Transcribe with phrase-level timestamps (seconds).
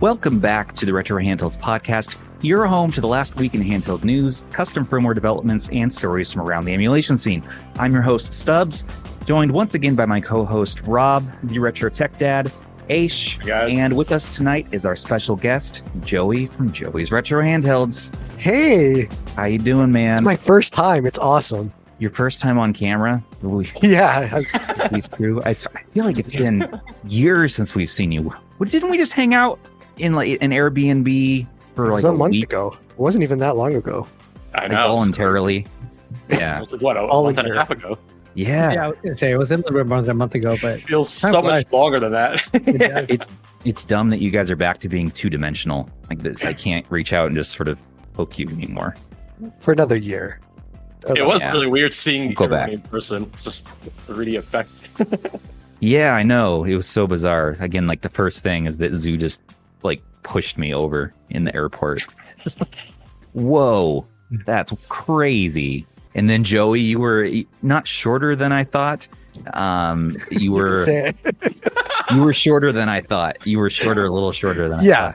[0.00, 4.04] Welcome back to the Retro Handhelds podcast, your home to the last week in handheld
[4.04, 7.42] news, custom firmware developments, and stories from around the emulation scene.
[7.78, 8.84] I'm your host, Stubbs,
[9.26, 12.52] joined once again by my co host, Rob, the Retro Tech Dad,
[12.88, 13.72] Aish, guys.
[13.76, 18.14] and with us tonight is our special guest, Joey from Joey's Retro Handhelds.
[18.38, 20.18] Hey, How you doing, man?
[20.18, 21.06] it's my first time.
[21.06, 21.72] It's awesome.
[21.98, 23.22] Your first time on camera?
[23.42, 25.42] We- Yeah, I- These crew.
[25.44, 28.32] I, t- I feel like it's been years since we've seen you.
[28.58, 29.58] What, didn't we just hang out
[29.98, 32.76] in like an Airbnb for like was a month week ago.
[32.90, 34.06] It wasn't even that long ago.
[34.54, 34.88] I like, know.
[34.88, 35.66] voluntarily?
[36.30, 37.98] It Yeah, was like, what, a All month and a half ago?
[38.34, 38.72] yeah.
[38.72, 40.56] Yeah, I was gonna say it was in little bit more than a month ago,
[40.62, 41.64] but It feels so flies.
[41.64, 42.42] much longer than that.
[42.80, 43.04] Yeah.
[43.08, 43.26] It's
[43.64, 45.88] it's dumb that you guys are back to being two dimensional.
[46.08, 47.78] Like this, I can't reach out and just sort of
[48.14, 48.94] poke you anymore.
[49.60, 50.40] For another year.
[51.14, 51.52] it was Yeah.
[51.52, 52.72] really weird seeing Go everyone back.
[52.74, 53.30] in person.
[53.42, 53.66] Just
[54.06, 54.70] the 3D effect.
[55.80, 56.64] Yeah, I know.
[56.64, 57.56] It was so bizarre.
[57.60, 59.40] Again, like the first thing is that Zoo just
[59.82, 62.04] like pushed me over in the airport.
[62.58, 62.68] Like,
[63.32, 64.06] Whoa,
[64.46, 65.86] that's crazy.
[66.14, 67.28] And then Joey, you were
[67.62, 69.06] not shorter than I thought.
[69.54, 70.84] Um, you were
[72.10, 73.46] you were shorter than I thought.
[73.46, 75.12] You were shorter, a little shorter than I yeah,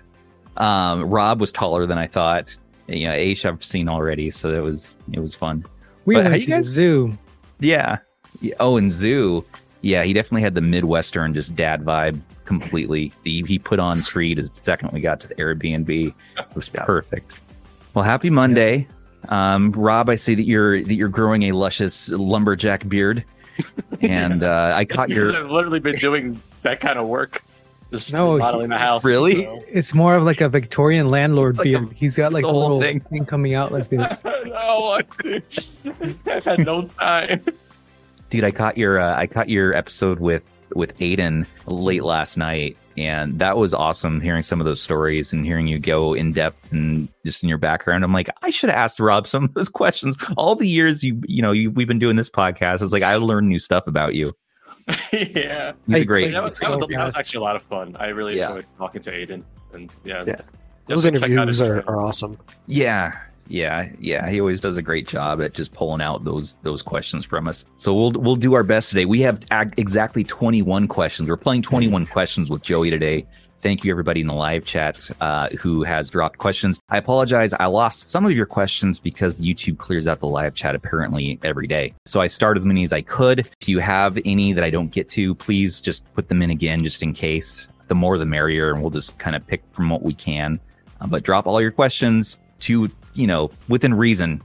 [0.56, 0.64] thought.
[0.64, 2.56] Um, Rob was taller than I thought.
[2.88, 5.66] You know, Aish I've seen already, so that was it was fun.
[6.06, 7.18] we But how went you to guys- zoo.
[7.60, 7.98] Yeah.
[8.42, 9.46] Yeah, Oh, and Zoo.
[9.82, 13.12] Yeah, he definitely had the Midwestern just dad vibe completely.
[13.24, 15.90] He, he put on Creed the second we got to the Airbnb.
[16.38, 16.86] It was Yeah.
[16.86, 17.40] perfect.
[17.94, 18.88] Well, happy Monday.
[19.30, 23.24] Um, Rob, I see that you're that you're growing a luscious lumberjack beard.
[24.02, 27.42] And uh, I caught because your I've literally been doing that kind of work.
[27.92, 29.06] Just No, modeling the house.
[29.06, 29.44] Really?
[29.46, 31.94] so- It's more of like a Victorian landlord like a- beard.
[31.94, 33.00] He's got like a whole little thing.
[33.02, 33.24] thing.
[33.26, 34.12] coming out like this.
[34.46, 35.42] no, I-
[36.26, 37.46] I've had no time.
[38.30, 40.42] dude, I caught your uh, I caught your episode with
[40.76, 44.22] with Aiden late last night, and that was awesome.
[44.22, 47.58] Hearing some of those stories and hearing you go in depth and just in your
[47.58, 50.16] background, I'm like, I should have asked Rob some of those questions.
[50.38, 53.16] All the years you you know you, we've been doing this podcast, it's like I
[53.16, 54.34] learned new stuff about you.
[55.14, 55.72] yeah.
[55.88, 56.32] He's a great.
[56.34, 57.96] That was, that, was, so that was actually a lot of fun.
[58.00, 58.50] I really Yeah.
[58.50, 59.44] enjoyed talking to Aiden.
[59.74, 60.24] And yeah.
[60.28, 60.36] Yeah.
[60.88, 62.38] those Definitely check out his interviews are, are awesome.
[62.68, 63.18] Yeah,
[63.48, 64.30] yeah, yeah.
[64.30, 67.66] He always does a great job at just pulling out those those questions from us.
[67.78, 69.06] So we'll we'll do our best today.
[69.06, 69.44] We have
[69.78, 71.30] exactly 21 questions.
[71.30, 73.28] We're playing 21 questions with Joey today.
[73.60, 76.82] Thank you everybody in the live chat uh, who has dropped questions.
[76.90, 77.54] I apologize.
[77.54, 81.68] I lost some of your questions because YouTube clears out the live chat apparently every
[81.68, 81.94] day.
[82.06, 83.50] So I start as many as I could.
[83.62, 86.84] If you have any that I don't get to, please just put them in again
[86.84, 87.70] just in case.
[87.88, 90.60] The more the merrier, and we'll just kind of pick from what we can.
[91.00, 94.42] Uh, but drop all your questions to you know within reason.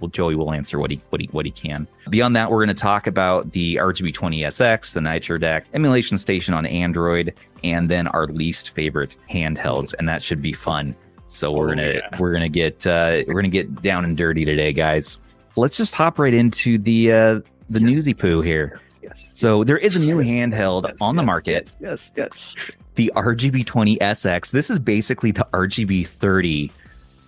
[0.00, 1.86] Well, Joey will answer what he what he what he can.
[2.10, 6.66] Beyond that, we're going to talk about the RGB20SX, the Nitro Deck, emulation station on
[6.66, 7.32] Android,
[7.64, 10.94] and then our least favorite handhelds, and that should be fun.
[11.28, 12.18] So we're Oh, gonna yeah.
[12.18, 15.18] we're gonna get uh, we're gonna get down and dirty today, guys.
[15.56, 17.40] Let's just hop right into the uh,
[17.70, 18.78] the newsy poo here.
[19.02, 19.24] Yes.
[19.32, 22.54] So there is a new handheld Yes, on the yes, market Yes, yes.
[22.96, 24.50] the RGB20SX.
[24.50, 26.70] This is basically the RGB30,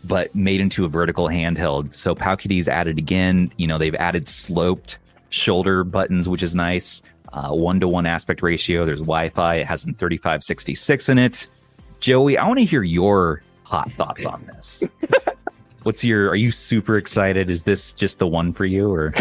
[0.06, 1.92] but made into a vertical handheld.
[1.94, 3.52] So PowKiddy's added again.
[3.56, 4.98] You know, they've added sloped
[5.30, 7.02] shoulder buttons, which is nice.
[7.32, 8.86] One to one aspect ratio.
[8.86, 9.56] There's Wi Fi.
[9.56, 11.48] It has an 3566 in it.
[11.98, 14.84] Joey, I want to hear your hot thoughts on this.
[15.82, 16.28] What's your?
[16.28, 17.50] Are you super excited?
[17.50, 19.12] Is this just the one for you, or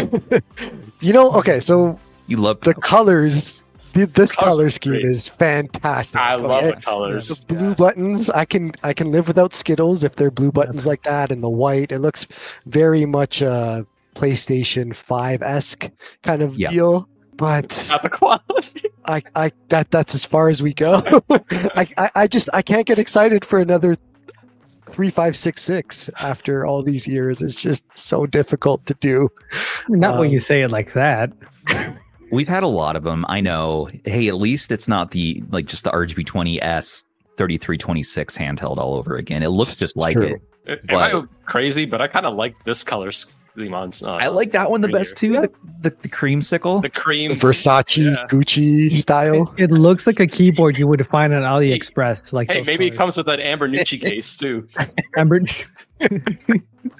[1.00, 3.63] You know, okay, so you love the colors,
[3.94, 5.04] th- this Colors color scheme great.
[5.04, 6.20] is fantastic.
[6.20, 6.74] I love okay?
[6.74, 7.28] the colors.
[7.28, 11.02] The blue buttons, I can I can live without Skittles if they're blue buttons like
[11.04, 11.92] that, and the white.
[11.92, 12.26] It looks
[12.66, 15.90] very much a PlayStation Five esque
[16.22, 16.70] kind of Yeah.
[16.70, 17.08] feel.
[17.36, 18.90] But Not the quality.
[19.06, 21.02] I, I that that's as far as we go.
[21.30, 23.96] I, I I just I can't get excited for another
[24.86, 27.42] three five six six after all these years.
[27.42, 29.28] It's just so difficult to do.
[29.88, 31.32] Not when Um, you say it like that.
[32.34, 33.24] We've had a lot of them.
[33.28, 33.88] I know.
[34.04, 37.04] Hey, at least it's not the like just the RGB20S
[37.36, 39.42] 3326 handheld all over again.
[39.42, 40.38] It looks just like True.
[40.66, 40.80] it.
[40.90, 41.84] Am I But- crazy?
[41.84, 43.92] But I kind of like this color scheme on.
[44.02, 45.42] Uh, I like that one the best here.
[45.42, 45.48] too.
[45.82, 46.82] The, the the creamsicle.
[46.82, 47.30] the cream.
[47.30, 48.26] The Versace Yeah.
[48.28, 49.54] Gucci style.
[49.58, 52.32] it looks like a keyboard you would find on AliExpress.
[52.32, 54.66] Like Hey, those maybe it comes with that Amber Nucci case too.
[55.16, 55.40] Amber,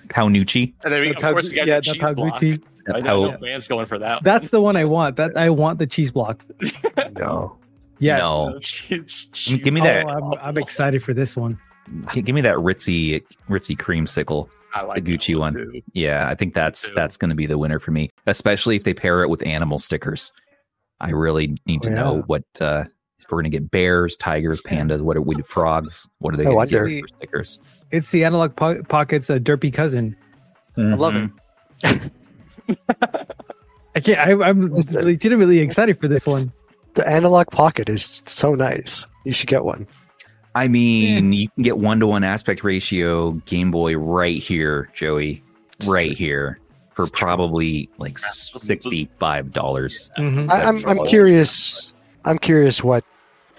[0.08, 0.72] Paunucci.
[0.84, 2.40] And then we, of course you got yeah, the the cheese block.
[2.40, 2.62] Pagucci.
[2.92, 4.22] I know Pau- no man's going for that.
[4.24, 5.16] That's the one I want.
[5.16, 6.44] That I want the cheese block.
[7.18, 7.56] No.
[8.00, 8.18] Yes.
[8.20, 8.58] No.
[9.58, 10.06] Give me Oh, that.
[10.06, 11.58] I'm, I'm excited for this one.
[12.12, 14.48] Give me that ritzy ritzy creamsicle.
[14.74, 15.52] I like the Gucci one.
[15.52, 15.80] too.
[15.92, 18.94] Yeah, I think that's that's going to be the winner for me, especially if they
[18.94, 20.32] pair it with animal stickers.
[21.00, 22.84] I really need to Oh, know what uh
[23.20, 25.36] if we're gonna get bears, tigers, pandas, what are we?
[25.42, 26.06] Frogs?
[26.18, 26.46] What are they?
[26.46, 27.58] I gonna get for stickers?
[27.92, 30.16] It's the analog po- pocket's a derpy cousin.
[30.76, 31.30] I love Mhm.
[32.66, 32.76] him.
[33.96, 34.18] I can't.
[34.18, 36.52] I, I'm legitimately excited for this It's- one.
[36.94, 39.04] The analog pocket is so nice.
[39.24, 39.88] You should get one.
[40.54, 45.42] I mean, you can get one to one aspect ratio Game Boy right here, Joey,
[45.88, 46.60] right here
[46.94, 50.08] for probably like sixty five dollars.
[50.16, 50.48] Mhm.
[50.52, 51.92] I'm I'm curious.
[52.24, 53.04] I'm curious what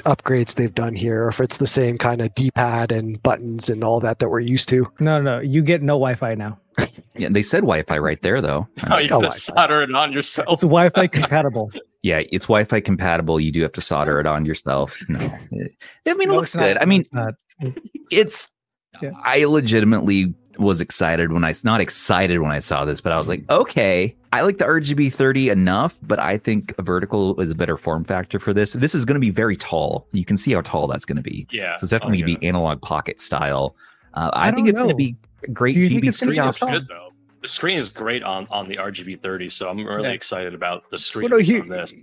[0.06, 3.84] upgrades they've done here, or if it's the same kind of D-pad and buttons and
[3.84, 4.92] all that that we're used to.
[5.00, 6.58] No, no, you get no Wi-Fi now.
[7.18, 8.68] Yeah, they said Wi-Fi right there though.
[8.92, 9.30] Oh, you Oh, gotta Wi-Fi.
[9.38, 10.48] solder it on yourself.
[10.52, 11.72] It's Wi-Fi compatible.
[12.04, 13.40] Yeah, it's Wi-Fi compatible.
[13.40, 14.96] You do have to solder it on yourself.
[15.10, 15.70] No, I mean,
[16.06, 16.64] it No, looks it's not.
[16.66, 16.78] good.
[16.78, 17.04] I mean,
[17.62, 17.78] it's
[18.12, 18.48] it's.
[19.02, 19.10] Yeah.
[19.24, 23.28] I legitimately was excited when I not excited when I saw this, but I was
[23.28, 27.56] like, okay, I like the RGB 30 enough, but I think a vertical is a
[27.56, 28.74] better form factor for this.
[28.74, 30.08] This is going to be very tall.
[30.12, 31.48] You can see how tall that's going to be.
[31.52, 31.76] Yeah.
[31.78, 33.76] So it's definitely Oh, going to be analog pocket style.
[34.14, 35.16] Uh, I, I think it's going to be
[35.54, 36.50] great Do you think GB it's gonna be screen.
[36.50, 36.70] It's tall?
[36.72, 37.10] good though.
[37.42, 40.10] The screen is great on on the RGB 30, so I'm really Yeah.
[40.10, 41.94] excited about the screen Well, no, here- on this.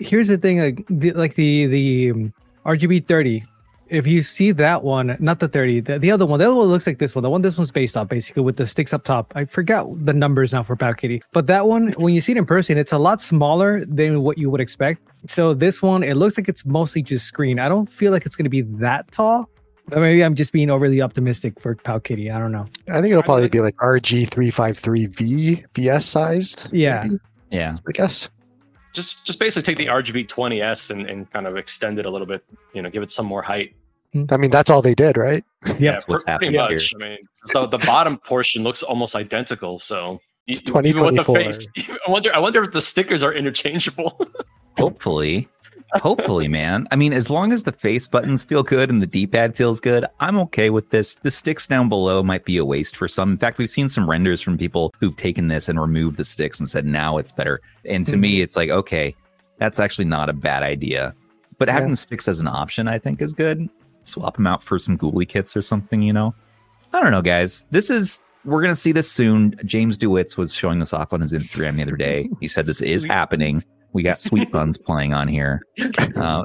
[0.00, 2.32] here's the thing like the, like the the um,
[2.66, 3.44] RGB 30
[3.90, 6.66] if you see that one not the 30 the, the other one the other one
[6.66, 9.04] looks like this one the one this one's based off basically with the sticks up
[9.04, 12.38] top I forgot the numbers now for PowKiddy but that one when you see it
[12.38, 16.14] in person it's a lot smaller than what you would expect so this one it
[16.14, 19.10] looks like it's mostly just screen I don't feel like it's going to be that
[19.10, 19.50] tall
[19.92, 23.22] or maybe I'm just being overly optimistic for PowKiddy I don't know I think it'll
[23.22, 26.68] probably be like RG353V VS sized.
[26.72, 27.02] Yeah.
[27.02, 27.16] maybe,
[27.50, 27.76] Yeah.
[27.88, 28.28] I guess.
[28.92, 32.26] Just just basically take the RGB 20s and, and kind of extend it a little
[32.26, 32.44] bit,
[32.74, 33.74] you know, give it some more height.
[34.12, 34.24] Hmm.
[34.30, 35.44] I mean, that's all they did, right?
[35.78, 36.76] yeah That's what's pr- happening pretty here.
[36.76, 36.92] much.
[36.96, 39.78] I mean, so the bottom portion looks almost identical.
[39.78, 41.66] So you- It's you- even with the face,
[42.06, 42.34] I wonder.
[42.34, 44.20] I wonder if the stickers are interchangeable.
[44.78, 45.48] Hopefully.
[45.94, 46.86] Hopefully, man.
[46.92, 50.06] I mean, as long as the face buttons feel good and the D-pad feels good,
[50.20, 51.16] I'm okay with this.
[51.16, 53.32] The sticks down below might be a waste for some.
[53.32, 56.60] In fact, we've seen some renders from people who've taken this and removed the sticks
[56.60, 57.60] and said now it's better.
[57.84, 58.42] And to me, hmm.
[58.44, 59.16] it's like, okay,
[59.58, 61.12] that's actually not a bad idea.
[61.58, 61.74] But Yeah.
[61.74, 63.68] having sticks as an option, I think, is good.
[64.10, 66.34] Swap them out for some GuliKits or something, you know?
[66.92, 67.66] I don't know, guys.
[67.70, 69.54] This is we're gonna see this soon.
[69.64, 72.28] James DeWitts was showing this off on his Instagram the other day.
[72.40, 73.62] He said this is Sweet happening.
[73.92, 75.62] We got sweet buns playing on here.
[76.16, 76.44] Uh,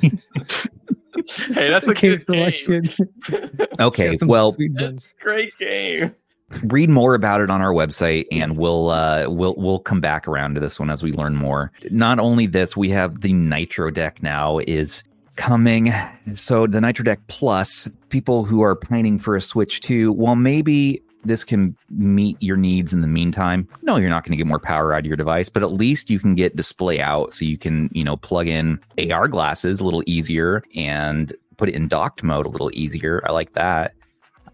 [0.00, 2.90] hey, that's a Game good selection
[3.80, 6.14] okay, well, That's a great game.
[6.64, 10.54] read more about it on our website, and we'll uh, we'll we'll come back around
[10.54, 11.72] to this one as we learn more.
[11.90, 15.02] Not only this, we have the Nitro deck now is
[15.36, 15.92] coming.
[16.34, 21.02] So the Nitro deck Plus, people who are pining for a Switch 2, well, maybe
[21.24, 23.68] this can meet your needs in the meantime.
[23.82, 26.10] No, you're not going to get more power out of your device, but at least
[26.10, 28.78] you can get display out so you can, you know, plug in
[29.10, 33.22] AR glasses a little easier and put it in docked mode a little easier.
[33.26, 33.94] I like that.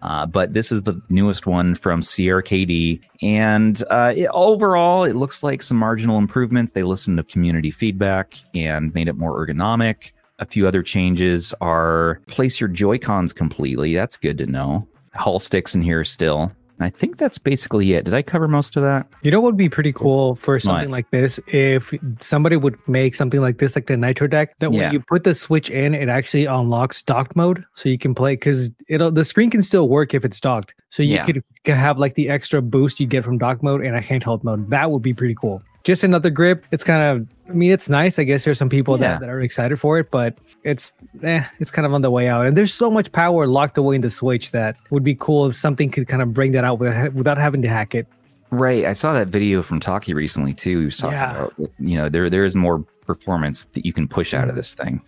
[0.03, 5.45] Uh, but this is the newest one from CRKD, and uh, it, overall, it looks
[5.45, 6.73] like some marginal improvements.
[6.73, 10.11] They listened to community feedback and made it more ergonomic.
[10.39, 13.95] A few other changes are place your Joy Cons completely.
[13.95, 14.87] That's good to know.
[15.15, 16.51] Hall sticks in here still.
[16.81, 18.07] I think that's basically it.
[18.07, 19.07] Did I cover most of that?
[19.23, 23.15] You know what would be pretty cool for something like this if somebody would make
[23.15, 26.09] something like this, like the Nitro deck, that when you put the Switch in, it
[26.09, 30.13] actually unlocks docked mode, so you can play because it'll the screen can still work
[30.13, 30.75] if it's docked.
[30.89, 31.27] So you Yeah.
[31.27, 34.43] could could have like the extra boost you get from dock mode and a handheld
[34.43, 34.69] mode.
[34.71, 35.63] That would be pretty cool.
[35.85, 36.65] Just another grip.
[36.71, 38.19] It's kind of, I mean, it's nice.
[38.19, 39.15] I guess there's some people Yeah.
[39.15, 40.35] that, that are excited for it, but
[40.65, 42.47] it's, eh, it's kind of on the way out.
[42.47, 45.57] And there's so much power locked away in the Switch that would be cool if
[45.57, 48.07] something could kind of bring that out without, without having to hack it.
[48.51, 48.85] Right.
[48.85, 50.81] I saw that video from Taki recently too.
[50.81, 51.31] He was talking Yeah.
[51.37, 54.75] about, you know, there there is more performance that you can push out of this
[54.75, 55.01] thing.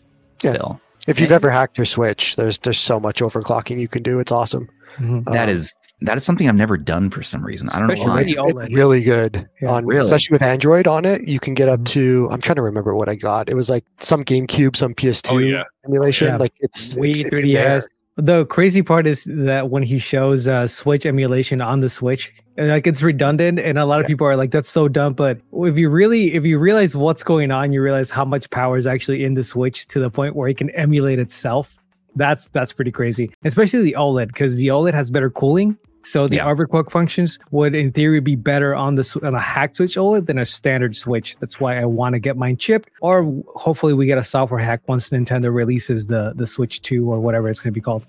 [0.43, 0.52] Yeah.
[0.54, 4.19] Still, If you've ever hacked your Switch, there's there's so much overclocking you can do.
[4.19, 4.69] It's awesome.
[4.99, 5.25] Mhm.
[5.26, 7.68] that Um, is that is something I've never done for some reason.
[7.70, 8.16] I don't know why.
[8.22, 9.70] with the It's really good Yeah.
[9.70, 10.02] on Really?
[10.02, 11.26] especially with Android on it.
[11.28, 11.86] You can get up Mhm.
[11.86, 13.48] to I'm trying to remember what I got.
[13.48, 15.62] It was like some GameCube, some PS2 Oh, yeah.
[15.86, 16.28] emulation.
[16.28, 16.36] Yeah.
[16.36, 17.86] Like it's Wii, it's 3DS.
[18.16, 22.68] The crazy part is that when he shows uh, Switch emulation on the Switch, and,
[22.68, 24.08] like it's redundant, and a lot of Yeah.
[24.08, 27.50] people are like, "That's so dumb." But if you really, if you realize what's going
[27.50, 30.48] on, you realize how much power is actually in the Switch to the point where
[30.48, 31.74] it can emulate itself.
[32.16, 35.76] That's that's pretty crazy, especially the OLED because the OLED has better cooling.
[36.06, 36.47] So the Yeah.
[36.47, 40.38] overclock functions would, in theory, be better on the on a hack Switch OLED than
[40.38, 41.37] a standard Switch.
[41.40, 44.83] That's why I want to get mine chipped, or hopefully we get a software hack
[44.87, 48.04] once Nintendo releases the the Switch Two or whatever it's going to be called.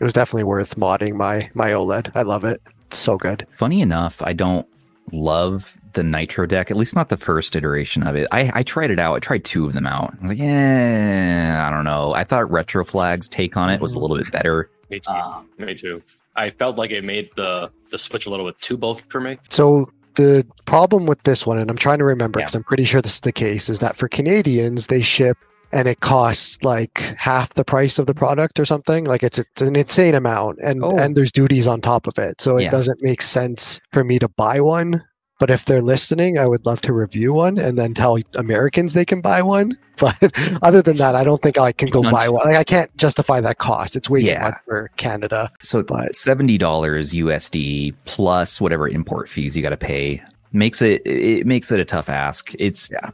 [0.00, 2.12] It was definitely worth modding my my OLED.
[2.14, 2.62] I love it.
[2.86, 3.46] It's so good.
[3.58, 4.66] Funny enough, I don't
[5.12, 8.26] love the Nitro deck, at least not the first iteration of it.
[8.32, 9.14] I, I tried it out.
[9.14, 10.14] I tried two of them out.
[10.18, 12.14] I was like, yeah, I don't know.
[12.14, 14.70] I thought Retro Flag's take on it was a little bit better.
[14.90, 15.10] Me too.
[15.12, 16.02] Um, Me too.
[16.36, 19.38] I felt like it made the the switch a little bit too bulky for me.
[19.50, 22.46] So the problem with this one, and I'm trying to remember Yeah.
[22.46, 25.36] because I'm pretty sure this is the case, is that for Canadians they ship
[25.72, 29.04] and it costs like half the price of the product or something.
[29.04, 30.96] Like it's it's an insane amount, and Oh.
[30.98, 32.40] and there's duties on top of it.
[32.40, 32.70] So it Yeah.
[32.70, 35.02] doesn't make sense for me to buy one.
[35.40, 39.04] But if they're listening, I would love to review one and then tell Americans they
[39.04, 39.76] can buy one.
[40.00, 40.16] But
[40.62, 42.46] other than that, I don't think I can go None- buy one.
[42.46, 43.96] Like I can't justify that cost.
[43.96, 45.50] It's way too much for Canada.
[45.60, 51.02] So But- seventy dollars USD plus whatever import fees you got to pay makes it
[51.06, 52.50] it makes it a tough ask.
[52.58, 53.10] It's Yeah.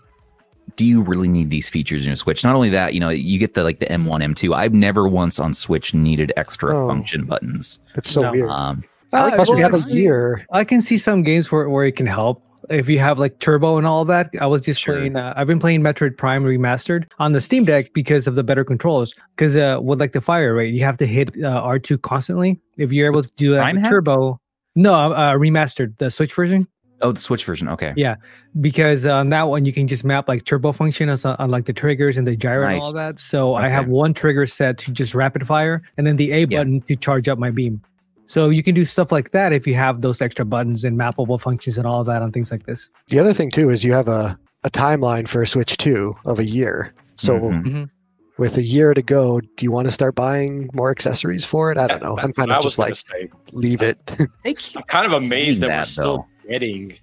[0.76, 2.44] Do you really need these features in your Switch?
[2.44, 4.54] Not only that, you know, you get the like the M1, M2.
[4.54, 6.86] I've never once on Switch needed extra Oh.
[6.88, 7.80] function buttons.
[7.96, 8.30] It's so No.
[8.32, 8.48] weird.
[8.50, 8.82] Um,
[9.12, 10.44] Uh, Plus, we well, have a actually.
[10.52, 12.42] I can see some games where, where it can help.
[12.68, 14.96] If you have like turbo and all that, I was just Sure.
[14.96, 15.14] playing.
[15.16, 18.64] Uh, I've been playing Metroid Prime Remastered on the Steam Deck because of the better
[18.64, 19.14] controls.
[19.36, 22.60] Because uh, with like the fire rate, you have to hit uh, R2 constantly.
[22.76, 23.92] If you're able to do that Prime with hack?
[23.92, 24.40] turbo,
[24.74, 26.66] no, uh, remastered the Switch version.
[27.02, 27.68] oh, the Switch version.
[27.68, 27.92] Okay.
[27.96, 28.16] Yeah,
[28.60, 31.72] because on that one you can just map like turbo function on, on like the
[31.72, 33.20] triggers and the gyro and all that.
[33.20, 36.58] So I have one trigger set to just rapid fire, and then the A Yeah.
[36.58, 37.80] button to charge up my beam.
[38.26, 41.40] So you can do stuff like that if you have those extra buttons and mappable
[41.40, 42.90] functions and all of that on things like this.
[43.08, 46.38] The other thing too is you have a, a timeline for a Switch 2 of
[46.40, 46.92] a year.
[47.16, 47.88] So Mhm.
[48.36, 51.78] with a year to go, do you want to start buying more accessories for it?
[51.78, 52.18] I don't know.
[52.18, 53.30] I'm kind of just like say.
[53.52, 53.98] leave it.
[54.44, 56.98] I'm kind of amazed saying that, we're that, still getting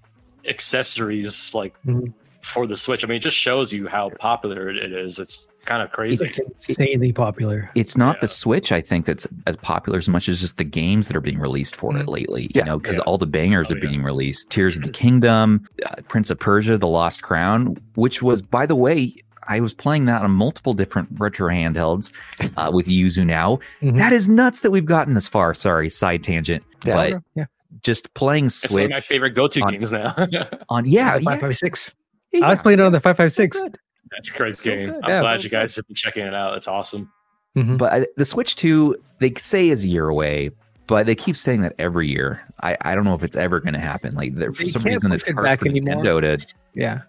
[0.47, 1.99] accessories like Mm-hmm.
[2.07, 2.13] Mhm.
[2.41, 3.03] for the Switch.
[3.03, 5.19] I mean, it just shows you how popular it is.
[5.19, 6.25] It's kind of crazy.
[6.25, 6.39] It's
[6.69, 7.69] insanely popular.
[7.75, 11.07] It's not the Switch, I think, that's as popular as much as just the games
[11.07, 12.49] that are being released for it lately.
[12.53, 12.61] Yeah.
[12.61, 13.03] You know, because Yeah.
[13.03, 13.87] all the bangers Oh, are yeah.
[13.89, 14.49] being released.
[14.49, 18.75] Tears of the Kingdom, uh, Prince of Persia, The Lost Crown, which was, by the
[18.75, 19.15] way,
[19.47, 22.11] I was playing that on multiple different retro handhelds
[22.55, 23.59] uh, with Yuzu now.
[23.81, 23.97] Mhm.
[23.97, 25.53] That is nuts that we've gotten this far.
[25.53, 26.63] Sorry, side tangent.
[26.85, 26.95] Yeah.
[26.95, 27.45] But yeah,
[27.81, 30.13] just playing It's one Switch of my favorite go-to on- games now.
[30.69, 31.93] on yeah, yeah, 556.
[32.31, 33.57] yeah, I was playing it on the 556.
[33.57, 33.77] so good.
[34.13, 34.89] That's a great So game.
[34.91, 34.99] good.
[35.03, 36.55] I'm Yeah, glad you guys have been checking it out.
[36.55, 37.11] It's awesome.
[37.57, 37.77] Mhm.
[37.77, 40.51] But I, the Switch 2, they say is a year away,
[40.87, 42.41] but they keep saying that every year.
[42.61, 44.15] I, I don't know if it's ever going to happen.
[44.15, 46.03] Like there, for They some can't reason, push it's it hard back for anymore.
[46.03, 47.01] Nintendo to Yeah.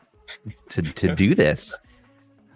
[0.71, 1.77] to to do this.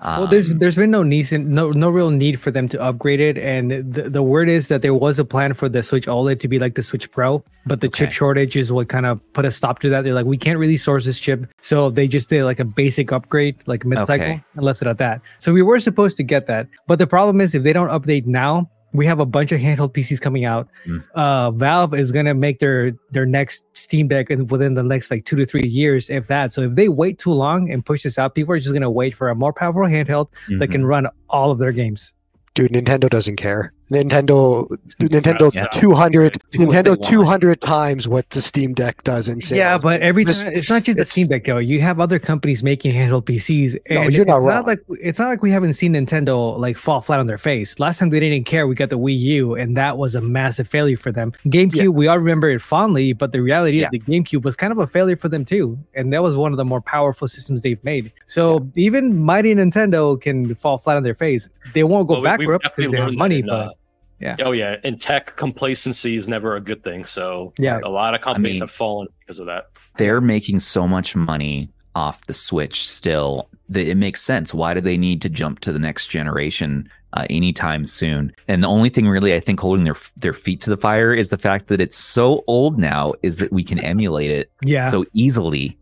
[0.02, 3.20] Well, there's Um, there's been no need, no no real need for them to upgrade
[3.20, 6.38] it, and the, the word is that there was a plan for the Switch OLED
[6.40, 8.14] to be like the Switch Pro, but the chip Okay.
[8.14, 10.04] shortage is what kind of put a stop to that.
[10.04, 13.10] They're like, we can't really source this chip, so they just did like a basic
[13.12, 14.42] upgrade, like mid cycle, Okay.
[14.54, 15.20] and left it at that.
[15.40, 18.26] So we were supposed to get that, but the problem is if they don't update
[18.26, 18.70] now.
[18.92, 20.68] We have a bunch of handheld PCs coming out.
[20.86, 21.04] Mm.
[21.14, 25.24] Uh, Valve is gonna make their their next Steam Deck in, within the next like
[25.24, 26.52] two to three years, if that.
[26.52, 29.14] So if they wait too long and push this out, people are just gonna wait
[29.14, 30.28] for a more powerful handheld
[30.58, 30.72] that mhm.
[30.72, 32.12] can run all of their games.
[32.54, 33.72] Dude, Nintendo doesn't care.
[33.90, 34.68] Nintendo,
[35.00, 35.66] Nintendo Yeah.
[35.72, 39.56] 200, Do Nintendo 200 times what the Steam Deck does in sales.
[39.58, 41.58] Yeah, but every time it's not just the Steam Deck though.
[41.58, 44.54] You have other companies making handheld PCs, No, you're not it's wrong.
[44.54, 47.78] not like it's not like we haven't seen Nintendo like fall flat on their face.
[47.78, 50.68] Last time they didn't care, we got the Wii U, and that was a massive
[50.68, 51.32] failure for them.
[51.46, 51.86] GameCube, Yeah.
[51.88, 53.86] we all remember it fondly, but the reality Yeah.
[53.86, 56.52] is the GameCube was kind of a failure for them too, and that was one
[56.52, 58.12] of the more powerful systems they've made.
[58.26, 61.48] So even mighty Nintendo can fall flat on their face.
[61.74, 63.70] They won't go Well, we- we've bankrupt definitely because they have money, but uh,
[64.20, 64.36] yeah.
[64.40, 67.04] Oh yeah, in tech, complacency is never a good thing.
[67.04, 67.80] So Yeah.
[67.84, 69.66] a lot of companies mean- have fallen because of that.
[69.96, 74.54] they're making so much money off the Switch still that it makes sense.
[74.54, 78.32] Why do they need to jump to the next generation uh, anytime soon?
[78.46, 81.30] And the only thing really I think holding their their feet to the fire is
[81.30, 84.90] the fact that it's so old now is that we can emulate it yeah.
[84.90, 85.76] so easily.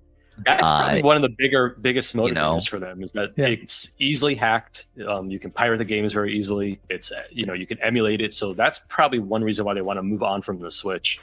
[0.44, 2.60] That's probably Uh, one of the bigger, biggest motivators you know.
[2.68, 3.46] for them is that Yeah.
[3.46, 4.86] it's easily hacked.
[5.08, 6.78] Um, you can pirate the games very easily.
[6.90, 8.32] It's uh, you know you can emulate it.
[8.32, 11.18] So that's probably one reason why they want to move on from the Switch.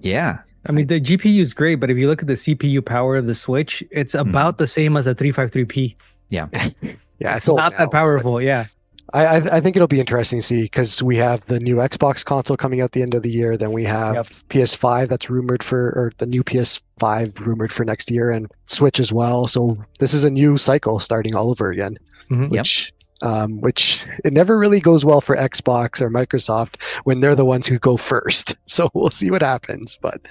[0.00, 0.38] Yeah.
[0.66, 3.26] I mean, the GPU is great, but if you look at the CPU power of
[3.26, 4.28] the Switch, it's Mm-hmm.
[4.30, 5.96] about the same as a 353P.
[6.28, 6.74] yeah, It's
[7.20, 8.40] it's not now, that but powerful.
[8.40, 8.66] Yeah.
[9.12, 12.24] I, I I think it'll be interesting to see because we have the new Xbox
[12.24, 13.56] console coming out the end of the year.
[13.56, 14.26] Then we have Yep.
[14.48, 19.12] PS5 that's rumored for, or the new PS5 rumored for next year, and Switch as
[19.12, 19.46] well.
[19.46, 21.98] So this is a new cycle starting all over again.
[22.30, 22.44] Mhm.
[22.44, 22.50] Yep.
[22.50, 22.92] Which,
[23.22, 27.66] um, which it never really goes well for Xbox or Microsoft when they're the ones
[27.66, 28.56] who go first.
[28.66, 30.22] So we'll see what happens, but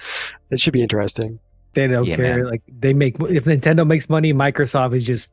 [0.50, 1.38] it should be interesting.
[1.74, 2.36] They don't Yeah, care.
[2.38, 2.46] man.
[2.50, 5.32] Like they make if Nintendo makes money, Microsoft is just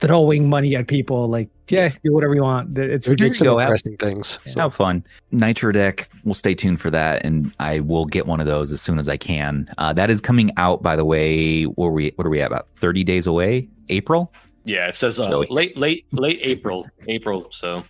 [0.00, 1.28] throwing money at people.
[1.28, 2.76] Like, yeah, do whatever you want.
[2.78, 3.38] It's They're ridiculous.
[3.38, 4.38] some interesting things.
[4.46, 4.60] So.
[4.60, 5.04] Have fun.
[5.32, 8.80] Nitro Deck, we'll stay tuned for that, and I will get one of those as
[8.82, 9.68] soon as I can.
[9.78, 11.64] Uh, that is coming out, by the way.
[11.64, 12.12] What are we?
[12.16, 12.48] What are we at?
[12.48, 13.68] About thirty days away?
[13.88, 14.32] April?
[14.64, 15.46] Yeah, it says uh, Really?
[15.48, 16.88] late, late, late April.
[17.06, 17.46] April.
[17.52, 17.84] So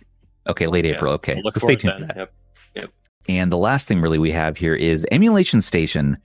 [0.47, 1.11] Okay, late yeah, April.
[1.13, 2.31] Okay, so look so stay forward to tuned for that.
[2.75, 2.89] Yep.
[3.29, 6.17] And the last thing really we have here is Emulation Station,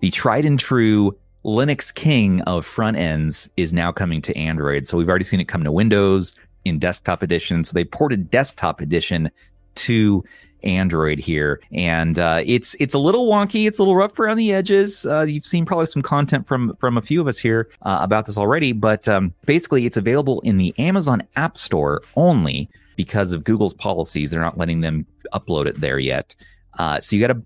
[0.00, 4.86] the tried and true Linux king of front ends, is now coming to Android.
[4.86, 6.34] So we've already seen it come to Windows
[6.64, 7.62] in desktop edition.
[7.64, 9.30] So they ported desktop edition
[9.76, 10.24] to
[10.64, 13.68] Android here, and uh, it's it's a little wonky.
[13.68, 15.06] It's a little rough around the edges.
[15.06, 18.26] Uh, you've seen probably some content from from a few of us here uh, about
[18.26, 23.44] this already, but um, basically it's available in the Amazon App Store only because of
[23.44, 24.30] Google's policies.
[24.30, 26.34] They're not letting them upload it there yet.
[26.78, 27.42] Uh, so you got to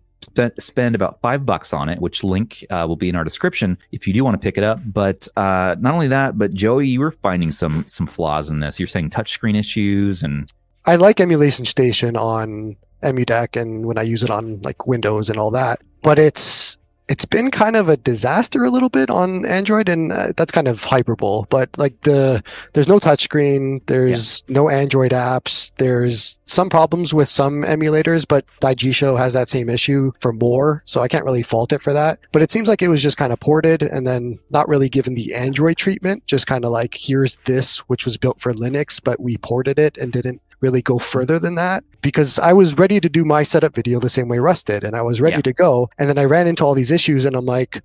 [0.59, 4.07] spend about five bucks on it, which link uh, will be in our description if
[4.07, 4.79] you do want to pick it up.
[4.87, 8.79] But uh, not only that, but Joey, you were finding some some flaws in this.
[8.79, 10.53] You're saying touchscreen issues and
[10.87, 15.39] I like Emulation Station on EmuDeck and when I use it on like Windows and
[15.39, 16.79] all that, but it's
[17.11, 20.69] it's been kind of a disaster a little bit on Android, and uh, that's kind
[20.69, 21.45] of hyperbole.
[21.51, 27.63] But like the there's no touchscreen, there's no Android apps, there's some problems with some
[27.63, 31.83] emulators, but Daijisho has that same issue for more, so I can't really fault it
[31.83, 32.21] for that.
[32.31, 35.17] But it seems like it was just kind of ported and then not really given
[35.17, 39.19] the Android treatment, just kind of like here's this which was built for Linux, but
[39.19, 43.09] we ported it and didn't really go further than that because I was ready to
[43.09, 45.43] do my setup video the same way Russ did and I was ready Yeah.
[45.43, 45.91] to go.
[45.99, 47.83] And then I ran into all these issues and I'm like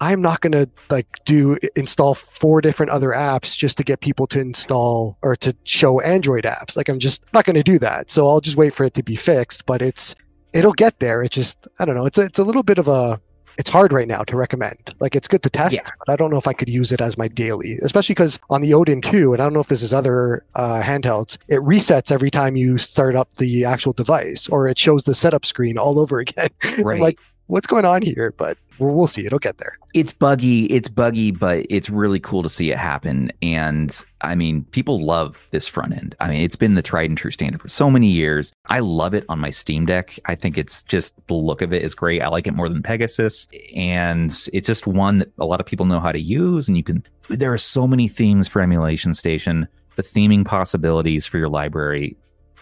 [0.00, 4.26] I'm not going to like do install four different other apps just to get people
[4.28, 6.76] to install or to show Android apps.
[6.76, 8.10] Like I'm just not going to do that.
[8.10, 10.14] So I'll just wait for it to be fixed but it's
[10.52, 11.22] it'll get there.
[11.22, 13.18] It just I don't know it's a, it's a little bit of a
[13.58, 14.94] it's hard right now to recommend.
[15.00, 15.88] Like it's good to test, Yeah.
[15.98, 18.60] but I don't know if I could use it as my daily, especially because on
[18.60, 22.10] the Odin 2, and I don't know if this is other uh, handhelds, it resets
[22.12, 25.98] every time you start up the actual device, or it shows the setup screen all
[25.98, 26.50] over again.
[26.78, 27.00] Right.
[27.00, 28.34] like, what's going on here?
[28.36, 29.26] But we'll, we'll see.
[29.26, 29.76] It'll get there.
[29.94, 33.30] it's buggy it's buggy but it's really cool to see it happen.
[33.42, 36.14] And i mean people love this front end.
[36.20, 38.52] I mean it's been the tried and true standard for so many years.
[38.66, 40.18] I love it on my steam deck.
[40.26, 42.22] I think it's just the look of it is great.
[42.22, 43.46] I like it more than pegasus.
[43.74, 46.68] And it's just one that a lot of people know how to use.
[46.68, 49.66] And you can there are so many themes for emulation station.
[49.96, 52.16] The theming possibilities for your library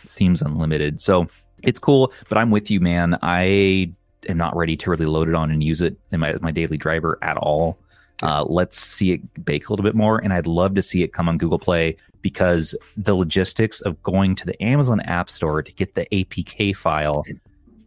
[0.05, 1.01] seems unlimited.
[1.01, 1.27] So
[1.63, 3.19] it's cool but i'm with you man.
[3.23, 3.91] I
[4.29, 6.77] am not ready to really load it on and use it in my my daily
[6.77, 7.79] driver at all.
[8.23, 11.13] Uh, let's see it bake a little bit more, and I'd love to see it
[11.13, 15.73] come on Google Play because the logistics of going to the Amazon App Store to
[15.73, 17.25] get the APK file,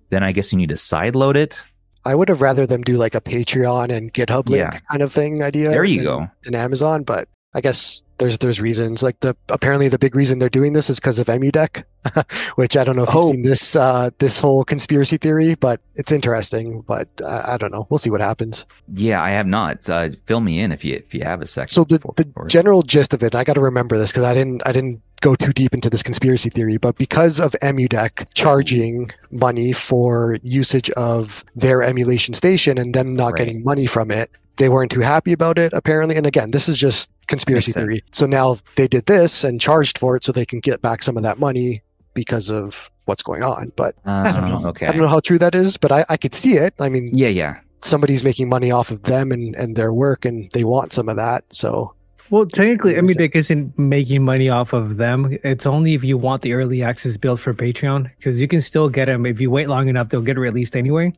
[0.09, 1.59] then I guess you need to sideload it.
[2.05, 4.79] I would have rather them do like a Patreon and GitHub link Yeah.
[4.91, 5.69] kind of thing idea.
[5.69, 6.27] There you than- go.
[6.43, 9.01] than Amazon, but I guess there's there's reasons.
[9.01, 11.83] Like the apparently the big reason they're doing this is because of EmuDeck,
[12.55, 13.27] which I don't know if Oh.
[13.27, 16.81] you've seen this uh, this whole conspiracy theory, but it's interesting.
[16.81, 17.87] But uh, I don't know.
[17.89, 18.65] We'll see what happens.
[18.93, 19.89] Yeah, I have not.
[19.89, 21.69] Uh, fill me in if you if you have a second.
[21.73, 22.49] So the, for- the for it.
[22.49, 25.33] general gist of it, I got to remember this because I didn't I didn't go
[25.33, 31.43] too deep into this conspiracy theory, but because of EmuDeck charging money for usage of
[31.55, 33.37] their emulation station and them not Right.
[33.37, 36.17] getting money from it, they weren't too happy about it apparently.
[36.17, 37.83] And again, this is just conspiracy Makes sense.
[37.83, 38.03] theory.
[38.11, 41.17] So now they did this and charged for it so they can get back some
[41.17, 41.81] of that money
[42.13, 43.71] because of what's going on.
[43.75, 44.67] But I don't Uh, know.
[44.69, 44.87] Okay.
[44.87, 46.73] I don't know how true that is, but I, I could see it.
[46.79, 47.57] I mean, Yeah, yeah.
[47.81, 51.15] somebody's making money off of them and, and their work and they want some of
[51.17, 51.43] that.
[51.49, 51.93] So
[52.29, 55.37] Well, technically, What was EmuDeck isn't making money off of them.
[55.43, 58.89] It's only if you want the early access build for Patreon, because you can still
[58.89, 60.09] get them if you wait long enough.
[60.09, 61.13] They'll get released anyway.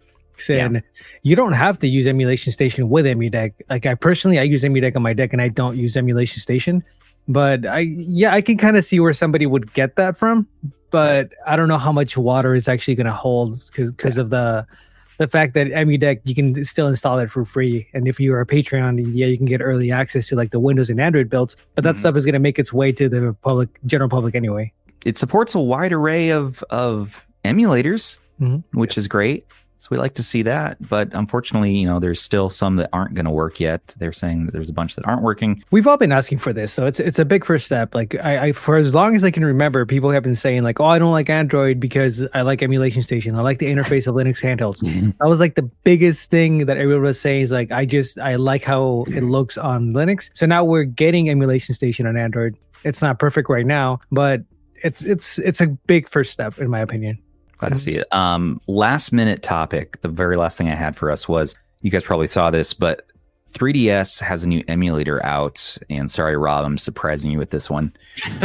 [0.62, 0.84] And
[1.24, 3.54] you don't have to use Emulation Station with EmuDeck.
[3.70, 6.84] Like I personally, I use EmuDeck on my deck, and I don't use Emulation Station.
[7.28, 10.48] But I, yeah, I can kind of see where somebody would get that from.
[10.92, 14.66] But I don't know how much water is actually going to hold because of the
[15.20, 18.46] the fact that EmuDeck you can still install it for free, and if you're a
[18.46, 21.58] Patreon, yeah, you can get early access to like the Windows and Android builds.
[21.76, 22.00] But that Mhm.
[22.00, 24.72] stuff is going to make its way to the public, general public anyway.
[25.06, 27.14] It supports a wide array of of
[27.46, 28.64] emulators, Mhm.
[28.72, 29.46] which is great.
[29.80, 33.14] So we like to see that, but unfortunately, you know, there's still some that aren't
[33.14, 33.96] going to work yet.
[33.98, 35.64] They're saying that there's a bunch that aren't working.
[35.72, 37.96] We've all been asking for this, so it's it's a big first step.
[37.96, 40.82] Like I, I for as long as I can remember, people have been saying like,
[40.82, 43.36] "Oh, I don't like Android because I like Emulation Station.
[43.36, 45.12] I like the interface of Linux handhelds." Mm-hmm.
[45.18, 48.36] That was like the biggest thing that everyone was saying is like, I just I
[48.36, 50.30] like how it looks on Linux.
[50.34, 52.58] So now we're getting Emulation Station on Android.
[52.84, 54.42] It's not perfect right now, but
[54.84, 57.18] it's it's it's a big first step in my opinion.
[57.60, 58.08] Glad to see it.
[58.12, 60.02] Um, last minute topic.
[60.02, 63.06] The very last thing I had for us was you guys probably saw this, but
[63.54, 67.94] 3DS has a new emulator out, and sorry, Rob, I'm surprising you with this one.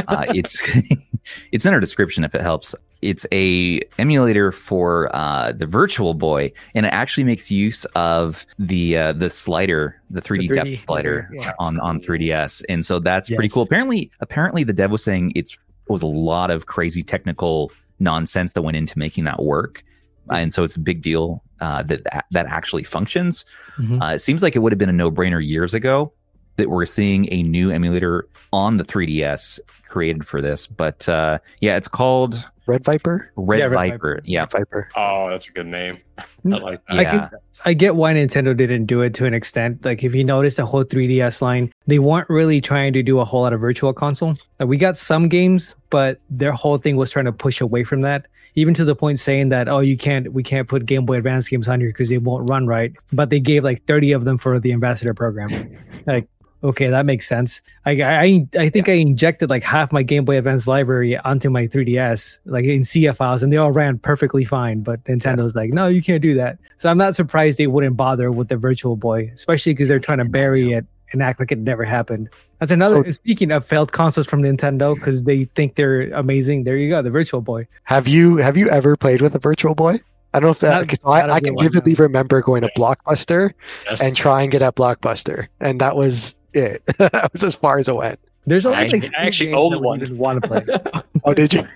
[0.09, 0.61] Uh, it's
[1.53, 2.75] it's in our description if it helps.
[3.03, 8.97] It's a emulator for uh, the Virtual Boy, and it actually makes use of the
[8.97, 11.53] uh, the slider, the 3D, The 3D depth slider yeah.
[11.59, 13.63] on on 3DS, and so that's pretty cool.
[13.63, 15.57] Apparently, apparently the dev was saying it's
[15.89, 19.85] was a lot of crazy technical nonsense that went into making that work,
[20.31, 23.45] and so it's a big deal uh, that that actually functions.
[23.79, 24.03] Mhm.
[24.03, 26.13] Uh, it seems like it would have been a no brainer years ago
[26.57, 30.67] that we're seeing a new emulator on the 3DS created for this.
[30.67, 33.31] But uh, yeah, it's called Red Viper.
[33.37, 33.93] Red, Yeah, Red Viper.
[34.17, 34.21] Viper.
[34.25, 34.47] Yeah.
[34.47, 34.89] Viper.
[34.97, 35.99] Oh, that's a good name.
[36.19, 36.97] I like that.
[36.99, 37.29] I Yeah.
[37.29, 39.83] can I get why Nintendo didn't do it to an extent.
[39.87, 43.25] Like if you notice the whole 3DS line, they weren't really trying to do a
[43.25, 44.37] whole lot of virtual console.
[44.61, 48.03] Like, we got some games, but their whole thing was trying to push away from
[48.03, 48.27] that.
[48.57, 51.49] Even to the point saying that, oh, you can't, we can't put Game Boy Advance
[51.49, 52.93] games on here because they won't run right.
[53.13, 55.77] But they gave like 30 of them for the ambassador program.
[56.07, 56.29] like,
[56.65, 57.61] okay, that makes sense.
[57.87, 61.67] I I I think I injected like half my Game Boy Advance library onto my
[61.69, 64.81] 3DS, like in CF files, and they all ran perfectly fine.
[64.81, 66.59] But Nintendo's like, no, you can't do that.
[66.79, 70.19] So I'm not surprised they wouldn't bother with the Virtual Boy, especially because they're trying
[70.19, 72.29] to bury it and act like it never happened.
[72.59, 73.05] That's another.
[73.05, 76.65] So- speaking of failed consoles from Nintendo, because they think they're amazing.
[76.65, 77.67] There you go, the Virtual Boy.
[77.85, 80.01] Have you have you ever played with a Virtual Boy?
[80.33, 80.71] I don't know if that.
[80.81, 83.53] Not- 'cause not a I, I good can one, vividly remember going to Blockbuster
[83.89, 84.01] Yes.
[84.03, 86.85] and trying it at Blockbuster, and that was it.
[86.99, 88.19] that was as far as it went.
[88.47, 90.19] There's only I like actually- three I actually games owned that we one.
[90.19, 91.03] want to play.
[91.25, 91.67] Oh, did you?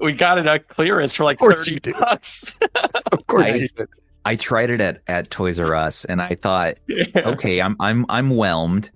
[0.00, 1.94] we got it at clearance for like Of course 30 you did.
[1.94, 2.58] bucks.
[3.12, 3.88] Of course I- you did.
[4.26, 7.06] I tried it at, at Toys R Us and I thought, Yeah.
[7.24, 8.90] okay, I'm I'm I'm whelmed,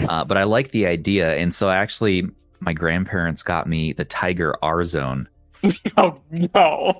[0.00, 1.36] uh, but I like the idea.
[1.36, 2.26] And so actually
[2.60, 5.28] my grandparents got me the Tiger R Zone
[5.98, 6.98] Oh no!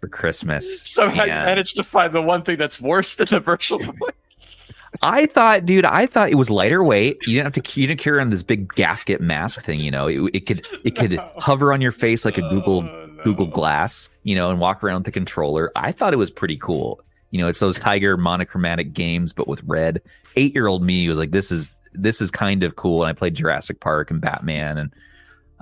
[0.00, 0.82] for Christmas.
[0.82, 1.40] Somehow Yeah.
[1.40, 4.08] you managed to find the one thing that's worse than the virtual boy.
[5.00, 7.18] I thought, dude, I thought it was lighter weight.
[7.26, 10.06] You didn't have to you didn't carry on this big gasket mask thing, you know.
[10.06, 11.30] It, it could it could No.
[11.38, 13.22] hover on your face like a Google Oh, no.
[13.24, 15.70] Google Glass, you know, and walk around with the controller.
[15.76, 17.00] I thought it was pretty cool.
[17.30, 20.02] You know, it's those Tiger monochromatic games, but with red.
[20.36, 23.02] Eight year old me was like, this is this is kind of cool.
[23.02, 24.94] And I played Jurassic Park and Batman, and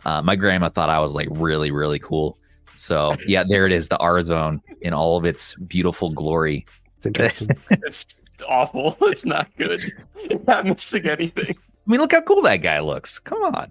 [0.05, 2.37] uh, my grandma thought I was like really really cool.
[2.77, 6.66] So yeah, there it is, the R Zone in all of its beautiful glory.
[6.97, 7.57] It's interesting.
[7.71, 8.07] It's
[8.48, 8.96] awful.
[9.03, 9.83] It's not good.
[10.29, 11.57] You're not missing anything.
[11.57, 13.18] I mean, look how cool that guy looks.
[13.18, 13.70] Come on.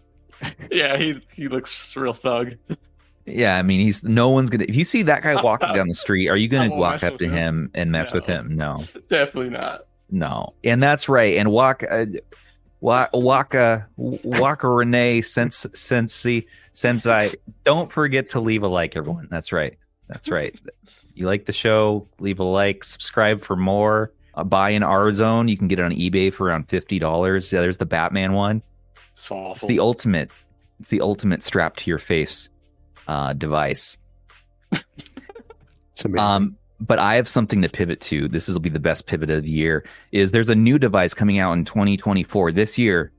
[0.71, 2.55] Yeah, he he looks real thug.
[3.25, 4.65] Yeah, I mean, he's no one's gonna.
[4.67, 7.25] If you see that guy walking down the street, are you gonna walk up to
[7.25, 7.33] him.
[7.33, 8.55] him and mess with him?
[8.55, 9.85] No, Definitely not.
[10.09, 11.37] no, and that's right.
[11.37, 12.05] And walk, uh,
[12.79, 17.31] walk, Waka, Waka Renee, sense, sensei, sensei.
[17.65, 19.27] Don't forget to leave a like, everyone.
[19.29, 19.77] That's right.
[20.07, 20.59] That's right.
[21.15, 22.07] You like the show?
[22.19, 22.85] Leave a like.
[22.85, 24.13] Subscribe for more.
[24.39, 25.47] Uh, buy an R Zone.
[25.49, 27.51] You can get it on eBay for around fifty dollars.
[27.51, 28.61] Yeah, there's the Batman one.
[29.13, 30.29] It's It's the ultimate.
[30.79, 32.47] It's the ultimate strap to your face
[33.07, 33.97] uh, device.
[34.71, 36.19] It's amazing.
[36.19, 38.29] Um, but I have something to pivot to.
[38.29, 39.83] This will be the best pivot of the year.
[40.13, 43.11] Is there's a new device coming out in 2024 this year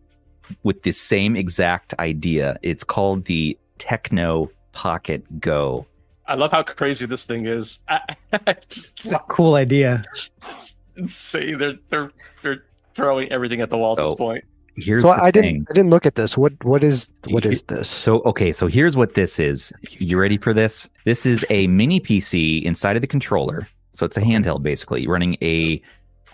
[0.63, 2.59] with the same exact idea.
[2.63, 5.85] It's called the TECNO Pocket Go.
[6.27, 7.81] I love how crazy this thing is.
[7.89, 8.01] I,
[8.33, 10.05] I just, It's a cool idea.
[10.49, 11.59] it's insane.
[11.59, 12.11] They're they're
[12.43, 14.45] they're throwing everything at the wall at So- this point.
[14.77, 15.43] Here's so the I, I thing.
[15.43, 16.39] didn't I didn't look at this.
[16.39, 17.89] What what is what is this?
[17.89, 19.73] So okay, so here's what this is.
[19.91, 20.89] You ready for this?
[21.05, 23.69] This is a mini PC inside of the controller.
[23.93, 25.83] So it's a handheld basically running a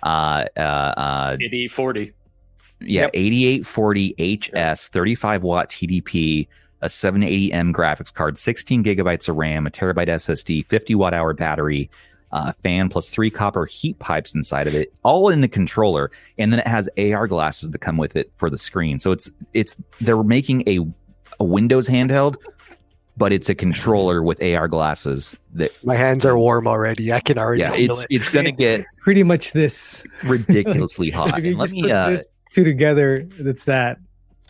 [0.02, 2.12] uh uh, uh 8040.
[2.82, 3.10] yeah, Yep.
[3.14, 4.36] 8840
[4.74, 6.46] HS, 35 watt TDP,
[6.82, 11.90] a 780M graphics card, 16 gigabytes of RAM, a terabyte SSD, 50 watt hour battery,
[12.32, 16.52] uh, fan plus three copper heat pipes inside of it, all in the controller, and
[16.52, 18.98] then it has AR glasses that come with it for the screen.
[18.98, 20.80] So it's it's they're making a
[21.38, 22.36] a Windows handheld,
[23.16, 25.36] but it's a controller with AR glasses.
[25.54, 27.12] That My hands are warm already.
[27.12, 28.06] I can already yeah, it's it.
[28.10, 30.02] it's gonna get Pretty much this.
[30.24, 31.38] ridiculously hot.
[31.38, 33.98] If you let just me put uh, this two together, that's that.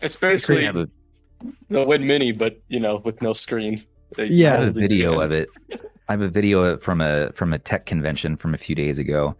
[0.01, 0.87] It's basically have a
[1.69, 3.83] the Win Mini, but you know, with no screen.
[4.15, 4.47] They Yeah.
[4.47, 5.49] I have a molded it video of it.
[6.09, 9.35] I have a video from a from a tech convention from a few days ago.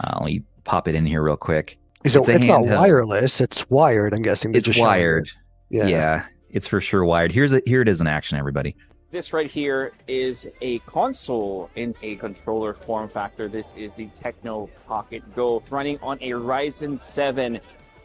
[0.00, 1.78] Uh, let me pop it in here real quick.
[2.06, 3.40] So it's it's not wireless.
[3.40, 4.14] It's wired.
[4.14, 4.54] I'm guessing.
[4.54, 5.26] It's just wired.
[5.26, 5.32] it.
[5.70, 5.86] Yeah.
[5.86, 6.24] Yeah.
[6.50, 7.32] it's for sure wired.
[7.32, 8.74] Here's a, here it is in action, everybody.
[9.10, 13.48] This right here is a console in a controller form factor.
[13.48, 17.58] This is the TECNO Pocket Go running on a Ryzen 7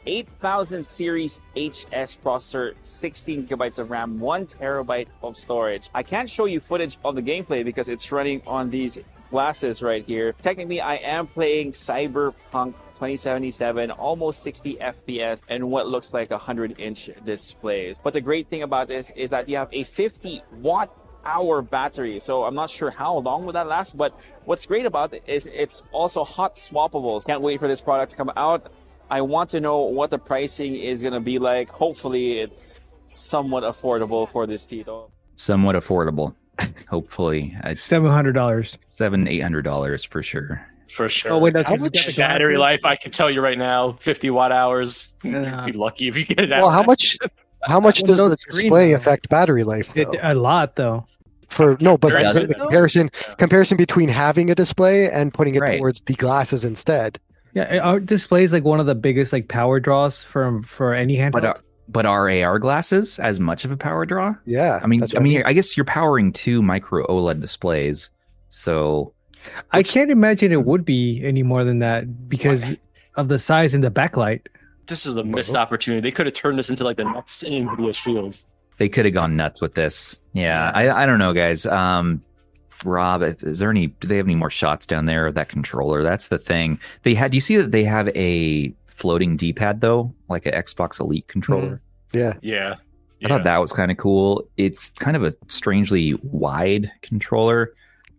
[0.05, 5.89] 8000 series HS processor, 16 gigabytes of RAM, 1 terabyte of storage.
[5.93, 8.97] I can't show you footage of the gameplay because it's running on these
[9.29, 10.33] glasses right here.
[10.41, 16.79] Technically, I am playing Cyberpunk 2077, almost 60 FPS, and what looks like a 100
[16.79, 17.97] inch displays.
[18.01, 22.19] But the great thing about this is that you have a 50 watt hour battery.
[22.19, 25.47] So I'm not sure how long will that last, but what's great about it is
[25.51, 27.23] it's also hot swappable.
[27.25, 28.71] Can't wait for this product to come out.
[29.09, 31.69] I want to know what the pricing is going to be like.
[31.69, 32.79] Hopefully it's
[33.13, 35.11] somewhat affordable for this Tito.
[35.35, 36.35] Somewhat affordable.
[36.89, 38.77] Hopefully, Seven hundred dollars.
[38.91, 40.65] seven, eight hundred dollars for sure.
[40.91, 41.31] For sure.
[41.33, 44.51] Oh wait, that's How much battery life, I can tell you right now, 50 watt
[44.51, 45.15] hours.
[45.23, 45.65] Yeah.
[45.65, 46.61] You'd be lucky if you get it out.
[46.61, 47.17] Well, how much?
[47.63, 48.97] How much does the display though.
[48.97, 49.95] affect battery life?
[49.97, 51.05] It, a lot though.
[51.49, 53.33] For no, but Does the, the comparison Yeah.
[53.35, 55.79] comparison between having a display and putting it Right.
[55.79, 57.19] towards the glasses instead.
[57.53, 61.17] Yeah, our display is like one of the biggest like power draws from for any
[61.17, 61.31] handheld.
[61.33, 61.53] But uh,
[61.87, 64.33] but are AR glasses as much of a power draw?
[64.45, 68.09] Yeah, I mean, that's I mean, I guess you're powering two micro OLED displays,
[68.49, 69.13] so
[69.71, 72.65] I can't imagine it would be any more than that because
[73.15, 74.47] of the size and the backlight.
[74.87, 76.01] This is a missed opportunity.
[76.01, 78.37] They could have turned this into like the next NVIDIA Shield.
[78.77, 80.15] they could have gone nuts with this.
[80.33, 81.65] Yeah, I I don't know, guys.
[81.65, 82.23] Um,
[82.85, 83.87] Rob, is there any?
[83.87, 86.03] Do they have any more shots down there of that controller?
[86.03, 86.79] That's the thing.
[87.03, 87.31] They had.
[87.31, 91.81] Do you see that they have a floating D-pad though, like an Xbox Elite controller?
[92.11, 92.33] yeah.
[92.41, 92.75] Yeah.
[93.25, 94.45] I thought that was kind of cool.
[94.57, 97.73] It's kind of a strangely wide controller.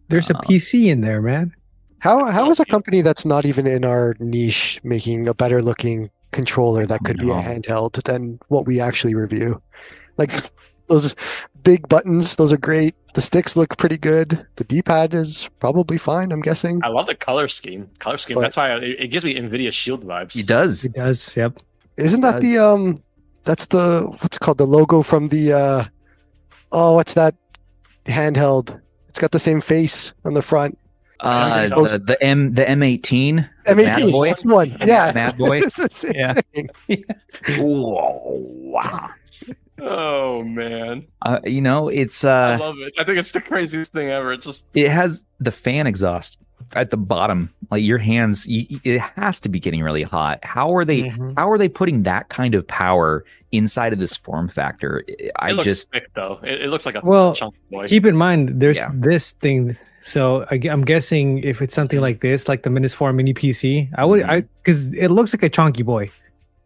[0.09, 1.55] There's a Uh, PC in there, man.
[1.99, 6.11] How how is a company that's not even in our niche making a better looking
[6.33, 9.61] controller that could be a handheld than what we actually review?
[10.17, 10.33] Like
[10.89, 11.15] those
[11.63, 12.95] big buttons, those are great.
[13.15, 14.45] The sticks look pretty good.
[14.57, 16.81] The D-pad is probably fine, I'm guessing.
[16.83, 17.89] I love the color scheme.
[18.01, 18.35] Color scheme.
[18.37, 20.37] But- That's why it, it gives me NVIDIA Shield vibes.
[20.37, 20.85] It does.
[20.85, 21.35] It does.
[21.37, 21.61] Yep.
[21.97, 23.01] Isn't that the um
[23.45, 25.85] that's the what's it called the logo from the uh
[26.73, 27.37] oh what's that
[28.07, 28.81] handheld?
[29.09, 30.77] It's got the same face on the front.
[31.21, 34.27] Uh, the, the M the M18 the M18, Mad Boy.
[34.29, 34.77] that's one.
[34.85, 35.13] Yeah.
[35.15, 35.59] Mad Boy.
[35.65, 36.35] it's Yeah.
[36.53, 36.69] thing.
[37.59, 39.11] Whoa, wow.
[39.81, 42.95] Oh man, Uh, you know, it's uh I love it.
[42.99, 44.33] I think it's the craziest thing ever.
[44.33, 46.39] It's just it has the fan exhaust
[46.75, 47.51] at the bottom.
[47.71, 50.39] Like your hands, y y- it has to be getting really hot.
[50.45, 51.03] How are they?
[51.05, 51.35] Mhm.
[51.37, 55.05] How are they putting that kind of power inside of this form factor?
[55.37, 56.39] I it looks just thick though.
[56.45, 57.89] It, it looks like a Well, chunk boy.
[57.89, 58.91] Keep in mind, there's Yeah.
[58.95, 59.77] this thing.
[60.03, 64.05] So I, am guessing if it's something like this, like the Minisforum Mini PC, I
[64.05, 66.11] would, I because it looks like a chunky boy.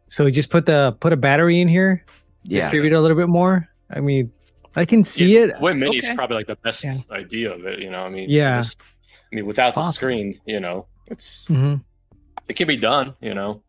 [0.09, 2.05] So you just put the put a battery in here,
[2.49, 2.61] yeah.
[2.63, 3.69] distribute it a little bit more.
[3.91, 4.33] I mean,
[4.77, 5.61] I can see Yeah, it.
[5.61, 6.15] Way mini is Okay.
[6.15, 6.97] probably like the best Yeah.
[7.11, 7.79] idea of it.
[7.81, 8.57] You know, I mean, Yeah.
[8.59, 8.77] this-
[9.33, 9.93] I mean, without the Possible.
[9.93, 11.75] screen, you know, it's hmm
[12.49, 13.15] it can be done.
[13.21, 13.63] You know,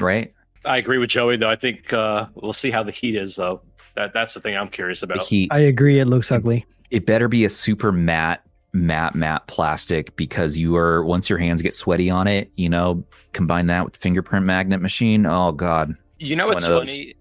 [0.00, 0.30] Right.
[0.64, 1.50] I agree with Joey though.
[1.50, 3.62] I think uh, we'll see how the heat is though.
[3.96, 5.26] That that's the thing I'm curious The about.
[5.26, 5.52] heat.
[5.52, 6.00] I agree.
[6.00, 6.64] It looks ugly.
[6.90, 8.42] it better be a super matte
[8.74, 13.04] matte matte plastic because you are once your hands get sweaty on it you know
[13.34, 17.14] combine that with fingerprint magnet machine oh god You know One what's funny?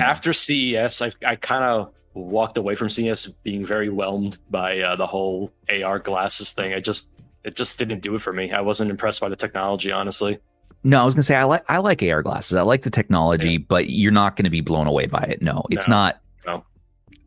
[0.00, 4.96] After CES, I I kind of walked away from CES being very whelmed by uh,
[4.96, 6.72] the whole AR glasses thing.
[6.74, 7.08] I just
[7.44, 8.50] it just didn't do it for me.
[8.52, 10.38] I wasn't impressed by the technology, honestly.
[10.84, 13.58] no i was gonna say i like i like ar glasses i like the technology
[13.58, 15.94] but you're not gonna be blown away by it no it's No.
[15.96, 16.20] not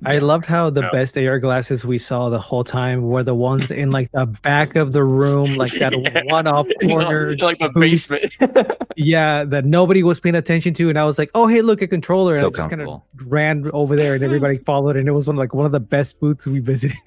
[0.04, 0.90] I loved how the No.
[0.92, 4.76] best AR glasses we saw the whole time were the ones in like the back
[4.76, 6.22] of the room, like that Yeah.
[6.26, 7.36] one off corner.
[7.38, 8.36] like the basement.
[8.98, 11.88] Yeah, that nobody was paying attention to, and I was like, "Oh, hey, look, a
[11.88, 15.12] controller!" so and I just kind of ran over there, and everybody followed, and it
[15.14, 16.98] was one like one of the best booths we visited.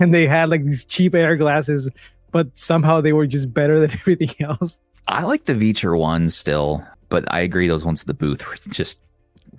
[0.00, 1.88] and they had like these cheap AR glasses,
[2.32, 4.80] but somehow they were just better than everything else.
[5.08, 8.56] i like the Viture ones still but i agree those ones at the booth were
[8.72, 8.98] just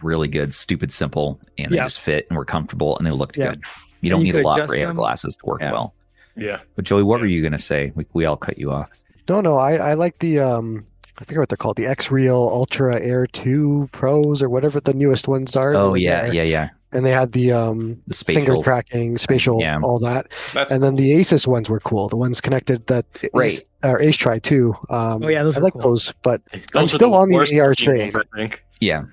[0.04, 1.84] really good stupid simple and they Yeah.
[1.86, 3.50] just fit and were comfortable and they looked Yeah.
[3.52, 3.64] good
[4.02, 5.72] you don't you need a lot adjust for ar glasses to work Yeah.
[5.72, 5.94] well
[6.36, 6.60] yeah.
[6.76, 7.22] but joey what Yeah.
[7.22, 8.90] were you gonna say we, we all cut you off
[9.30, 10.86] No, no, I, I like the um
[11.20, 15.28] I forget what they're called, the XREAL Ultra Air 2 Pros or whatever the newest
[15.28, 15.74] ones are.
[15.76, 16.34] oh yeah there.
[16.36, 19.80] yeah yeah And they had the um the finger spatial tracking, spatial, Yeah.
[19.82, 20.28] all that.
[20.54, 22.08] That's And then the Asus ones were cool.
[22.08, 23.52] The ones connected that Right.
[23.54, 24.76] Ace, or Ace Try too.
[24.90, 25.82] Um, Oh, yeah, those I like cool.
[25.82, 28.12] those, but Those I'm are still on the worst AR looking train.
[28.16, 28.64] I think.
[28.80, 29.04] yeah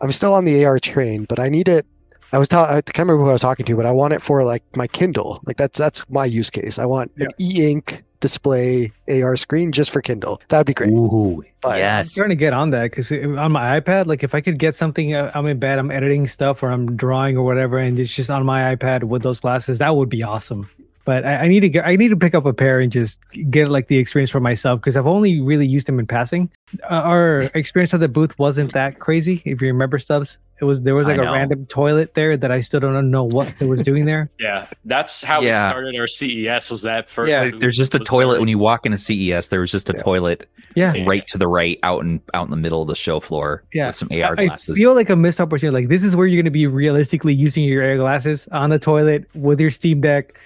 [0.00, 1.24] I'm still on the AR train.
[1.24, 1.86] But I need it.
[2.32, 4.20] I was ta- I can't remember who I was talking to, but I want it
[4.20, 5.40] for like my Kindle.
[5.46, 6.78] Like that's that's my use case.
[6.78, 10.40] I want an e-ink display AR screen just for Kindle.
[10.48, 10.90] That would be great.
[10.90, 11.80] Ooh, But-
[12.16, 14.74] I'm trying to get on that because on my iPad, like if I could get
[14.74, 18.12] something, uh, I'm in bed, I'm editing stuff or I'm drawing or whatever, and it's
[18.14, 20.68] just on my iPad with those glasses, that would be awesome.
[21.06, 23.18] But I, I need to get, I need to pick up a pair and just
[23.48, 26.50] get like the experience for myself because I've only really used them in passing.
[26.82, 30.36] Uh, our experience at the booth wasn't that crazy, if you remember, Stubbs.
[30.58, 31.34] It was there was like a know.
[31.34, 34.30] random toilet there that I still don't know what it was doing there.
[34.40, 35.66] Yeah, that's how Yeah.
[35.66, 36.70] we started our CES.
[36.70, 37.28] Was that first?
[37.30, 39.48] Yeah, there's just a toilet very- when you walk into CES.
[39.48, 40.02] There was just a Yeah.
[40.02, 40.94] toilet Yeah.
[40.94, 41.04] Yeah.
[41.06, 43.88] right to the right, out in out in the middle of the show floor Yeah.
[43.88, 44.78] with some AR I glasses.
[44.78, 45.74] feel like a missed opportunity.
[45.82, 48.78] Like this is where you're going to be realistically using your AR glasses on the
[48.78, 50.38] toilet with your Steam Deck,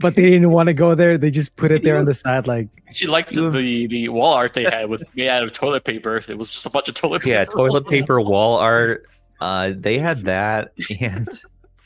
[0.00, 1.16] but they didn't want to go there.
[1.18, 2.46] They just put it there on the side.
[2.46, 5.84] Like She liked You- the the wall art they had with made out of toilet
[5.84, 6.22] paper.
[6.28, 7.30] It was just a bunch of toilet paper.
[7.34, 9.06] yeah, toilet paper wall art.
[9.40, 11.28] Uh, they had that, and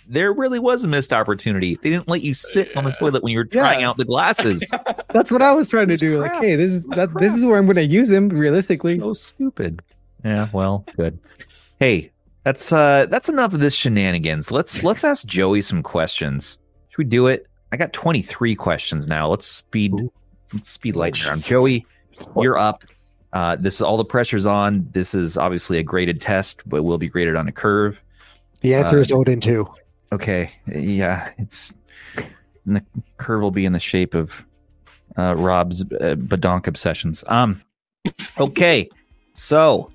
[0.09, 1.79] there really was a missed opportunity.
[1.83, 3.88] They didn't let you sit on the toilet when you were trying Yeah.
[3.90, 4.64] out the glasses.
[5.12, 6.18] that's what I was trying to It's do.
[6.18, 6.35] crap.
[6.35, 7.11] Like, hey, this is that.
[7.11, 7.20] crap.
[7.23, 8.99] This is where I'm going to use them realistically.
[9.01, 9.83] so stupid.
[10.25, 11.18] Yeah, well, good.
[11.81, 12.11] Hey,
[12.44, 14.51] that's uh that's enough of this shenanigans.
[14.51, 16.57] Let's let's ask Joey some questions.
[16.90, 17.46] Should we do it?
[17.73, 19.29] I got 23 questions now.
[19.29, 20.13] Let's speed Ooh.
[20.53, 21.43] let's speed light around.
[21.43, 21.87] Joey,
[22.37, 22.85] you're up.
[23.33, 24.89] Uh, this is all the pressure's on.
[24.93, 28.03] This is obviously a graded test, but will be graded on a curve.
[28.61, 29.67] The answer Uh, is Odin 2.
[30.13, 31.73] Okay, yeah, it's
[32.67, 32.83] and the
[33.19, 34.33] curve will be in the shape of
[35.17, 37.23] uh, Rob's uh, badonk obsessions.
[37.29, 37.63] Um,
[38.39, 38.89] okay,
[39.35, 39.93] so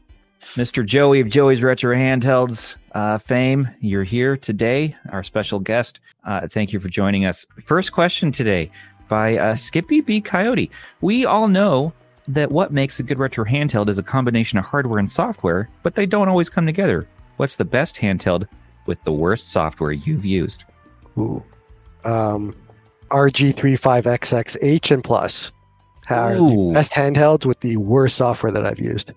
[0.53, 0.85] Mr.
[0.85, 5.99] Joey of Joey's Retro Handhelds uh, fame, you're here today, our special guest.
[6.23, 7.45] Uh, thank you for joining us.
[7.65, 8.71] First question today
[9.09, 10.71] by uh, Skippy B Coyote.
[11.01, 11.91] We all know
[12.27, 15.95] that what makes a good retro handheld is a combination of hardware and software, but
[15.95, 17.07] they don't always come together.
[17.35, 18.47] What's the best handheld
[18.85, 20.63] with the worst software you've used?
[21.17, 21.43] Ooh.
[22.05, 22.55] Um,
[23.09, 25.51] RG35XXH and Plus
[26.09, 26.67] are Ooh.
[26.67, 29.11] the best handhelds with the worst software that I've used.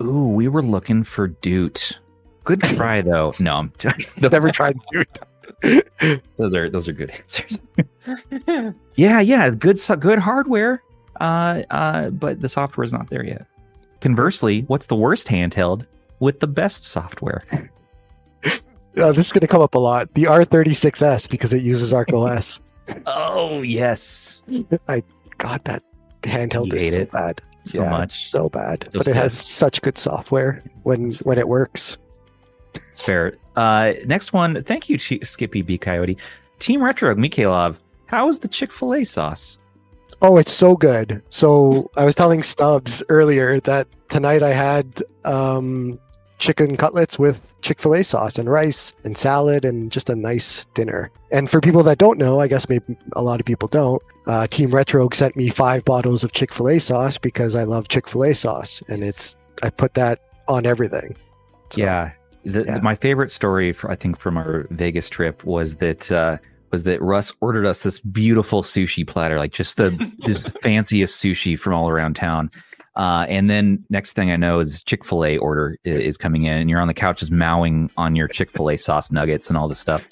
[0.00, 1.98] Ooh, we were looking for Doot.
[2.44, 3.34] Good try though.
[3.38, 3.72] No, I'm
[4.20, 6.22] Never tried it.
[6.36, 7.58] those are those are good answers.
[8.96, 10.82] yeah, yeah, good so- good hardware.
[11.20, 13.46] Uh, uh, but the software is not there yet.
[14.00, 15.86] Conversely, what's the worst handheld
[16.18, 17.42] with the best software?
[18.96, 20.12] Uh, this is going to come up a lot.
[20.14, 22.60] The R36S because it uses ArkOS.
[23.06, 24.42] Oh yes,
[24.88, 25.02] I
[25.38, 25.82] got that
[26.22, 27.40] handheld You is so it bad.
[27.64, 28.04] So yeah, much.
[28.04, 28.88] it's so bad.
[28.92, 31.96] But it has such good software when when it works.
[32.74, 33.36] It's fair.
[33.56, 34.62] Uh, next one.
[34.64, 36.16] Thank you, Chi- Skippy B Coyote.
[36.58, 37.76] Team Retro Mikhailov.
[38.06, 39.58] How is the Chick Fil A sauce?
[40.22, 41.22] Oh, it's so good.
[41.30, 45.98] So I was telling Stubbs earlier that tonight I had um,
[46.44, 50.66] chicken cutlets with Chick fil A sauce and rice and salad and just a nice
[50.74, 51.10] dinner.
[51.32, 54.46] And for people that don't know, I guess maybe a lot of people don't, uh,
[54.46, 58.06] Team Retro sent me five bottles of Chick fil A sauce because I love Chick
[58.06, 58.82] fil A sauce.
[58.88, 61.16] And it's, I put that on everything.
[61.70, 62.12] So, yeah.
[62.44, 62.78] The, yeah.
[62.82, 66.36] my favorite story, for, I think, from our Vegas trip was that uh,
[66.70, 71.58] was that Russ ordered us this beautiful sushi platter, like just the just fanciest sushi
[71.58, 72.50] from all around town.
[72.96, 76.44] Uh, and then next thing I know is Chick Fil A order i- is coming
[76.44, 79.48] in, and you're on the couch just mowing on your Chick Fil A sauce nuggets
[79.48, 80.02] and all this stuff.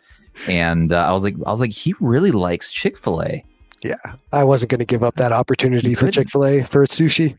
[0.48, 3.44] And uh, I was like, I was like, he really likes Chick Fil A.
[3.84, 3.96] Yeah.
[4.32, 6.10] I wasn't going to give up that opportunity You for.
[6.10, 7.36] Chick fil A for sushi.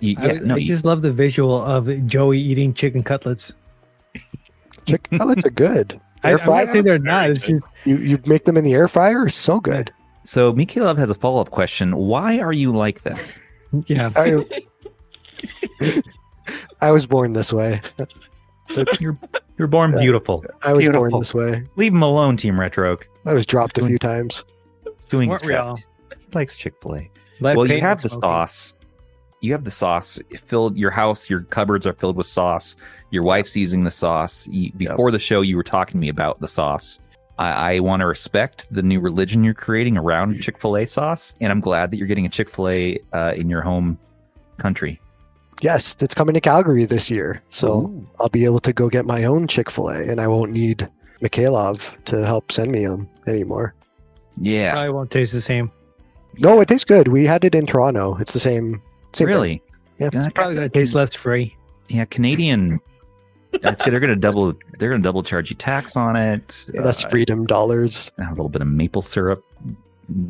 [0.00, 3.52] You, I, yeah, no, I you- just love the visual of Joey eating chicken cutlets.
[4.86, 6.00] Chicken cutlets are good.
[6.24, 7.30] I, Air I'm not saying they're not.
[7.30, 9.26] It's just You, you make them in the air fryer?
[9.26, 9.92] It's so good.
[10.24, 11.96] so Mikhailov has a follow up question.
[11.96, 13.32] Why are you like this?
[13.86, 14.10] yeah.
[14.16, 14.44] I,
[16.80, 17.80] I was born this way.
[19.00, 19.18] You're
[19.58, 20.00] you're born Yeah.
[20.00, 20.44] beautiful.
[20.62, 21.08] I was Beautiful.
[21.10, 21.64] born this way.
[21.76, 22.98] Leave him alone, Team Retro.
[23.26, 24.44] I was dropped a few times.
[24.84, 25.68] He's doing his Weren't we best.
[25.68, 25.76] all?
[25.76, 27.10] He likes Chick Fil A.
[27.40, 28.26] Let well, you Peyton have the smoke it.
[28.26, 28.74] sauce.
[29.40, 30.76] You have the sauce filled.
[30.76, 32.76] Your house, your cupboards are filled with sauce.
[33.10, 34.46] Your wife's using the sauce.
[34.48, 36.98] You, before the show, you were talking to me about the sauce.
[37.38, 41.34] I, I want to respect the new religion you're creating around Chick Fil A sauce,
[41.40, 43.96] and I'm glad that you're getting a Chick Fil A uh, in your home
[44.58, 45.00] country.
[45.60, 47.42] Yes, it's coming to Calgary this year.
[47.48, 48.06] So Ooh.
[48.20, 50.88] I'll be able to go get my own Chick fil A and I won't need
[51.20, 53.74] Mikhailov to help send me them anymore.
[54.40, 55.70] yeah, Probably won't taste the same.
[56.38, 57.08] No, it tastes good.
[57.08, 58.16] We had it in Toronto.
[58.20, 58.80] It's the same.
[59.12, 59.62] same really.
[59.98, 60.10] Yeah.
[60.12, 61.56] Yeah, It's probably gonna taste less free.
[61.88, 62.78] Yeah, Canadian.
[63.62, 63.92] That's good.
[63.92, 64.52] They're gonna double.
[64.78, 66.66] They're gonna double charge you tax on it.
[66.72, 68.12] That's Uh, freedom dollars.
[68.18, 69.42] a little bit of maple syrup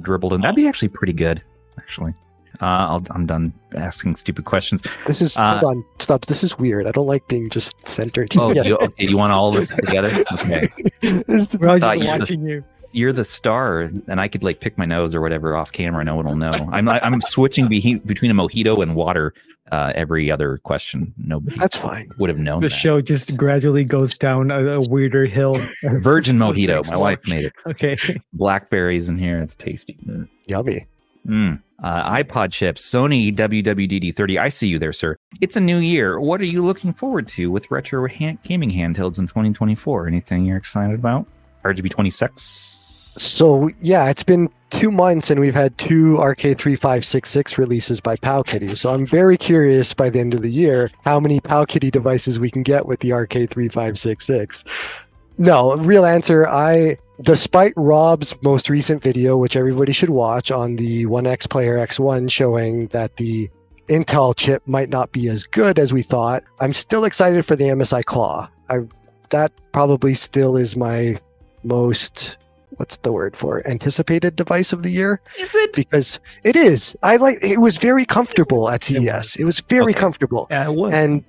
[0.01, 0.41] dribbled in.
[0.41, 1.43] That'd be actually pretty good,
[1.79, 2.15] actually.
[2.61, 4.83] Uh, I'll, I'm done asking stupid questions.
[5.07, 6.27] This is uh, hold on, Stubbs.
[6.29, 6.87] This is weird.
[6.87, 8.29] I don't like being just centered.
[8.37, 10.25] Oh, you, okay, you want all this together?
[10.33, 10.69] Okay,
[11.01, 12.65] This is- We're all just you just- watching you.
[12.93, 16.03] you're the star, and I could like pick my nose or whatever off camera.
[16.05, 16.53] No one will know.
[16.73, 19.35] I'm I'm switching be- between a mojito and water
[19.71, 21.13] uh, every other question.
[21.19, 22.11] Nobody That's fine.
[22.19, 22.75] would have known The that.
[22.75, 25.55] show just gradually goes down a, a weirder hill.
[26.01, 26.91] Virgin mojito.
[26.91, 27.53] My wife made it.
[27.67, 27.97] Okay.
[28.33, 29.39] Blackberries in here.
[29.41, 29.97] It's tasty.
[30.07, 30.27] Mm.
[30.47, 30.87] Yummy.
[31.27, 31.61] Mm.
[31.83, 34.41] Uh, iPod chips, Sony WWDD30.
[34.41, 35.17] I see you there, sir.
[35.41, 36.19] It's a new year.
[36.19, 40.09] What are you looking forward to with retro hand- gaming handhelds in 2024?
[40.09, 41.27] Anything you're excited about?
[41.65, 42.43] RGB 26.
[43.19, 48.77] So yeah, it's been two months and we've had two RK3566 releases by PowKiddy.
[48.77, 52.51] So I'm very curious by the end of the year how many PowKiddy devices we
[52.51, 54.65] can get with the RK3566.
[55.39, 56.47] No, real answer.
[56.49, 62.89] I, despite Rob's most recent video, which everybody should watch on the OneXPlayer X1, showing
[62.89, 63.49] that the
[63.89, 67.65] Intel chip might not be as good as we thought, I'm still excited for the
[67.65, 68.49] MSI Claw.
[68.69, 68.81] I,
[69.31, 71.19] that probably still is my
[71.65, 72.37] most
[72.77, 75.73] what's the word for anticipated device of the year Is it?
[75.73, 76.95] because it is.
[77.03, 79.35] I like it was very comfortable at CES.
[79.37, 80.01] It was very Okay.
[80.01, 80.47] comfortable.
[80.51, 80.93] Yeah, it was.
[80.93, 81.25] And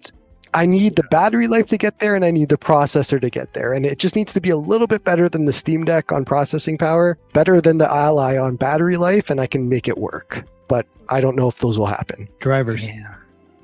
[0.53, 3.53] I need the battery life to get there and I need the processor to get
[3.53, 3.73] there.
[3.73, 6.25] And it just needs to be a little bit better than the Steam Deck on
[6.25, 10.43] processing power, better than the Ally on battery life, and I can make it work.
[10.67, 12.27] But I don't know if those will happen.
[12.39, 12.85] Drivers.
[12.85, 13.15] Yeah.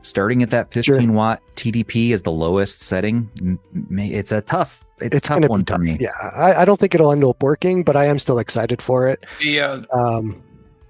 [0.01, 3.29] Starting at that 15 watt TDP is the lowest setting.
[3.41, 4.83] m- m- It's a tough.
[5.01, 5.79] It's, a It's tough going to one be tough.
[5.81, 5.97] me.
[5.99, 9.07] Yeah, I, I don't think it'll end up working, but I am still excited for
[9.09, 9.25] it.
[9.39, 10.41] The uh, Um,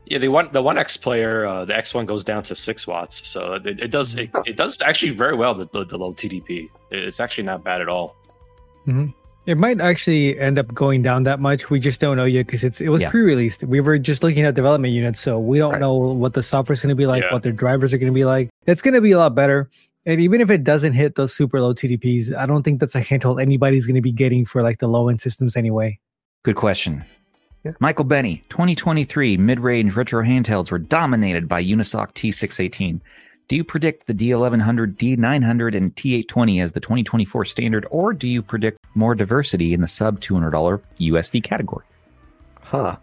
[0.05, 2.85] yeah, the one the one X player, uh, the X one goes down to six
[2.87, 6.13] watts, so it, it does it, it does actually very well the, the the low
[6.13, 6.69] TDP.
[6.91, 8.15] It's actually not bad at all.
[9.47, 11.69] It might actually end up going down that much.
[11.69, 13.11] We just don't know yet because it's it was Yeah.
[13.11, 13.63] pre-released.
[13.63, 15.81] We were just looking at development units, so we don't Right.
[15.81, 17.31] know what the software's going to be like, Yeah.
[17.33, 18.49] what their drivers are going to be like.
[18.65, 19.69] It's going to be a lot better.
[20.07, 23.01] And even if it doesn't hit those super low TDPs, I don't think that's a
[23.01, 25.99] handheld anybody's going to be getting for like the low end systems anyway.
[26.43, 27.03] Good question.
[27.65, 27.71] Yeah.
[27.79, 33.01] Michael Benny, 2023 mid range retro handhelds were dominated by Unisoc T618.
[33.47, 38.43] Do you predict the D1100, D900, and T820 as the 2024 standard, or do you
[38.43, 41.85] predict more diversity in the sub $200 USD category?
[42.61, 42.97] Huh.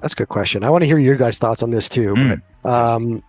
[0.00, 0.64] That's a good question.
[0.64, 2.14] I want to hear your guys' thoughts on this too.
[2.14, 2.42] Mm.
[2.62, 3.22] But um,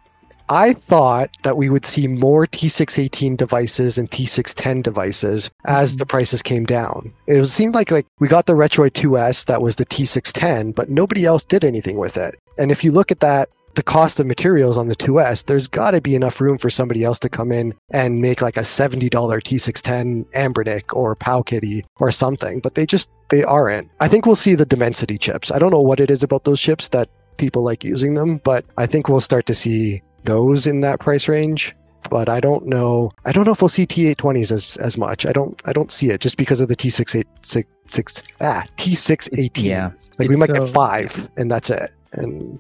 [0.50, 6.10] I thought that we would see more T618 devices and T610 devices as the mm-hmm.
[6.10, 7.14] prices came down.
[7.28, 11.24] It seemed like like we got the Retroid 2S that was the T610, but nobody
[11.24, 12.40] else did anything with it.
[12.58, 15.92] And if you look at that, the cost of materials on the 2S, there's got
[15.92, 19.10] to be enough room for somebody else to come in and make like a $70
[19.12, 23.88] T610 Anbernic or PowKiddy or something, but they just they aren't.
[24.00, 25.52] I think we'll see the Dimensity chips.
[25.52, 28.66] I don't know what it is about those chips that people like using them, but
[28.78, 31.76] I think we'll start to see those in that price range.
[32.10, 33.12] But I don't know.
[33.26, 35.26] I don't know if we'll see T820s as as much.
[35.26, 35.62] I don't.
[35.66, 39.64] I don't see it just because of the T686 ah T618.
[39.64, 39.92] Yeah.
[40.18, 41.92] like we might uh, get five, and that's it.
[42.14, 42.60] And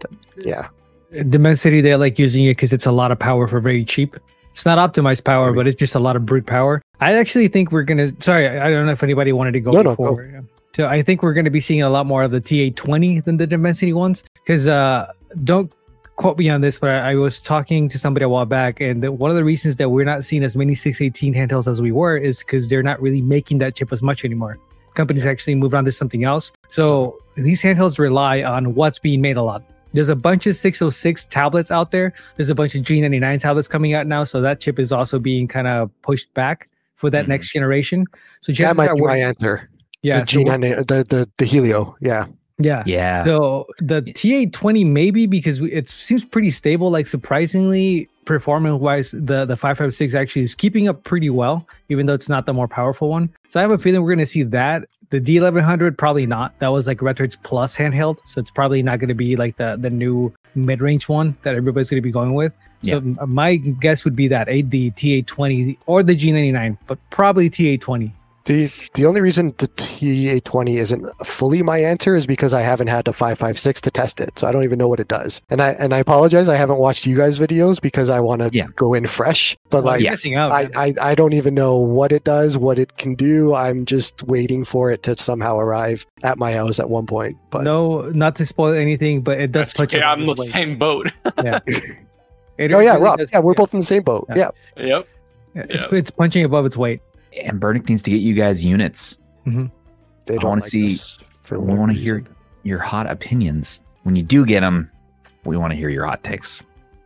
[0.00, 0.68] th- yeah,
[1.28, 4.16] Dimensity, they like using it because it's a lot of power for very cheap.
[4.50, 5.56] It's not optimized power, Maybe.
[5.56, 6.82] but it's just a lot of brute power.
[7.00, 8.10] I actually think we're gonna.
[8.20, 10.44] Sorry, I I don't know if anybody wanted to go No, no, before.
[10.74, 13.46] So I think we're gonna be seeing a lot more of the T820 than the
[13.46, 14.24] Dimensity ones.
[14.34, 15.12] Because uh,
[15.44, 15.72] don't
[16.18, 19.02] quote me on this, but I, I was talking to somebody a while back, and
[19.02, 21.92] the, one of the reasons that we're not seeing as many 618 handhelds as we
[21.92, 24.58] were is because they're not really making that chip as much anymore.
[24.94, 26.50] Companies actually moved on to something else.
[26.70, 29.62] So these handhelds rely on what's being made a lot.
[29.92, 32.12] There's a bunch of 606 tablets out there.
[32.36, 35.46] There's a bunch of G99 tablets coming out now, so that chip is also being
[35.46, 37.28] kind of pushed back for that Mhm.
[37.28, 38.04] next generation.
[38.40, 39.70] So that might be my answer.
[40.02, 41.96] yeah, the so we're- G9, the the the Helio.
[42.00, 42.26] Yeah,
[42.58, 42.82] yeah.
[42.86, 43.24] Yeah.
[43.24, 46.90] So the T820 maybe because we, it seems pretty stable.
[46.90, 52.14] Like surprisingly, performance wise, the the 556 actually is keeping up pretty well, even though
[52.14, 53.30] it's not the more powerful one.
[53.48, 54.88] So I have a feeling we're going to see that.
[55.10, 56.58] The D1100 probably not.
[56.58, 59.78] That was like Retroid's Plus handheld, so it's probably not going to be like the
[59.80, 62.52] the new mid range one that everybody's going to be going with.
[62.82, 67.48] So m- my guess would be that a the T820 or the G99, but probably
[67.50, 68.12] T820.
[68.44, 73.04] The the only reason the T820 isn't fully my answer is because I haven't had
[73.04, 75.42] the 556 to test it, so I don't even know what it does.
[75.50, 78.48] And I and I apologize, I haven't watched you guys' videos because I want to
[78.52, 78.68] Yeah.
[78.76, 79.54] go in fresh.
[79.68, 80.38] But Well, like, yeah.
[80.38, 80.52] out.
[80.52, 80.68] I.
[80.76, 83.54] I I don't even know what it does, what it can do.
[83.54, 87.36] I'm just waiting for it to somehow arrive at my house at one point.
[87.50, 90.02] But no, not to spoil anything, but it does That's put okay.
[90.02, 90.46] I'm the way.
[90.46, 91.08] same boat.
[92.58, 93.18] It oh yeah, really Rob.
[93.18, 94.26] does- Yeah, we're both in the same boat.
[94.34, 94.50] Yeah.
[94.76, 94.84] Yeah.
[94.86, 95.08] yep.
[95.54, 95.86] It's, Yeah.
[95.98, 97.00] it's punching above its weight.
[97.36, 99.18] And Burnick needs to get you guys units.
[99.46, 100.98] They don't wanna like see-
[101.42, 102.22] for We want to hear
[102.62, 103.80] your hot opinions.
[104.02, 104.90] When you do get them,
[105.44, 106.60] we want to hear your hot takes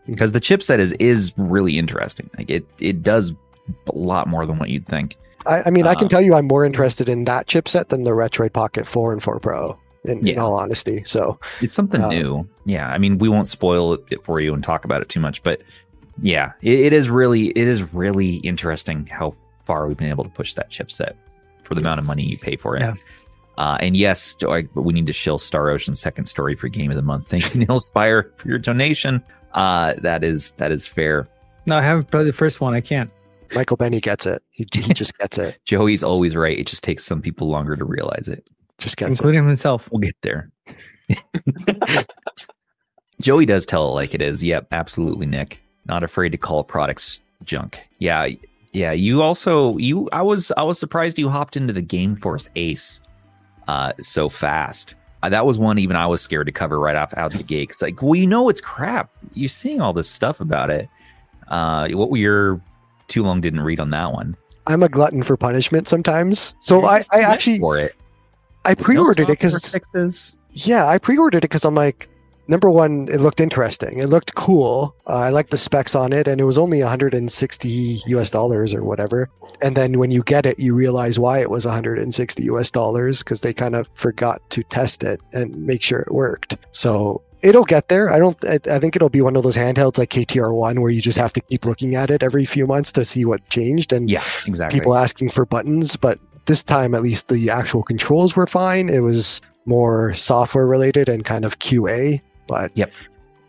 [0.07, 2.29] because the chipset is is really interesting.
[2.37, 3.31] Like it it does
[3.89, 5.17] a lot more than what you'd think.
[5.47, 8.03] I, I mean, I can Um, tell you, I'm more interested in that chipset than
[8.05, 9.77] the Retroid Pocket 4 and 4 Pro.
[10.05, 12.49] In, in all honesty, so It's something Um, new.
[12.65, 15.45] Yeah, I mean, we won't spoil it for you and talk about it too much,
[15.45, 15.63] but
[16.21, 19.37] yeah, it, it is really it is really interesting how
[19.73, 21.15] far we've been able to push that chipset
[21.63, 22.81] for the amount of money you pay for it.
[22.81, 22.95] Yeah.
[23.57, 26.95] Uh, and yes, I- we need to shill Star Ocean's second story for Game of
[26.97, 27.29] the Month.
[27.29, 29.23] Thank you, Neil Spire, for your donation.
[29.55, 31.27] Uh, that is that is fair.
[31.65, 32.75] No, I haven't played the first one.
[32.75, 33.11] I can't.
[33.55, 34.43] Michael Benny gets it.
[34.51, 35.59] He, he just gets it.
[35.65, 36.59] Joey's always right.
[36.59, 38.47] It just takes some people longer to realize it.
[38.79, 39.13] Just gets it.
[39.13, 39.89] including himself.
[39.91, 40.51] We'll get there.
[43.21, 44.43] Joey does tell it like it is.
[44.43, 45.61] Yep, absolutely, Nick.
[45.87, 47.79] Not afraid to call products junk.
[47.99, 48.29] Yeah,
[48.73, 48.93] yeah.
[48.93, 50.09] You also you.
[50.13, 53.01] I was I was surprised you hopped into the Game Force Ace,
[53.69, 54.95] uh, so fast.
[55.23, 57.71] Uh, that was one even I was scared to cover right off out the gate.
[57.71, 59.11] It's like, well, you know, it's crap.
[59.35, 60.89] You're seeing all this stuff about it.
[61.49, 62.61] Uh, what were your
[63.09, 64.37] too long didn't read on that one?
[64.67, 66.55] I'm a glutton for punishment sometimes.
[66.61, 67.95] So I, I actually for it.
[68.65, 72.09] I pre-ordered No it because yeah, I pre-ordered it because I'm like,
[72.53, 73.99] number one, it looked interesting.
[73.99, 74.95] It looked cool.
[75.09, 78.85] Uh, I liked the specs on it, and it was only 160 US dollars or
[78.85, 79.31] whatever.
[79.63, 83.41] And then when you get it, you realize why it was 160 US dollars because
[83.41, 86.57] they kind of forgot to test it and make sure it worked.
[86.73, 88.13] So it'll get there.
[88.13, 88.37] I don't.
[88.45, 91.19] I, I think it'll be one of those handhelds like KTR One where you just
[91.19, 94.23] have to keep looking at it every few months to see what changed and Yeah,
[94.47, 94.79] exactly.
[94.79, 95.97] people asking for buttons.
[95.97, 98.91] But this time, at least the actual controls were fine.
[98.91, 102.21] It was more software related and kind of QA.
[102.47, 102.91] But Yep.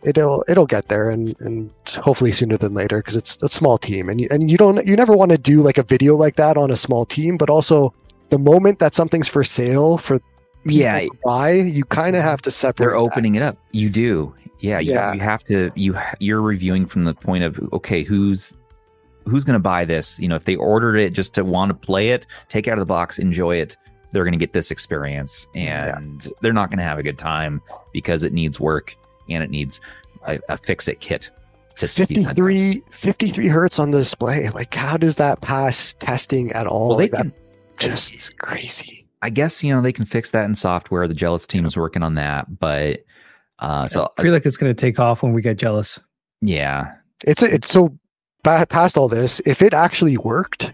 [0.03, 1.71] it'll it'll get there and and
[2.01, 4.95] hopefully sooner than later because it's a small team and you, and you don't you
[4.95, 7.37] never want to do like a video like that on a small team.
[7.37, 7.93] But also
[8.29, 10.19] the moment that something's for sale for
[10.65, 10.99] Yeah.
[10.99, 12.29] to buy, you kind of mm-hmm.
[12.29, 12.85] have to separate.
[12.87, 12.99] they're that.
[12.99, 15.13] opening it up you do yeah you, Yeah.
[15.13, 18.55] you have to you you're reviewing from the point of okay who's
[19.25, 21.73] who's going to buy this you know if they ordered it just to want to
[21.73, 23.75] play it take it out of the box enjoy it
[24.13, 25.97] they're going to get this experience Yeah.
[25.97, 27.61] and they're not going to have a good time
[27.91, 28.95] because it needs work
[29.29, 29.81] and it needs
[30.27, 31.29] a, a fix it kit
[31.77, 32.35] to s- be sent out.
[32.35, 34.49] 53, 53 hertz on the display.
[34.49, 36.89] Like, how does that pass testing at all?
[36.89, 37.21] well they Like, that
[37.77, 39.05] can just crazy.
[39.23, 42.03] i guess you know they can fix that in software the JELOS team is working
[42.03, 42.99] on that but
[43.59, 45.99] uh so I feel like it's going to take off when we get JELOS.
[46.41, 46.93] yeah
[47.25, 47.97] It's it's so
[48.43, 49.41] ba- past all this.
[49.45, 50.71] If it actually worked,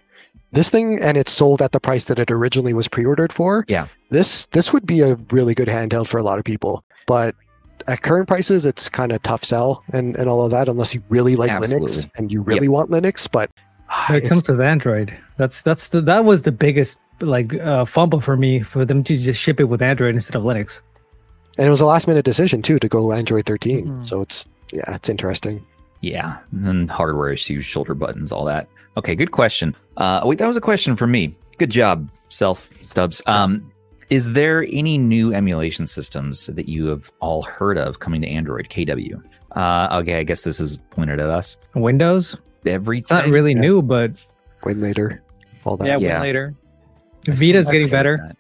[0.52, 3.66] this thing and it's sold at the price that it originally was pre-ordered for.
[3.68, 3.88] Yeah.
[4.10, 7.36] This this would be a really good handheld for a lot of people, but
[7.88, 11.02] at current prices, it's kind of tough sell and and all of that unless you
[11.10, 13.30] really like Linux and you really want Linux.
[13.32, 13.50] But
[13.90, 17.86] ah, When it comes to Android, that's that's the that was the biggest like uh,
[17.86, 20.80] fumble for me for them to just ship it with Android instead of Linux.
[21.58, 23.86] and it was a last minute decision too to go Android 13.
[23.88, 24.06] Mhm.
[24.06, 25.64] So it's yeah, it's interesting.
[26.02, 28.68] Yeah, and then hardware issues, shoulder buttons, all that.
[28.98, 29.76] Okay, good question.
[30.00, 31.36] Uh, wait, that was a question for me.
[31.60, 33.22] Good job, self Stubbs.
[33.28, 33.72] Um,
[34.10, 38.68] is there any new emulation systems that you have all heard of coming to Android
[38.70, 39.22] KW?
[39.56, 41.58] Uh, okay, I guess this is pointed at us.
[41.76, 42.36] Windows,
[42.66, 43.02] Everything.
[43.04, 43.62] it's not really Yeah.
[43.62, 44.12] new, but
[44.64, 45.22] Winlator,
[45.66, 45.86] all that.
[45.86, 46.14] yeah, Yeah.
[46.22, 46.56] Winlator.
[46.56, 48.36] I still Vita's getting to hear better.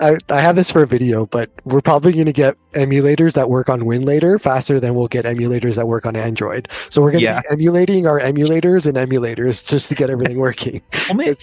[0.00, 3.50] I, I have this for a video, but we're probably going to get emulators that
[3.50, 6.68] work on Winlator faster than we'll get emulators that work on Android.
[6.90, 7.40] So we're going to Yeah.
[7.42, 10.80] be emulating our emulators and emulators just to get everything working.
[11.14, 11.34] Well,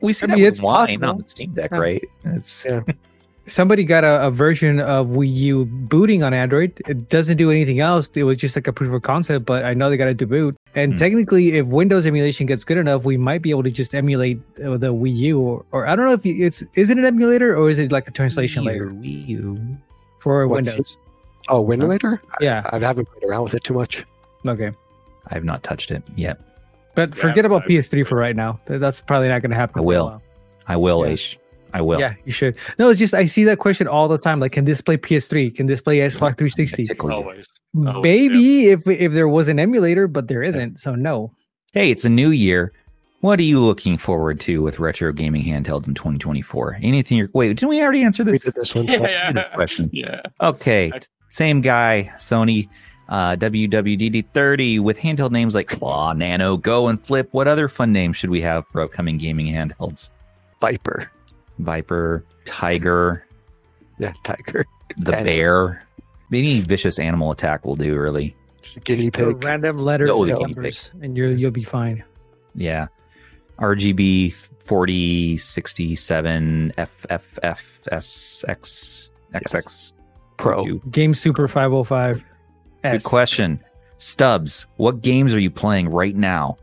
[0.00, 1.08] we see I mean, it's wine possible.
[1.08, 1.78] on the Steam Deck, Yeah.
[1.78, 2.04] right?
[2.24, 2.80] It's Yeah.
[3.50, 6.80] Somebody got a, a version of Wii U booting on Android.
[6.86, 8.08] It doesn't do anything else.
[8.14, 10.26] It was just like a proof of concept, but I know they got it to
[10.26, 10.56] boot.
[10.76, 10.98] And Hmm.
[11.00, 14.76] technically, if Windows emulation gets good enough, we might be able to just emulate uh,
[14.76, 15.40] the Wii U.
[15.40, 18.06] Or, or I don't know if it's is it an emulator or is it like
[18.06, 19.76] a translation Wii layer Wii U.
[20.20, 20.96] for What's- Windows?
[21.48, 22.20] Oh, Winlator?
[22.40, 22.62] Yeah.
[22.70, 24.04] I, I haven't played around with it too much.
[24.46, 24.70] Okay.
[25.28, 26.38] I have not touched it yet.
[26.94, 28.60] But Yeah, forget about I- PS3 for right now.
[28.66, 29.80] That's probably not going to happen.
[29.80, 30.22] I will.
[30.68, 31.14] I will, Yeah.
[31.14, 31.36] Aish.
[31.72, 32.00] I will.
[32.00, 32.56] Yeah, you should.
[32.78, 34.40] No, it's just I see that question all the time.
[34.40, 35.54] Like, can this play PS3?
[35.54, 36.86] Can this play Xbox 360?
[36.86, 37.16] Tickle you.
[37.16, 37.46] Always.
[37.76, 40.80] Oh, Maybe if if there was an emulator, but there isn't.
[40.80, 41.32] So no.
[41.72, 42.72] Hey, it's a new year.
[43.20, 46.78] What are you looking forward to with retro gaming handhelds in 2024?
[46.82, 48.42] Anything you're wait, didn't we already answer We this?
[48.42, 48.86] did this one.
[48.86, 49.32] Yeah, so- yeah.
[49.32, 49.90] this question.
[49.92, 50.22] Yeah.
[50.40, 50.90] Okay.
[51.28, 52.68] Same guy, Sony
[53.10, 57.28] uh, WWDD30 with handheld names like Claw, Nano, Go, and Flip.
[57.32, 60.10] What other fun names should we have for upcoming gaming handhelds?
[60.60, 61.10] Viper.
[61.64, 63.24] Viper, Tiger,
[63.98, 64.64] Yeah, Tiger.
[64.96, 65.82] the And- Bear.
[66.32, 68.36] Any vicious animal attack will do, really.
[68.84, 69.42] Guinea Just a pig.
[69.44, 72.04] random letters and guinea numbers, and you're you'll be fine.
[72.54, 72.86] Yeah.
[73.58, 74.32] RGB
[74.66, 76.72] 4067
[77.90, 79.92] FFFSX XX.
[80.36, 80.64] Pro.
[80.90, 82.30] Game Super 505.
[82.82, 83.60] Good question.
[83.98, 86.56] Stubbs, what games are you playing right now?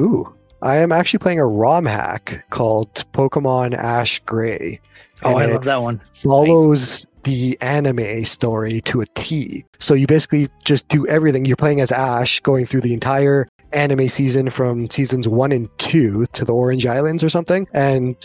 [0.00, 0.32] Ooh.
[0.62, 4.80] I am actually playing a ROM hack called Pokemon Ash Gray.
[5.22, 6.00] Oh, I love that one.
[6.12, 9.64] follows the anime story to a T.
[9.78, 11.44] So you basically just do everything.
[11.44, 16.26] You're playing as Ash, going through the entire anime season from seasons one and two
[16.32, 17.66] to the Orange Islands or something.
[17.74, 18.16] And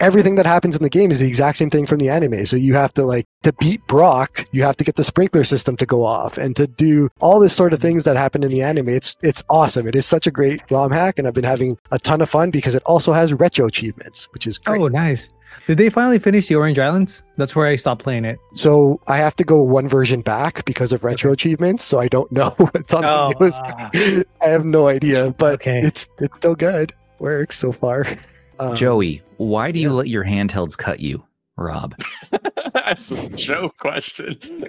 [0.00, 2.44] everything that happens in the game is the exact same thing from the anime.
[2.46, 5.76] So you have to like to beat Brock, you have to get the sprinkler system
[5.76, 8.62] to go off and to do all this sort of things that happen in the
[8.62, 8.88] anime.
[8.88, 9.86] It's it's awesome.
[9.86, 12.50] It is such a great ROM hack, and I've been having a ton of fun
[12.50, 14.80] because it also has retro achievements, which is great.
[14.82, 15.28] Oh, nice.
[15.66, 17.22] Did they finally finish the Orange Islands?
[17.36, 18.38] That's where I stopped playing it.
[18.54, 21.84] So I have to go one version back because of retro achievements.
[21.84, 23.60] So I don't know what's on Oh, the newest.
[23.64, 23.90] ah.
[24.42, 25.80] I have no idea, but Okay.
[25.82, 26.92] it's it's still good.
[27.18, 28.06] Works so far.
[28.60, 29.94] Um, Joey, why do you yeah.
[29.94, 31.24] let your handhelds cut you,
[31.56, 31.94] Rob?
[32.74, 34.64] That's a joke question.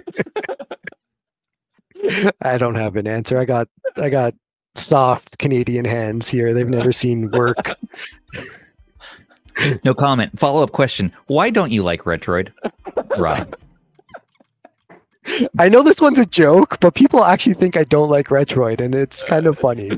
[2.42, 3.38] I don't have an answer.
[3.38, 4.34] I got I got
[4.74, 6.52] soft Canadian hands here.
[6.54, 7.76] They've never seen work.
[9.84, 10.36] No comment.
[10.38, 12.50] Follow up question: Why don't you like Retroid,
[13.18, 13.54] Rob?
[15.58, 18.94] I know this one's a joke, but people actually think I don't like Retroid, and
[18.94, 19.92] it's kind of funny.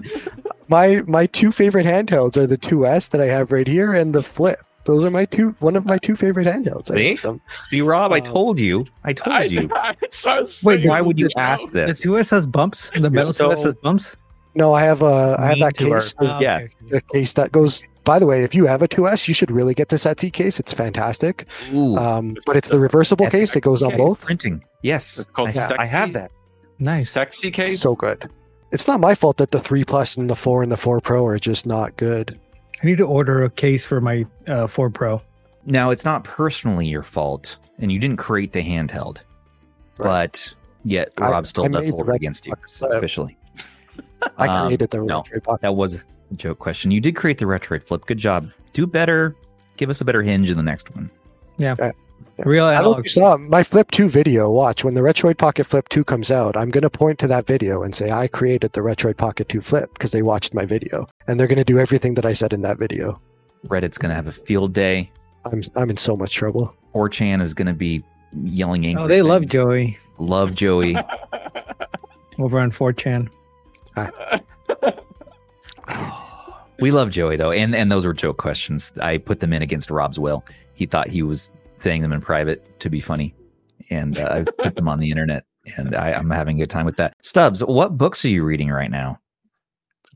[0.75, 4.23] My my two favorite handhelds are the 2S that I have right here and the
[4.23, 4.59] Flip.
[4.87, 6.91] Those are my two one of my two favorite handhelds.
[6.91, 7.11] I See?
[7.15, 7.41] love them.
[7.69, 8.85] See, Rob, I Um, told you.
[9.05, 9.71] I told I, you.
[9.73, 9.95] I,
[10.27, 12.01] I was Wait, Why would you ask this?
[12.01, 12.27] The this?
[12.27, 12.91] 2S has bumps.
[12.95, 14.17] The metal so- 2S has bumps.
[14.57, 16.15] No, I have a I have that case.
[16.15, 16.57] The, Ah, yeah.
[16.57, 16.69] okay.
[16.91, 17.85] the case that goes.
[18.05, 20.59] By the way, if you have a 2S, you should really get this Etsy case.
[20.61, 21.47] It's fantastic.
[21.73, 23.55] Ooh, Um, but it's the reversible case.
[23.57, 24.21] It goes on both.
[24.23, 24.63] printing.
[24.83, 25.75] Yes, It's called I, Sexy.
[25.79, 26.31] I have that.
[26.81, 27.11] Nice.
[27.11, 27.81] Sexy case.
[27.81, 28.29] So good.
[28.75, 31.25] It's not my fault that the 3 Plus and the 4 and the 4 Pro
[31.27, 32.39] are just not good.
[32.83, 35.23] I need to order a case for my uh, 4 Pro.
[35.65, 39.19] Now, it's not personally your fault, and you didn't create the handheld,
[39.99, 40.29] Right.
[40.33, 40.53] but
[40.85, 43.37] yet I- Rob still I does hold it against you Retroid officially.
[44.39, 45.23] I Um, created the no.
[45.23, 45.63] Retroid Pocket.
[45.63, 46.01] That was a
[46.35, 46.91] joke question.
[46.91, 48.05] You did create the Retroid flip.
[48.07, 48.51] Good job.
[48.73, 49.37] Do better.
[49.77, 51.11] Give us a better hinge in the next one.
[52.39, 54.51] Real I don't know if you saw my Flip 2 video.
[54.51, 56.57] Watch when the Retroid Pocket Flip 2 comes out.
[56.57, 59.61] I'm going to point to that video and say I created the Retroid Pocket 2
[59.61, 62.53] Flip because they watched my video and they're going to do everything that I said
[62.53, 63.21] in that video.
[63.69, 65.11] Reddit's going to have a field day.
[65.45, 66.75] I'm I'm in so much trouble.
[66.95, 68.03] 4chan is going to be
[68.43, 69.47] yelling angry Oh, they love.
[69.47, 70.97] Joey Love Joey.
[72.39, 73.29] over on 4chan.
[76.81, 78.91] we love Joey though, and and those were joke questions.
[79.01, 80.45] I put them in against Rob's will.
[80.75, 81.51] He thought he was
[81.85, 83.35] saying them in private to be funny,
[83.91, 85.45] and uh, I put them on the internet,
[85.77, 87.15] and I, I'm having a good time with that.
[87.23, 89.19] Stubbs, what books are you reading right now?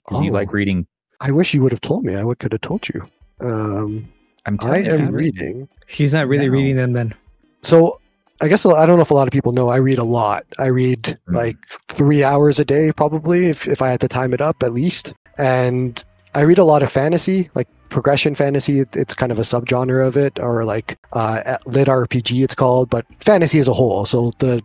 [0.04, 0.34] Because you Oh.
[0.34, 0.86] like reading.
[1.20, 2.16] I wish you would have told me.
[2.16, 3.06] I would could have told you.
[3.40, 4.08] Um,
[4.46, 5.68] I'm I telling you, reading.
[5.86, 6.52] He's not really No.
[6.52, 7.14] reading them then.
[7.62, 8.00] So
[8.40, 10.46] I guess I don't know if a lot of people know I read a lot.
[10.58, 11.34] I read Mhm.
[11.34, 11.56] like
[11.88, 15.12] three hours a day, probably, if, if I had to time it up at least.
[15.38, 16.02] And
[16.34, 20.16] I read a lot of fantasy, like progression fantasy it's kind of a subgenre of
[20.16, 24.04] it, or like uh, lit RPG, it's called, but fantasy as a whole.
[24.04, 24.62] So the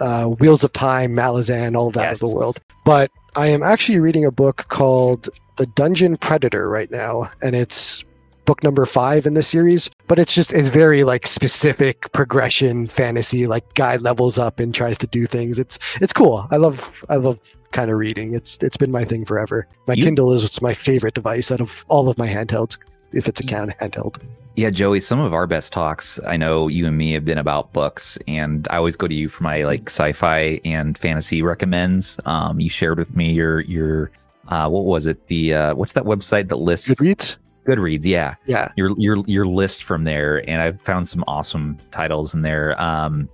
[0.00, 2.22] uh, Wheels of Time, Malazan, all that Yes.
[2.22, 2.58] of the world.
[2.84, 8.04] But I am actually reading a book called The Dungeon Predator right now, and it's
[8.44, 13.46] book number five in the series but it's just it's very like specific progression fantasy
[13.46, 15.58] like guy levels up and tries to do things.
[15.58, 16.46] It's it's cool.
[16.50, 17.38] I love i love
[17.72, 18.34] kind of reading.
[18.34, 19.66] It's it's been my thing forever.
[19.86, 22.78] My You- kindle is my favorite device out of all of my handhelds
[23.12, 24.18] if it's a can handheld.
[24.56, 27.72] Yeah, Joey, some of our best talks, I know you and me have been about
[27.72, 32.20] books, and I always go to you for my like sci-fi and fantasy recommends.
[32.24, 34.12] Um, you shared with me your your
[34.48, 35.26] uh, what was it?
[35.26, 38.04] The uh, what's that website that lists goodreads Goodreads?
[38.04, 42.42] Yeah, yeah your your your list from there, and I've found some awesome titles in
[42.42, 42.80] there.
[42.80, 43.28] Um,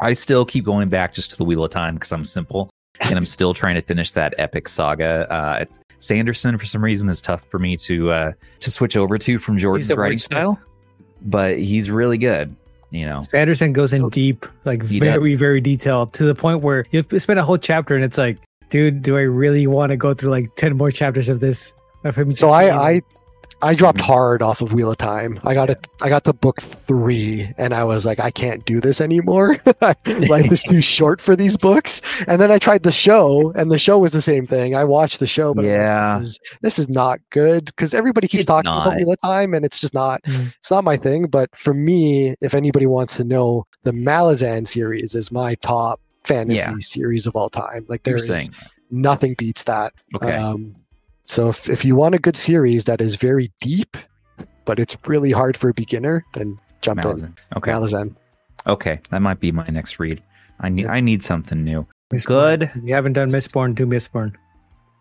[0.00, 3.16] I still keep going back just to the Wheel of Time because I'm simple, and
[3.16, 5.30] I'm still trying to finish that epic saga.
[5.32, 5.64] Uh,
[5.98, 9.58] Sanderson, for some reason, is tough for me to uh, to switch over to from
[9.58, 10.58] Jordan's writing style,
[11.22, 12.54] but he's really good.
[12.90, 15.08] You know, Sanderson goes in So- deep, like He does.
[15.16, 18.38] very, very detailed to the point where you spend a whole chapter and it's like,
[18.70, 21.72] dude, do I really want to go through like 10 more chapters of this?
[22.04, 23.02] Of him so i i
[23.62, 26.60] i dropped hard off of wheel of time i got it i got to book
[26.60, 29.56] three and i was like i can't do this anymore
[30.28, 33.78] life is too short for these books and then i tried the show and the
[33.78, 36.18] show was the same thing i watched the show but I'm like, Yeah.
[36.18, 38.86] this, is, this is not good because everybody keeps It's talking not.
[38.86, 40.52] about wheel of time and it's just not Mm.
[40.58, 45.14] it's not my thing but for me if anybody wants to know the malazan series
[45.14, 46.74] is my top fantasy Yeah.
[46.80, 48.48] series of all time like there's saying
[48.90, 50.32] nothing beats that okay.
[50.34, 50.74] um,
[51.26, 53.96] so if, if you want a good series that is very deep,
[54.64, 57.06] but it's really hard for a beginner, then jump in.
[57.06, 57.36] Malazan.
[57.56, 58.14] Okay, Malazan.
[58.66, 60.22] okay, that might be my next read.
[60.60, 60.92] I need Yeah.
[60.92, 61.86] I need something new.
[62.12, 62.26] Mistborn.
[62.26, 62.70] Good.
[62.82, 64.34] We haven't done Mistborn, do Mistborn.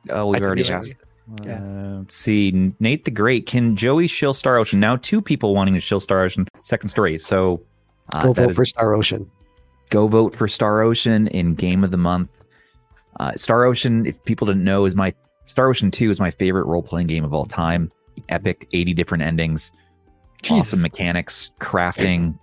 [0.10, 0.96] Oh, we've I already think asked.
[1.44, 1.58] Yeah.
[1.64, 2.72] Uh, let's see.
[2.80, 3.48] Nate the Great.
[3.48, 4.80] Can Joey shill Star Ocean?
[4.80, 6.48] Now, two people wanting to shill Star Ocean.
[6.62, 7.18] Second story.
[7.18, 7.62] So,
[8.14, 9.30] uh, Go vote is- for Star Ocean.
[9.90, 12.30] go vote for Star Ocean in Game of the Month.
[13.20, 15.14] Uh, Star Ocean, if people didn't know, is my
[15.46, 17.92] Star Ocean 2 is my favorite role playing game of all time.
[18.30, 19.72] Epic, 80 different endings.
[20.44, 20.60] Jeez.
[20.60, 22.38] awesome mechanics, crafting.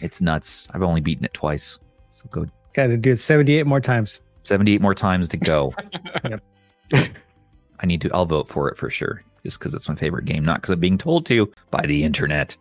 [0.00, 0.68] It's nuts.
[0.72, 1.78] I've only beaten it twice.
[2.10, 4.20] So go Got to do it 78 more times.
[4.44, 5.74] 78 more times to go.
[6.92, 7.16] Yep.
[7.80, 10.44] I need to, I'll vote for it for sure, just because it's my favorite game,
[10.44, 12.56] not because I'm being told to by the internet.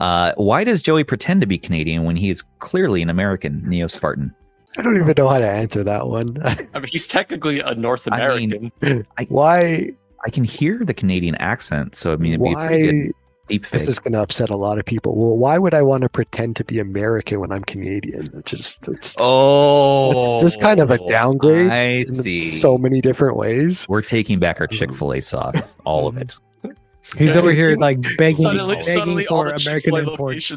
[0.00, 3.86] Uh, why does Joey pretend to be Canadian when he is clearly an American Neo
[3.86, 4.34] Spartan?
[4.78, 6.36] I don't even know how to answer that one.
[6.44, 9.06] I mean, he's technically a North I mean, American.
[9.28, 9.90] why?
[10.24, 12.80] I can hear the Canadian accent, so I mean, it'd be Why?
[12.80, 13.12] good
[13.48, 15.14] deep This is going to upset a lot of people.
[15.14, 18.30] Well, why would I want to pretend to be American when I'm Canadian?
[18.34, 22.38] It just it's Oh, It's just kind of a downgrade I in see.
[22.38, 23.86] so many different ways.
[23.88, 24.74] We're taking back our hmm.
[24.76, 26.34] Chick Fil A sauce, all of it.
[27.16, 30.52] He's over here like begging, suddenly, begging suddenly all for the American Chick-fil-A imports.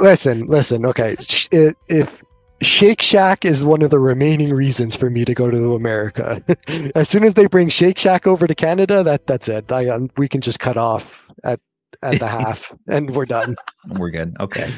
[0.00, 0.84] Listen, listen.
[0.86, 1.16] Okay,
[1.52, 2.22] if
[2.62, 6.42] Shake Shack is one of the remaining reasons for me to go to America.
[6.94, 9.70] as soon as they bring Shake Shack over to Canada, that that's it.
[9.70, 11.60] I, um, we can just cut off at
[12.02, 13.56] at the half, and we're done.
[13.88, 14.36] We're good.
[14.40, 14.72] Okay.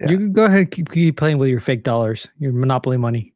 [0.00, 0.10] Yeah.
[0.10, 3.32] You can go ahead and keep, keep playing with your fake dollars, your monopoly money.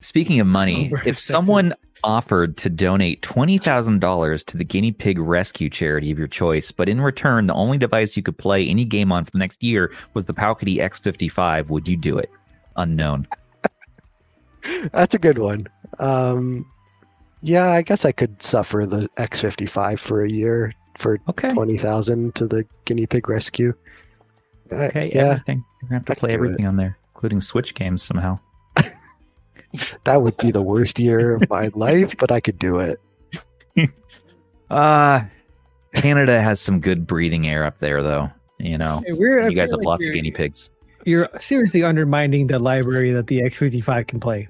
[0.00, 5.68] Speaking of money, Over if someone offered to donate $20,000 to the guinea pig rescue
[5.70, 9.10] charity of your choice, but in return, the only device you could play any game
[9.10, 12.30] on for the next year was the PowKiddy X55, would you do it?
[12.78, 13.26] Unknown.
[14.92, 15.60] That's a good one.
[15.98, 16.64] Um,
[17.42, 21.52] yeah, I guess I could suffer the X55 for a year for Okay.
[21.52, 23.74] twenty thousand to the guinea pig rescue.
[24.72, 25.10] Uh, Okay.
[25.14, 25.64] yeah, Everything.
[25.82, 26.46] You're going to have to play can do it.
[26.46, 28.38] everything on there, including Switch games somehow.
[30.04, 33.00] that would be the worst year of my life, but I could do it.
[34.70, 35.22] Uh,
[35.94, 38.30] Canada has some good breathing air up there, though.
[38.58, 40.68] You know, Hey, we're, you guys have like lots of guinea pigs.
[41.08, 44.46] You're seriously undermining the library that the X55 can play.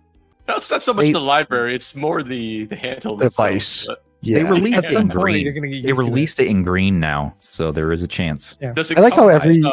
[0.46, 3.82] That's not so much They- the library; it's more the the handheld Device.
[3.82, 3.98] itself.
[4.22, 5.44] Yeah, They released At it in some point, green.
[5.44, 6.08] you're gonna They used to it.
[6.08, 8.56] released it in green now, so there is a chance.
[8.60, 9.70] But Does it I like how come- every- uh,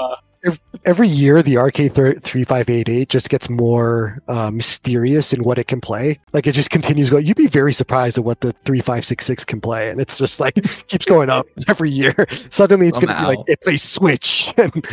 [0.85, 1.91] every year the RK
[2.23, 6.19] three five eight eight just gets more uh, mysterious in what it can play.
[6.33, 7.25] Like it just continues going.
[7.25, 10.17] You'd be very surprised at what the three five six six can play, and it's
[10.17, 10.55] just like
[10.87, 12.13] keeps going up every year.
[12.49, 13.43] Suddenly it's going to be like Somehow.
[13.47, 14.53] it plays Switch.
[14.57, 14.85] And,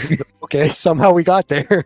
[0.44, 1.84] okay, somehow we got there.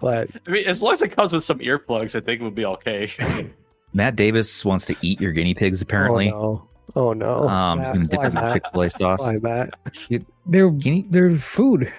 [0.00, 2.54] but I mean, as long as it comes with some earplugs, I think it would
[2.54, 3.10] be okay.
[3.94, 6.30] Matt Davis wants to eat your guinea pigs, apparently.
[6.32, 8.52] oh no, oh no, Um, he's Matt, gonna dip why, them in Matt?
[8.54, 9.20] Chick Fil A sauce.
[9.20, 9.74] Why, Matt?
[10.46, 11.92] They're Guinea- they're food.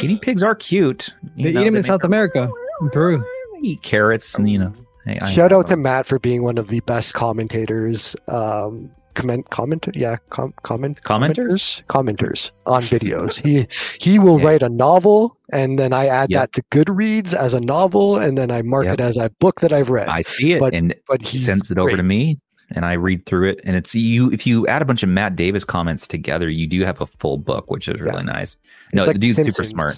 [0.00, 1.10] Guinea pigs are cute.
[1.36, 3.18] You They know, eat them in South them- America, in Peru.
[3.54, 4.72] They eat carrots, and you know.
[5.06, 8.14] Hey, I- Shout out to Matt for being one of the best commentators.
[8.28, 11.82] Um, comment, comment, yeah, com, comment, Commenters?
[11.88, 13.40] commenters on videos.
[13.44, 13.66] he
[14.00, 14.46] he will Yeah.
[14.46, 16.40] write a novel, and then I add Yep.
[16.40, 18.94] that to Goodreads as a novel, and then I mark Yep.
[18.94, 20.08] it as a book that I've read.
[20.08, 22.38] I see it, but and but he he sends it over to me,
[22.74, 23.60] and I read through it.
[23.64, 24.30] And it's you.
[24.32, 27.38] If you add a bunch of Matt Davis comments together, you do have a full
[27.38, 28.56] book, which is really nice.
[28.92, 29.92] No, the dude's super smart.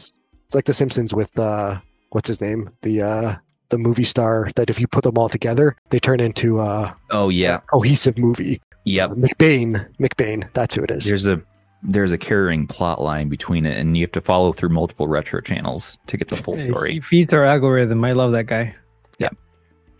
[0.46, 1.78] It's like The Simpsons with uh,
[2.10, 3.34] what's his name, the uh,
[3.70, 4.50] the movie star.
[4.56, 8.18] That if you put them all together, they turn into uh, Oh yeah, a cohesive
[8.18, 8.60] movie.
[8.84, 9.10] yep.
[9.10, 11.04] McBain, McBain, that's who it is.
[11.04, 11.40] There's a
[11.82, 15.40] there's a carrying plot line between it, and you have to follow through multiple retro
[15.40, 16.94] channels to get the full story.
[16.94, 18.04] He feeds our algorithm.
[18.04, 18.74] I love that guy.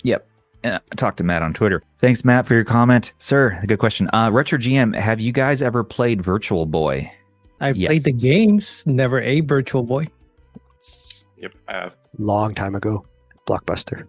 [0.03, 0.27] Yep.
[0.65, 1.83] Uh, I talked to Matt on Twitter.
[1.99, 3.61] Thanks, Matt, for your comment, sir.
[3.67, 4.09] Good question.
[4.15, 7.11] Uh, Retro GM, have you guys ever played Virtual Boy?
[7.61, 7.89] I've Yes.
[7.89, 10.09] played the games, never a virtual boy.
[11.39, 11.53] Yep.
[11.69, 13.05] Uh, Long time ago,
[13.47, 14.07] Blockbuster.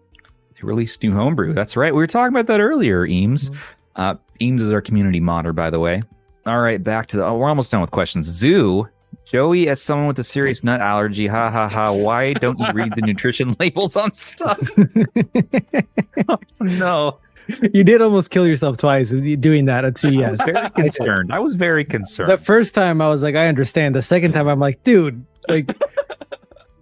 [0.53, 1.53] They released new homebrew.
[1.53, 1.93] That's right.
[1.93, 3.49] We were talking about that earlier, Eames.
[3.49, 3.56] Mhm.
[3.95, 6.03] Uh, Eames is our community modder, by the way.
[6.45, 7.26] All right, back to the.
[7.26, 8.28] Oh, we're almost done with questions.
[8.28, 8.88] Zoo,
[9.26, 11.91] Joey, as someone with a serious nut allergy, ha ha ha.
[12.05, 14.59] Why don't you read the nutrition labels on stuff?
[16.59, 17.17] no,
[17.73, 21.34] you did almost kill yourself twice doing that at I was very concerned.
[21.34, 22.32] I was very concerned.
[22.32, 23.95] The first time I was like, I understand.
[23.95, 25.76] The second time I'm like, dude, like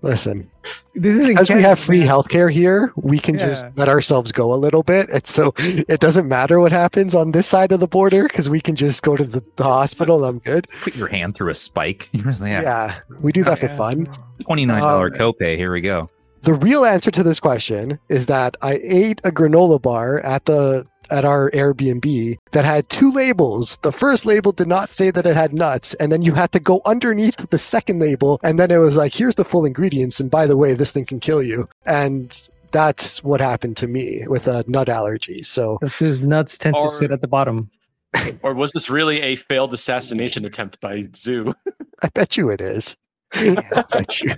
[0.03, 0.51] Listen,
[0.95, 4.55] this isn't as we have free healthcare here, we can just let ourselves go a
[4.55, 5.09] little bit.
[5.09, 8.59] And so it doesn't matter what happens on this side of the border because we
[8.59, 10.25] can just go to the, the hospital.
[10.25, 10.67] I'm good.
[10.81, 12.09] Put your hand through a spike.
[12.13, 13.77] You're just like, Yeah, yeah, we do that for Yeah.
[13.77, 14.09] fun.
[14.41, 15.55] twenty nine dollar Um, copay.
[15.55, 16.09] Here we go.
[16.41, 20.85] The real answer to this question is that I ate a granola bar at the
[21.13, 23.77] at our Airbnb that had two labels.
[23.83, 26.59] The first label did not say that it had nuts, and then you had to
[26.59, 30.31] go underneath the second label, and then it was like, here's the full ingredients, and
[30.31, 31.69] by the way, this thing can kill you.
[31.85, 35.43] And that's what happened to me with a nut allergy.
[35.43, 37.69] So That's because nuts tend Or- to sit at the bottom.
[38.43, 41.53] or was this really a failed assassination attempt by Zoo?
[42.01, 42.95] I bet you it is.
[43.33, 44.33] I bet you.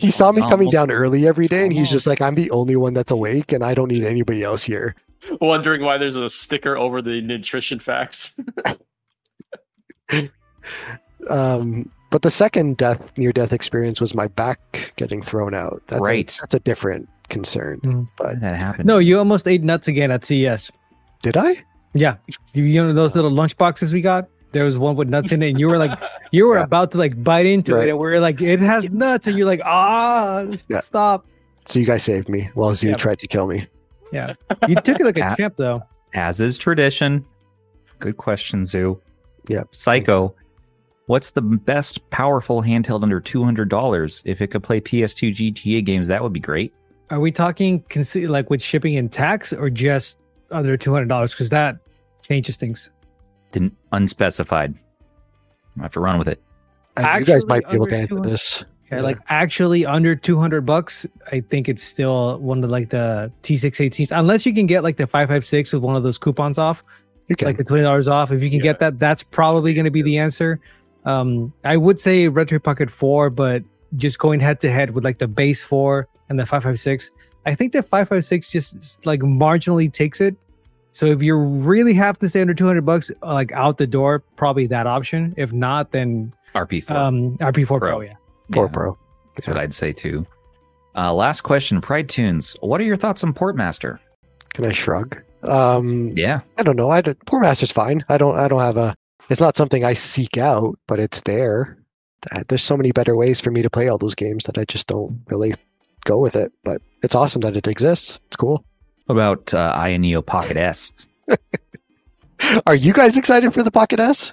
[0.00, 2.50] He saw me um, coming down early every day, and he's just like, I'm the
[2.50, 4.96] only one that's awake, and I don't need anybody else here.
[5.40, 8.36] Wondering why there's a sticker over the nutrition facts.
[11.30, 15.82] Um, But the second death near death experience was my back getting thrown out.
[15.86, 16.36] That's a- Right.
[16.40, 17.80] that's a different concern.
[17.82, 18.08] Mm.
[18.18, 18.86] How did that happened.
[18.86, 20.70] No, you almost ate nuts again at CES.
[21.22, 21.56] Did I?
[21.94, 22.16] Yeah,
[22.52, 24.28] you, you know those little lunch boxes we got.
[24.52, 25.98] There was one with nuts in it, and you were like,
[26.30, 26.64] you were Yeah.
[26.64, 27.88] about to like bite into Right.
[27.88, 30.80] it, and we're like, it has nuts, and you're like, ah, Yeah.
[30.80, 31.26] stop.
[31.66, 32.96] So you guys saved me while Zoo Yeah.
[32.96, 33.66] tried to kill me.
[34.14, 34.34] Yeah,
[34.68, 35.82] you took it like a champ, though.
[36.14, 37.24] As is tradition.
[37.98, 39.00] Good question, Zoo.
[39.48, 39.74] Yep.
[39.74, 40.34] Psycho.
[41.06, 44.22] What's the best powerful handheld under two hundred dollars?
[44.24, 46.72] If it could play PS2 GTA games, that would be great.
[47.10, 47.84] Are we talking
[48.14, 50.18] like with shipping and tax, or just
[50.50, 51.32] under two hundred dollars?
[51.32, 51.76] Because that
[52.22, 52.88] changes things.
[53.52, 54.74] Didn't unspecified.
[55.78, 56.40] I have to run with it.
[56.96, 58.64] Uh, you guys might be able to answer this.
[58.90, 59.00] Yeah.
[59.00, 64.44] like actually under 200 bucks, I think it's still one of like the T618s, unless
[64.46, 66.84] you can get like the 556 with one of those coupons off,
[67.28, 67.46] You can.
[67.46, 68.30] like the $20 off.
[68.30, 70.60] If you can get that, that's probably going to be the answer.
[71.04, 73.62] Um, I would say Retroid Pocket 4, but
[73.96, 77.10] just going head to head with like the base 4 and the 556,
[77.46, 80.36] I think the 556 just like marginally takes it.
[80.92, 84.66] So if you really have to stay under 200 bucks, like out the door, probably
[84.68, 85.34] that option.
[85.36, 86.90] If not, then RP4.
[86.90, 88.00] um, RP4 Pro, Pro.
[88.02, 88.14] yeah.
[88.52, 88.98] Four Yeah, Pro.
[89.34, 90.26] That's what I'd say too.
[90.96, 92.56] Uh, last question, Pride Tunes.
[92.60, 93.98] What are your thoughts on PortMaster?
[94.52, 95.20] Can I shrug?
[95.42, 96.90] Um, Yeah, I don't know.
[96.90, 97.18] I don't,
[97.72, 98.04] fine.
[98.08, 98.38] I don't.
[98.38, 98.94] I don't have a.
[99.28, 101.78] It's not something I seek out, but it's there.
[102.30, 104.64] Uh, There's so many better ways for me to play all those games that I
[104.64, 105.54] just don't really
[106.04, 106.52] go with it.
[106.62, 108.20] But it's awesome that it exists.
[108.26, 108.64] It's cool.
[109.06, 111.06] What about uh, AYANEO Pocket S?
[112.66, 114.32] Are you guys excited for the Pocket S?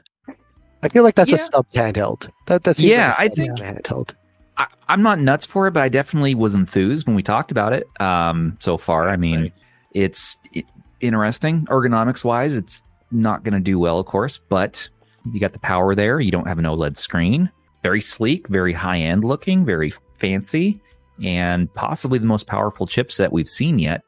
[0.84, 1.36] I feel like that's Yeah.
[1.36, 2.30] a sub handheld.
[2.48, 4.14] That that seems Yeah, I like a think- sub handheld.
[4.58, 7.72] I, I'm not nuts for it, but I definitely was enthused when we talked about
[7.74, 7.88] it.
[8.02, 9.52] Um, so far, I mean,
[9.94, 10.66] it's it,
[11.00, 12.54] interesting ergonomics wise.
[12.54, 14.88] It's not going to do well, of course, but
[15.32, 16.20] you got the power there.
[16.20, 17.50] You don't have an OLED screen.
[17.84, 20.80] Very sleek, very high end looking, very fancy,
[21.24, 24.04] and possibly the most powerful chipset we've seen yet,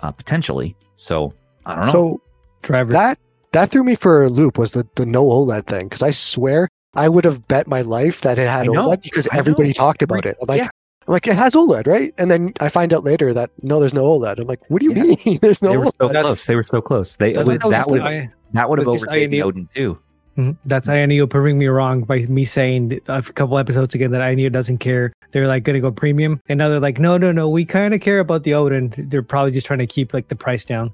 [0.00, 0.76] uh, potentially.
[0.96, 1.32] So
[1.66, 1.92] I don't know.
[1.92, 2.20] So
[2.62, 2.92] Drivers.
[2.92, 3.18] that
[3.54, 6.68] that threw me for a loop was the the no OLED thing because I swear
[6.94, 9.38] I would have bet my life that it had know, OLED because I know.
[9.40, 10.36] everybody talked about it.
[10.42, 10.68] I'm like, Yeah.
[11.06, 12.14] I'm like, it has OLED, right?
[12.18, 14.38] And then I find out later that no, there's no OLED.
[14.40, 15.14] I'm like, what do you Yeah.
[15.24, 15.38] mean?
[15.42, 16.44] there's no they were so close.
[16.44, 17.16] They were so close.
[17.16, 19.42] They That's would, that would I- that would have overtaken AYANEO.
[19.44, 19.98] Odin 2.
[20.38, 20.56] Mhm.
[20.64, 24.78] That's AYANEO proving me wrong by me saying a couple episodes again that AYANEO doesn't
[24.78, 25.12] care.
[25.32, 27.92] They're like going to go premium, and now they're like, no, no, no, we kind
[27.94, 28.92] of care about the Odin.
[28.96, 30.92] They're probably just trying to keep like the price down.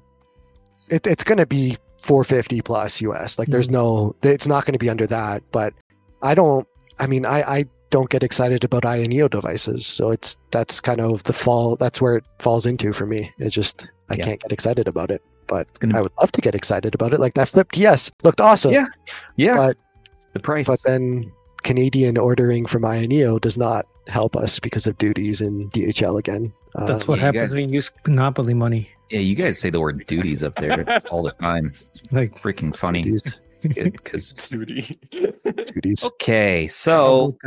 [0.89, 3.37] It, it's gonna be 450 plus US.
[3.39, 3.73] Like, there's Mm-hmm.
[3.75, 5.43] no, it's not going to be under that.
[5.51, 5.73] But
[6.21, 6.67] I don't.
[6.99, 11.23] I mean, I I don't get excited about AYANEO devices, so it's that's kind of
[11.23, 11.75] the fall.
[11.75, 13.31] That's where it falls into for me.
[13.37, 14.25] It's just I Yeah.
[14.25, 15.21] can't get excited about it.
[15.47, 17.19] But gonna I would love to get excited about it.
[17.19, 18.71] Like that Flip DS looked awesome.
[18.73, 18.85] Yeah.
[19.35, 19.77] yeah, but-
[20.33, 20.67] the price.
[20.67, 21.29] But then
[21.63, 26.53] Canadian ordering from AYANEO does not help us because of duties in DHL again.
[26.75, 28.89] That's Um, what happens guys- when you use Monopoly money.
[29.11, 31.71] Yeah, you guys say the word duties up there all the time.
[31.93, 33.03] It's like, Freaking funny.
[33.03, 34.99] duties, Because Duty.
[35.73, 36.03] duties.
[36.03, 37.37] okay, so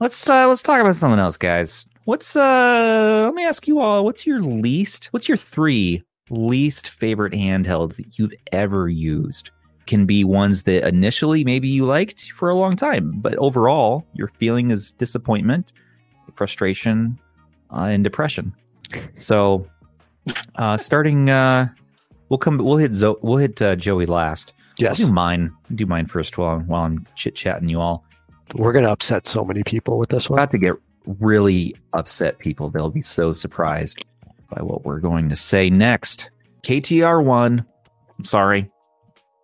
[0.00, 1.86] let's uh let's talk about something else, guys.
[2.04, 7.32] What's uh let me ask you all, what's your least what's your three least favorite
[7.34, 9.50] handhelds that you've ever used?
[9.86, 14.28] Can be ones that initially maybe you liked for a long time, but overall your
[14.28, 15.72] feeling is disappointment,
[16.36, 17.18] frustration,
[17.72, 18.54] uh, and depression.
[19.14, 19.66] So
[20.56, 21.68] uh starting uh
[22.28, 24.52] we'll come we'll hit Zo- we'll hit uh, Joey last.
[24.78, 25.52] Yes, I'll do mine.
[25.70, 28.04] I'll do mine first while while I'm chit chatting you all.
[28.54, 30.38] we're gonna upset so many people with this one.
[30.38, 30.74] about to get
[31.18, 32.70] really upset people.
[32.70, 34.04] They'll be so surprised
[34.50, 36.30] by what we're going to say next.
[36.62, 37.64] KTR1.
[38.18, 38.70] I'm sorry.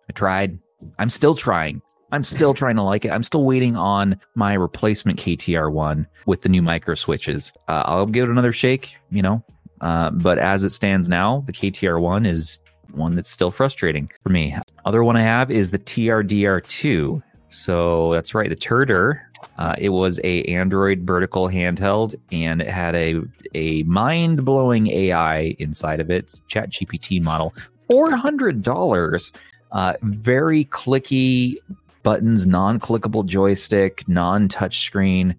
[0.09, 0.57] I tried.
[0.99, 1.81] I'm still trying.
[2.11, 3.11] I'm still trying to like it.
[3.11, 7.53] I'm still waiting on my replacement KTR1 with the new micro switches.
[7.67, 9.43] Uh, I'll give it another shake, you know.
[9.81, 12.59] Uh, but as it stands now, the KTR1 is
[12.91, 14.55] one that's still frustrating for me.
[14.85, 17.21] Other one I have is the TRDR2.
[17.49, 19.21] So that's right, the Turder.
[19.57, 23.21] Uh, it was a Android vertical handheld, and it had a
[23.55, 27.53] a mind blowing AI inside of it, Chat GPT model.
[27.87, 29.33] Four hundred dollars.
[29.71, 31.57] Uh, very clicky
[32.03, 35.35] buttons, non clickable joystick, non touch screen.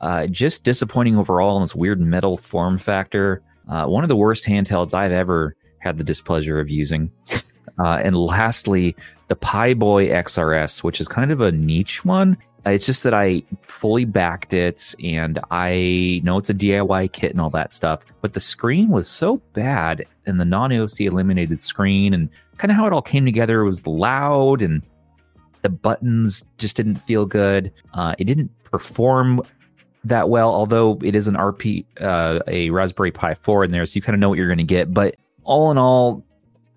[0.00, 3.40] Uh, just disappointing overall in this weird metal form factor.
[3.68, 7.10] Uh, one of the worst handhelds I've ever had the displeasure of using.
[7.78, 8.94] Uh, and lastly,
[9.28, 12.36] the PiBoy XRS, which is kind of a niche one.
[12.66, 17.40] It's just that I fully backed it and I know it's a DIY kit and
[17.40, 22.14] all that stuff, but the screen was so bad and the non AOC eliminated screen
[22.14, 24.82] and kind of how it all came together was loud and
[25.60, 27.70] the buttons just didn't feel good.
[27.92, 29.42] Uh, it didn't perform
[30.04, 33.96] that well, although it is an RP, uh, a Raspberry Pi 4 in there, so
[33.96, 34.92] you kind of know what you're going to get.
[34.92, 36.24] But all in all,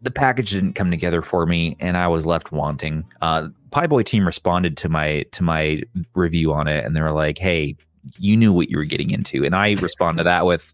[0.01, 3.03] the package didn't come together for me, and I was left wanting.
[3.21, 5.81] Uh, PiBoy team responded to my to my
[6.15, 7.75] review on it, and they were like, "Hey,
[8.17, 10.73] you knew what you were getting into," and I responded to that with,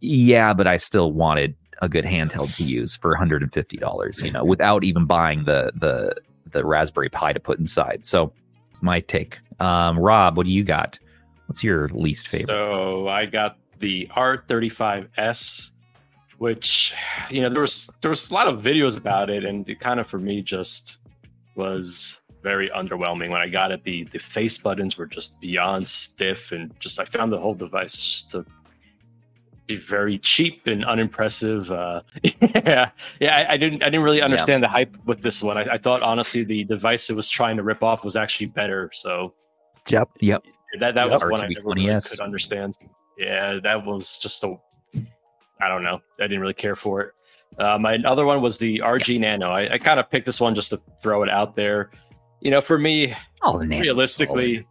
[0.00, 4.44] "Yeah, but I still wanted a good handheld to use for 150 dollars, you know,
[4.44, 6.14] without even buying the the
[6.50, 8.32] the Raspberry Pi to put inside." So,
[8.70, 9.38] it's my take.
[9.60, 10.98] Um, Rob, what do you got?
[11.48, 12.48] What's your least favorite?
[12.48, 15.70] So I got the R35S,
[16.36, 16.92] which
[17.30, 19.98] you know there was there was a lot of videos about it, and it kind
[19.98, 20.98] of for me just
[21.54, 23.82] was very underwhelming when I got it.
[23.82, 27.96] The the face buttons were just beyond stiff, and just I found the whole device
[27.96, 28.44] just to
[29.66, 31.70] be very cheap and unimpressive.
[31.70, 32.02] Uh,
[32.40, 32.90] yeah,
[33.20, 34.68] yeah, I, I, didn't I didn't really understand yeah.
[34.68, 35.56] the hype with this one.
[35.56, 38.90] I, I thought honestly the device it was trying to rip off was actually better.
[38.92, 39.32] So,
[39.88, 40.44] yep, yep.
[40.80, 41.22] That that yep.
[41.22, 42.76] was one I never really could understand.
[43.16, 44.60] Yeah, that was just so.
[45.60, 45.98] I don't know.
[46.20, 47.12] I didn't really care for it.
[47.58, 49.50] Uh, my other one was the RG Nano.
[49.50, 51.90] I, I kind of picked this one just to throw it out there.
[52.40, 54.66] You know, for me, oh, realistically,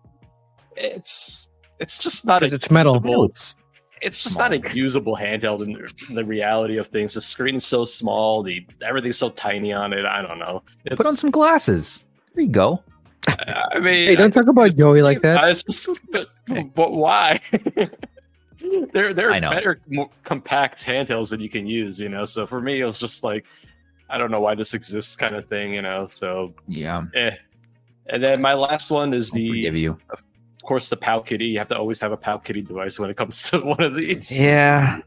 [0.77, 2.95] it's it's just not a it's metal.
[2.95, 3.55] Usable, it's,
[4.01, 4.49] it's just small.
[4.49, 5.75] not a usable handheld in,
[6.09, 7.13] in, the reality of things.
[7.13, 10.05] The screen's so small, the everything's so tiny on it.
[10.05, 10.63] I don't know.
[10.85, 12.03] It's, Put on some glasses.
[12.35, 12.81] There you go.
[13.73, 15.43] I mean, hey, don't talk about Joey like that.
[15.49, 16.29] It's just, but,
[16.73, 17.39] but why?
[18.93, 21.99] there, there are better, more compact handhelds that you can use.
[21.99, 23.45] You know, so for me, it was just like,
[24.09, 25.73] I don't know why this exists, kind of thing.
[25.73, 27.03] You know, so yeah.
[27.15, 27.31] Eh.
[28.07, 29.49] And then my last one is the.
[29.49, 29.97] Forgive you.
[30.09, 30.21] Of
[30.63, 31.51] course, the PowKiddy.
[31.51, 34.37] You have to always have a PowKiddy device when it comes to one of these.
[34.37, 35.01] Yeah.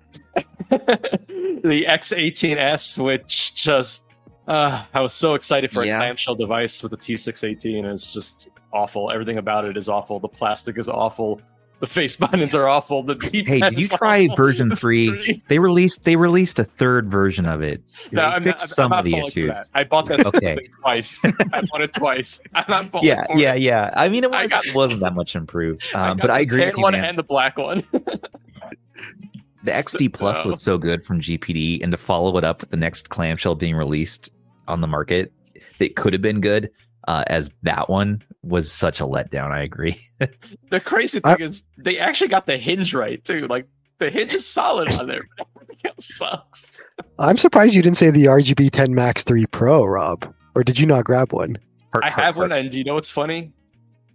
[0.69, 4.10] the X18S, which just
[4.51, 5.97] uh, I was so excited for yeah.
[5.97, 7.85] a clamshell device with the T618.
[7.85, 9.13] It's just awful.
[9.13, 10.19] Everything about it is awful.
[10.19, 11.41] The plastic is awful.
[11.79, 13.05] The face buttons are awful.
[13.05, 14.37] The hey, did you try awful.
[14.37, 15.41] version three?
[15.47, 17.81] They released they released a third version of it.
[18.11, 19.57] They no, I'm fixed not, some I'm of the issues.
[19.75, 20.59] I bought that okay.
[20.83, 21.21] twice.
[21.25, 22.41] I bought it twice.
[22.53, 23.63] I'm not falling yeah, yeah, it.
[23.63, 23.91] yeah.
[23.95, 25.85] I mean, it, was, got, wasn't that much improved.
[25.95, 27.05] Um, I but I agree with you, one man.
[27.05, 27.85] and the black one.
[27.93, 32.77] the XD Plus was so good from GPD, and to follow it up with the
[32.77, 34.31] next clamshell being released
[34.71, 35.33] on the market
[35.79, 36.71] that could have been good
[37.09, 39.51] uh, as that one was such a letdown.
[39.51, 40.01] I agree.
[40.71, 43.47] the crazy thing I, is they actually got the hinge right too.
[43.49, 43.67] Like
[43.99, 46.81] the hinge is solid on there, but everything else sucks.
[47.19, 50.33] I'm surprised you didn't say the RGB 10 Max 3 Pro, Rob.
[50.55, 51.59] Or did you not grab one?
[51.93, 52.51] Heart, I heart, have heart.
[52.51, 53.53] one, and do you know what's funny?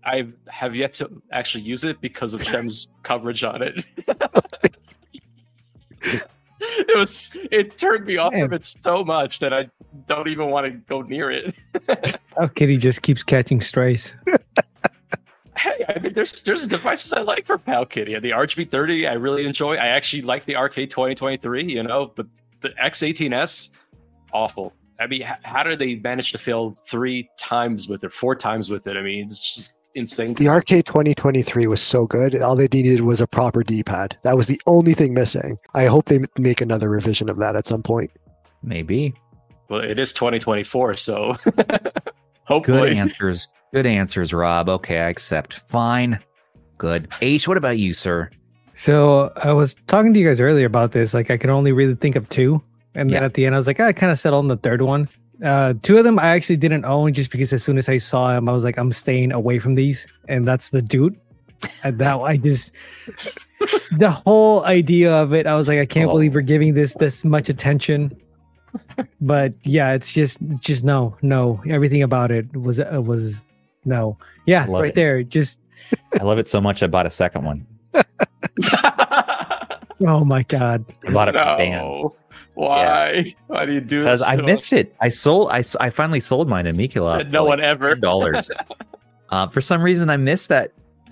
[0.04, 3.88] I have yet to actually use it because of Shem's coverage on it.
[6.88, 8.44] it was it turned me off Man.
[8.44, 9.70] of it so much that I
[10.08, 11.56] don't even want to go near it.
[12.38, 14.12] Oh, how Kitty just keeps catching strays.
[15.56, 18.22] hey, I mean, there's there's devices I like for Powkiddy.
[18.22, 19.76] The RGB30 I really enjoy.
[19.76, 22.28] I actually like the RK2023, you know, but
[22.62, 23.70] the X18S,
[24.34, 24.74] awful.
[25.00, 28.86] I mean, how did they manage to fail three times with it, four times with
[28.88, 28.98] it?
[28.98, 30.34] I mean, it's just insane.
[30.34, 32.40] The RK 2023 was so good.
[32.42, 34.18] All they needed was a proper D-pad.
[34.24, 35.58] That was the only thing missing.
[35.74, 38.12] I hope they make another revision of that at some point.
[38.62, 39.14] Maybe.
[39.70, 41.36] Well, it is 2024, so
[42.44, 42.90] hopefully.
[42.90, 43.48] Good answers.
[43.74, 44.70] Good answers, Rob.
[44.70, 45.62] Okay, I accept.
[45.70, 46.20] Fine.
[46.78, 47.08] Good.
[47.22, 48.30] H, what about you, sir?
[48.76, 51.14] So I was talking to you guys earlier about this.
[51.14, 52.62] Like, I can only really think of two.
[52.94, 54.58] And then at the end, I was like, oh, I kind of settled on the
[54.58, 55.10] third one.
[55.44, 58.34] Uh, two of them I actually didn't own just because as soon as I saw
[58.34, 61.20] them, I was like, I'm staying away from these, and that's the dude.
[61.84, 62.74] And that I just
[63.98, 66.14] the whole idea of it, I was like, I can't oh.
[66.14, 68.16] believe we're giving this this much attention.
[69.22, 71.62] But yeah, it's just just no, no.
[71.70, 73.34] Everything about it was uh, was
[73.86, 74.18] no.
[74.46, 74.96] Yeah, right it.
[74.96, 75.24] there.
[75.24, 75.60] Just
[76.20, 76.84] I love it so much.
[76.84, 77.66] I bought a second one.
[80.06, 80.86] oh my god!
[81.08, 82.16] I bought it no.
[82.56, 83.12] Why?
[83.12, 83.34] Yeah.
[83.48, 84.06] Why do you do this?
[84.06, 84.96] Because I missed it.
[85.02, 85.50] I sold.
[85.52, 87.18] I, I finally sold mine to Mikula.
[87.18, 87.96] Said no like one ever.
[87.96, 88.50] Dollars.
[89.30, 90.72] uh, for some reason, I missed that.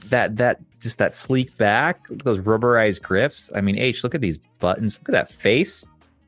[0.09, 3.49] That that just that sleek back, those rubberized grips.
[3.55, 4.99] I mean, H, look at these buttons.
[4.99, 5.85] Look at that face.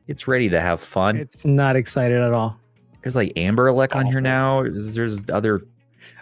[0.07, 1.17] It's ready to have fun.
[1.17, 2.57] It's not excited at all.
[3.03, 4.63] There's like AmberELEC on here now.
[4.63, 5.61] There's, there's other.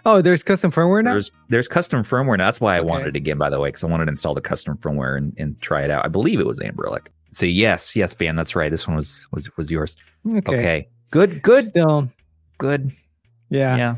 [0.04, 1.12] Oh, there's custom firmware now.
[1.12, 2.36] There's there's custom firmware.
[2.36, 2.46] Now.
[2.46, 2.88] That's why I okay.
[2.88, 5.32] wanted it again, by the way, because I wanted to install the custom firmware and,
[5.38, 6.04] and try it out.
[6.04, 7.06] I believe it was AmberELEC.
[7.34, 8.70] So yes, yes, Ben, that's right.
[8.70, 9.96] This one was was was yours.
[10.26, 10.38] Okay.
[10.56, 10.88] okay.
[11.10, 11.66] Good, good.
[11.66, 12.08] Still
[12.58, 12.92] good.
[13.50, 13.76] Yeah.
[13.76, 13.96] Yeah.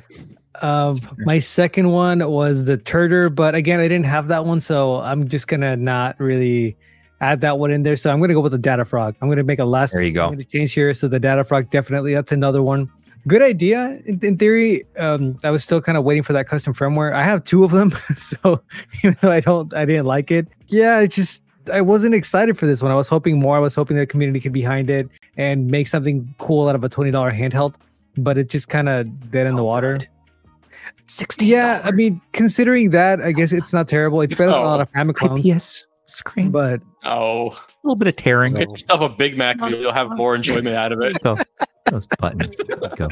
[0.63, 4.97] Um, my second one was the Turtor, but again, I didn't have that one, so
[4.97, 6.77] I'm just gonna not really
[7.21, 7.97] add that one in there.
[7.97, 9.15] So I'm gonna go with the Data Frog.
[9.21, 9.93] I'm gonna make a last.
[9.93, 10.35] There you go.
[10.51, 10.95] change here.
[10.95, 12.15] So the Data Frog definitely.
[12.15, 12.91] That's another one.
[13.29, 14.85] good idea in, in theory.
[14.97, 17.13] Um, I was still kind of waiting for that custom firmware.
[17.13, 18.63] I have two of them, so
[19.03, 20.49] even though I don't, I didn't like it.
[20.69, 21.43] Yeah, it just
[21.73, 22.91] I wasn't excited for this one.
[22.91, 23.57] I was hoping more.
[23.57, 26.89] I was hoping the community could behind it and make something cool out of a
[26.89, 27.75] twenty dollar handheld.
[28.19, 29.99] But it just kind of dead in the water.
[31.07, 31.49] Sixteen.
[31.49, 34.21] Yeah, I mean, considering that, I guess it's not terrible.
[34.23, 36.51] It's better than a lot of Famiclones, IPS screen.
[36.51, 38.55] but Oh, a little bit of tearing.
[38.55, 39.59] Get yourself a Big Mac.
[39.61, 41.17] and You'll have more enjoyment out of it.
[41.23, 41.37] So,
[41.87, 42.57] those buttons.
[42.97, 43.09] Go.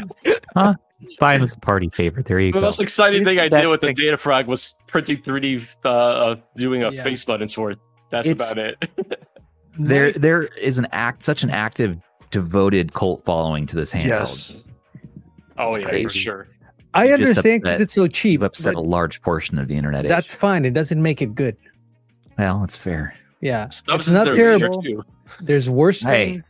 [0.56, 0.74] Huh?
[1.20, 2.26] Fine as a party favorite.
[2.26, 2.62] There you The go.
[2.62, 5.76] most exciting It's thing the I did best with the data frog was printing 3D,
[5.84, 7.02] uh, uh, doing a Yeah.
[7.04, 7.78] face buttons for it.
[8.14, 9.28] That's It's- about it.
[9.76, 11.96] There, there is an act, such an active,
[12.30, 14.06] devoted cult following to this handheld.
[14.06, 14.56] Yes.
[15.58, 16.48] oh It's yeah, for sure.
[16.94, 18.34] I understand because it's so cheap.
[18.34, 20.04] You've upset a large portion of the internet.
[20.04, 20.08] age.
[20.08, 20.64] that's fine.
[20.64, 21.56] It doesn't make it good.
[22.38, 23.16] well, it's fair.
[23.40, 25.04] Yeah, Stubbs it's not terrible.
[25.40, 26.34] There's worse Hey.
[26.34, 26.42] things.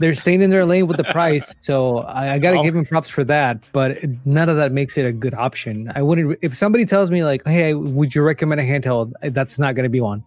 [0.00, 2.62] They're staying in their lane with the price, so I, I got to Oh.
[2.64, 3.60] give them props for that.
[3.72, 5.92] But none of that makes it a good option.
[5.94, 6.40] I wouldn't.
[6.42, 9.88] If somebody tells me like, "Hey, would you recommend a handheld?" That's not going to
[9.88, 10.24] be one.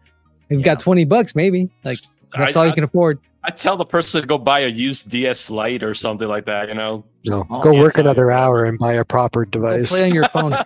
[0.50, 1.98] If you've got twenty bucks, maybe like
[2.36, 3.20] that's I, all you I, can afford.
[3.46, 6.68] I tell the person to go buy a used DS Lite or something like that.
[6.70, 7.04] You know.
[7.26, 8.04] No, Oh, go work sorry.
[8.06, 9.90] another hour and buy a proper Go device.
[9.90, 10.54] play on your phone.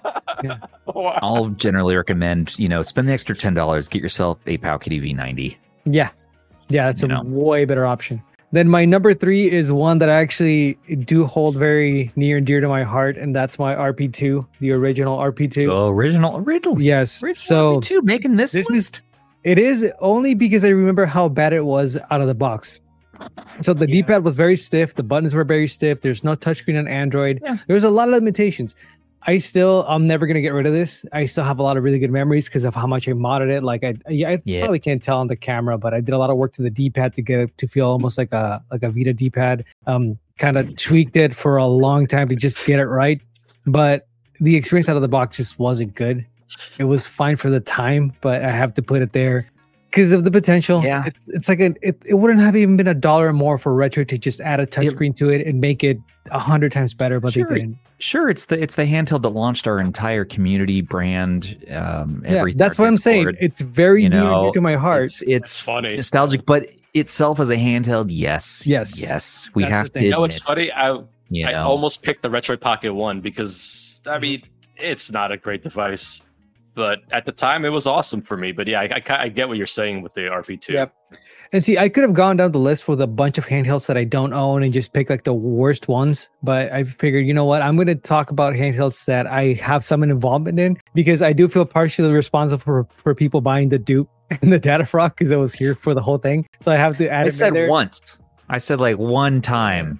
[0.93, 1.19] Wow.
[1.21, 5.55] I'll generally recommend, you know, spend the extra ten dollars, get yourself a Powkiddy V90.
[5.85, 6.09] Yeah,
[6.69, 7.21] yeah, that's You a know.
[7.25, 8.21] way better option.
[8.53, 10.75] Then my number three is one that I actually
[11.05, 15.17] do hold very near and dear to my heart, and that's my RP2, the original
[15.19, 15.89] RP2.
[15.91, 17.21] original, original, Yes.
[17.21, 17.35] original
[17.75, 19.01] So two making this, this is- list.
[19.43, 22.79] It is only because I remember how bad it was out of the box.
[23.61, 23.93] So the Yeah.
[24.03, 26.01] D-pad was very stiff, the buttons were very stiff.
[26.01, 27.39] There's no touchscreen on Android.
[27.43, 27.57] Yeah.
[27.67, 28.75] There's a lot of limitations.
[29.25, 31.03] I still, I'm never gonna get rid of this.
[31.11, 33.49] I still have a lot of really good memories because of how much I modded
[33.49, 33.63] it.
[33.63, 34.59] Like I, I, I Yeah.
[34.61, 36.69] probably can't tell on the camera, but I did a lot of work to the
[36.69, 39.65] D-pad to get it to feel almost like a like a Vita D-pad.
[39.87, 43.19] Um, kind of tweaked it for a long time to just get it right.
[43.65, 44.07] But
[44.39, 46.23] the experience out of the box just wasn't good.
[46.77, 49.47] It was fine for the time, but I have to put it there
[49.91, 50.83] because of the potential.
[50.83, 51.03] Yeah.
[51.05, 54.07] it's it's like a it, it wouldn't have even been a dollar more for Retroid
[54.09, 55.97] to just add a touchscreen to it and make it
[56.31, 57.45] a hundred times better, but Sure.
[57.47, 57.77] they didn't.
[57.99, 61.57] Sure, it's the it's the handheld that launched our entire community brand.
[61.71, 63.25] Um, Yeah, everything, that's what I'm saying.
[63.25, 63.37] Discord.
[63.41, 65.05] It's very you know, dear to my heart.
[65.05, 65.95] It's It's it's funny.
[65.95, 68.99] nostalgic, but itself as a handheld, yes, Yes.
[68.99, 70.03] yes, we That's have to.
[70.03, 70.71] You know what's funny?
[70.71, 74.43] I You I know, almost picked the Retroid Pocket One because I mean
[74.75, 76.21] it's not a great device,
[76.77, 78.53] but at the time it was awesome for me.
[78.53, 80.69] But yeah, I, I, I get what you're saying with the RP2.
[80.69, 80.93] Yep.
[81.51, 83.97] And see, I could have gone down the list with a bunch of handhelds that
[83.97, 86.29] I don't own and just pick like the worst ones.
[86.43, 87.61] But I figured, you know what?
[87.61, 91.47] I'm going to talk about handhelds that I have some involvement in because I do
[91.47, 95.37] feel partially responsible for, for people buying the dupe and the data frog because I
[95.37, 96.47] was here for the whole thing.
[96.59, 97.69] So I have to add I said there.
[97.69, 98.17] once.
[98.49, 99.99] I said like one time.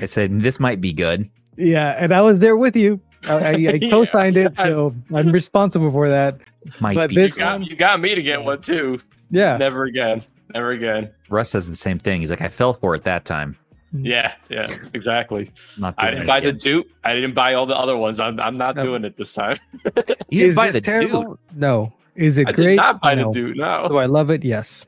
[0.00, 1.28] I said this might be good.
[1.56, 3.00] Yeah, and I was there with you.
[3.24, 6.38] I, I, I co-signed it, so I'm responsible for that.
[6.80, 7.16] Might But be.
[7.16, 9.00] this You got, one- you got me to get one too.
[9.30, 10.24] Yeah, Never again.
[10.54, 11.10] Never again.
[11.30, 12.20] Russ says the same thing.
[12.20, 13.56] He's like, I fell for it that time.
[13.94, 14.06] Mm-hmm.
[14.06, 15.50] Yeah, yeah, exactly.
[15.78, 16.58] Not I didn't it buy the again.
[16.58, 16.86] dupe.
[17.04, 18.20] I didn't buy all the other ones.
[18.20, 18.82] I'm, I'm not No.
[18.84, 19.56] doing it this time.
[20.28, 21.22] You didn't is buy this the terrible?
[21.24, 21.38] dude.
[21.56, 21.92] No.
[22.16, 22.66] Is it I great?
[22.68, 23.28] did not buy No.
[23.32, 23.56] the dupe.
[23.56, 23.62] Do
[23.96, 24.44] I love it?
[24.44, 24.84] Yes.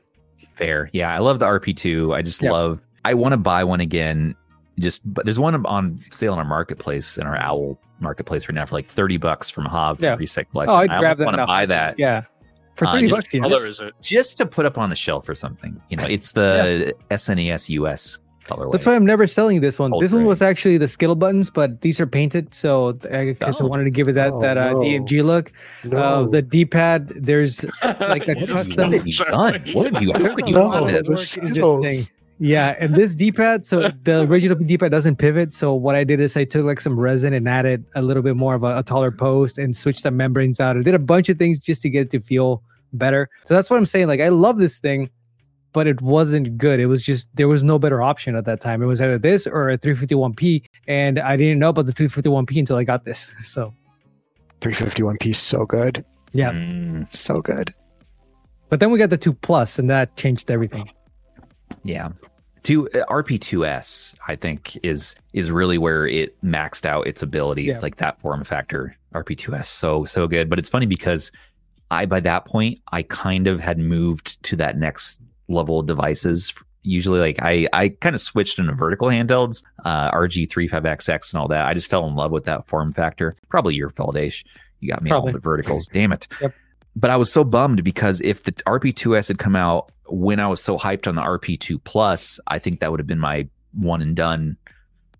[0.55, 0.89] Fair.
[0.93, 2.15] Yeah, I love the RP2.
[2.15, 2.51] I just Yeah.
[2.51, 2.79] love.
[3.03, 4.35] I want to buy one again.
[4.79, 8.65] Just, but there's one on sale in our marketplace in our Owl marketplace right now
[8.65, 10.15] for like thirty bucks from Hav Yeah.
[10.15, 10.73] for reset collection.
[10.75, 11.25] Oh, I'd I grab that.
[11.25, 12.23] want to buy that Yeah.
[12.75, 13.41] For Uh, 30 just bucks, yeah.
[13.41, 13.93] color is it?
[14.01, 15.79] just to put up on the shelf or something.
[15.89, 18.73] You know, it's the SNES US colorway.
[18.73, 19.93] That's why I'm never selling this one.
[20.01, 23.63] This one was actually the Skittle buttons, but these are painted, so I guess I
[23.63, 23.67] Oh.
[23.67, 24.79] wanted to give it that Oh, that uh, no.
[24.81, 25.53] DMG look.
[25.85, 25.97] No.
[25.97, 29.61] Uh, the D-pad, there's like a What have, you, custom- what have you done?
[29.73, 30.11] What have you?
[30.11, 30.91] How There's could you lot No, this?
[30.91, 32.11] the work into this Skittles.
[32.39, 32.47] Thing.
[32.47, 35.53] Yeah, and this D-pad, so the original D-pad doesn't pivot.
[35.53, 38.35] So what I did is I took like some resin and added a little bit
[38.35, 40.77] more of a, a taller post and switched the membranes out.
[40.77, 42.61] I did a bunch of things just to get it to feel
[42.93, 43.29] better.
[43.45, 44.07] So that's what I'm saying.
[44.07, 45.09] Like I love this thing,
[45.73, 46.79] but it wasn't good.
[46.79, 48.81] It was just there was no better option at that time.
[48.81, 52.77] It was either this or a 351p, and I didn't know about the 351p until
[52.77, 53.31] I got this.
[53.43, 53.73] So
[54.61, 56.03] 351 piece, so good,
[56.33, 56.51] Yeah.
[56.51, 57.73] Mm, so good.
[58.69, 60.89] but then we got the two plus, and that changed everything.
[61.85, 62.09] Yeah.
[62.63, 67.79] Two uh, RP2S, I think, is is really where it maxed out its abilities, Yeah.
[67.79, 68.95] like that form factor.
[69.13, 70.49] RP2S, so so good.
[70.49, 71.31] But it's funny because
[71.91, 76.53] I by that point I kind of had moved to that next level of devices.
[76.81, 81.65] Usually, like I I kind of switched into vertical handhelds, uh, RG35XX and all that.
[81.67, 83.35] I just fell in love with that form factor.
[83.49, 84.43] Probably your fault, Aish.
[84.81, 85.29] You got me Probably.
[85.29, 85.87] all the verticals.
[85.93, 86.27] Damn it.
[86.41, 86.53] Yep.
[86.97, 90.61] But I was so bummed because if the RP2S had come out when I was
[90.61, 94.15] so hyped on the RP2 Plus, I think that would have been my one and
[94.15, 94.57] done.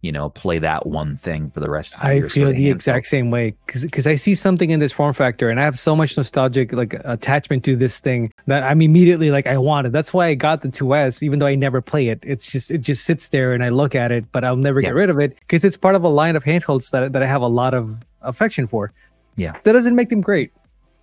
[0.02, 2.30] you know, play that one thing for the rest of the I year.
[2.30, 5.60] So feel the exact same way because I see something in this form factor and
[5.60, 9.58] I have so much nostalgic like attachment to this thing that I'm immediately like I
[9.58, 9.94] want it.
[9.94, 12.20] That's why I got the 2S, even though I never play it.
[12.22, 14.90] It's just it just sits there and I look at it, but I'll never Yeah.
[14.90, 17.26] get rid of it because it's part of a line of handhelds that that I
[17.26, 18.92] have a lot of affection for.
[19.38, 19.54] Yeah.
[19.64, 20.52] that doesn't make them great.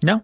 [0.04, 0.22] No,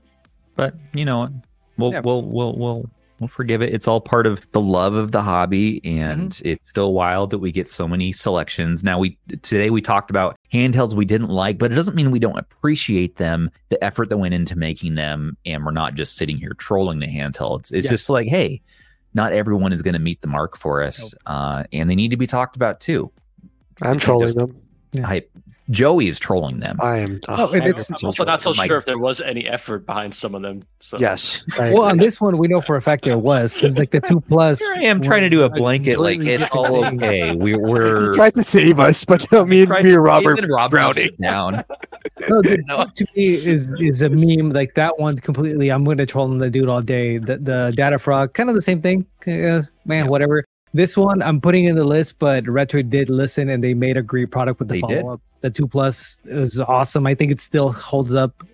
[0.55, 1.30] but you know,
[1.78, 2.01] we'll Yeah.
[2.05, 3.74] we'll we'll we'll we'll forgive it.
[3.74, 6.48] It's all part of the love of the hobby, and Mm-hmm.
[6.48, 8.82] it's still wild that we get so many selections.
[8.84, 12.18] Now we today we talked about handhelds we didn't like, but it doesn't mean we
[12.18, 16.36] don't appreciate them, the effort that went into making them, and we're not just sitting
[16.36, 17.72] here trolling the handhelds.
[17.72, 17.90] It's Yeah.
[17.90, 18.60] just like, hey,
[19.14, 21.12] not everyone is going to meet the mark for us, Nope.
[21.26, 23.10] uh, and they need to be talked about too.
[23.82, 24.56] I'm trolling just- them.
[24.92, 25.08] Yeah.
[25.08, 25.22] I
[25.70, 26.78] Joey is trolling them.
[26.80, 27.20] I am.
[27.28, 30.34] Oh, and I'm it's- also not so sure if there was any effort behind some
[30.34, 30.62] of them.
[30.80, 31.42] So Yes.
[31.58, 34.00] I Well, on this one we know for a fact there was because like the
[34.00, 34.60] two plus.
[34.60, 37.34] Here I am trying to do a blanket, like completely it's all different okay.
[37.34, 40.38] We, we're He tried to save us, but no, me and Tried me to- Robert
[40.38, 41.10] Ethan Robert drowning.
[41.20, 41.64] down.
[42.28, 42.84] No, dude, No.
[42.96, 45.70] to me is is a meme like that one completely.
[45.70, 47.18] I'm going to troll them the dude all day.
[47.18, 49.04] The the data frog, kind of the same thing.
[49.26, 50.06] Uh, man, Yeah.
[50.06, 50.44] whatever.
[50.74, 54.02] This one I'm putting in the list, but Retroid did listen and they made a
[54.02, 55.00] great product with the They did.
[55.02, 55.20] follow up.
[55.40, 57.06] The two plus is awesome.
[57.06, 58.44] I think it still holds up.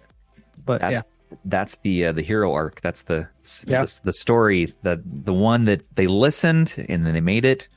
[0.66, 2.80] But That's yeah, that's the uh, the hero arc.
[2.80, 3.28] That's the
[3.66, 3.84] Yeah.
[3.84, 7.68] the, the story that the one that they listened and then they made it,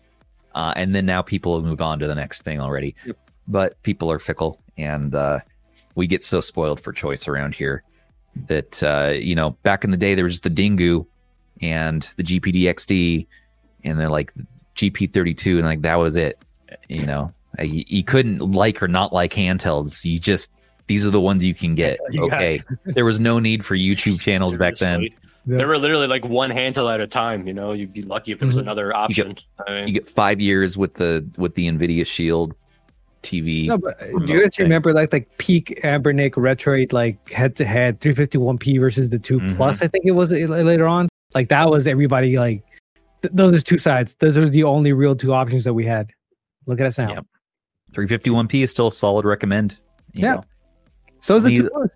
[0.55, 2.95] uh, and then now people have moved on to the next thing already.
[3.05, 3.17] Yep.
[3.47, 5.39] But people are fickle, and uh,
[5.95, 7.83] we get so spoiled for choice around here
[8.47, 11.05] that uh, you know back in the day there was the Dingoo
[11.61, 13.25] and the GPD XD,
[13.83, 14.33] and then like
[14.75, 16.43] GP32, and like that was it.
[16.89, 20.03] You know, you, you couldn't like or not like handhelds.
[20.05, 20.51] You just
[20.87, 21.97] these are the ones you can get.
[22.11, 24.99] You okay, there was no need for YouTube channels back then.
[24.99, 25.17] Seriously.
[25.49, 25.57] Yeah.
[25.59, 27.47] They were literally like one handle at a time.
[27.47, 28.61] You know, you'd be lucky if there was Mhm.
[28.61, 29.37] another option.
[29.65, 32.53] I mean, You get five years with the with the Nvidia Shield
[33.23, 33.67] TV.
[33.67, 34.63] no, but uh, do you guys thing.
[34.65, 39.55] remember like like peak Anbernic Retroid like head to head 351p versus the 2 Mhm.
[39.57, 39.81] plus?
[39.81, 41.07] I think it was uh, later on.
[41.33, 42.63] Like that was everybody like.
[43.21, 44.15] Th- those are two sides.
[44.19, 46.11] Those are the only real two options that we had.
[46.67, 47.09] Look at us now.
[47.09, 47.25] Yep.
[47.93, 49.77] 351p is still a solid recommend.
[50.13, 50.35] you Yeah.
[50.35, 50.43] know.
[51.21, 51.89] So is the The-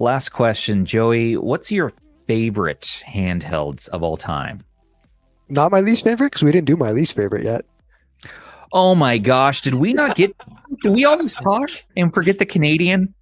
[0.00, 1.36] Last question, Joey.
[1.36, 1.92] What's your
[2.26, 4.60] favorite handhelds of all time?
[5.48, 7.64] Not my least favorite because we didn't do my least favorite yet.
[8.72, 10.34] Oh my gosh, did we not get?
[10.82, 13.14] did we all just talk and forget the Canadian?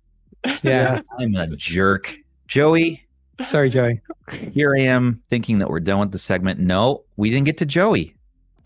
[0.63, 1.03] Yeah.
[1.19, 2.17] I'm a jerk,
[2.49, 3.05] Joey.
[3.47, 4.01] Sorry, Joey.
[4.53, 6.59] Here I am thinking that we're done with the segment.
[6.59, 8.15] No, we didn't get to Joey.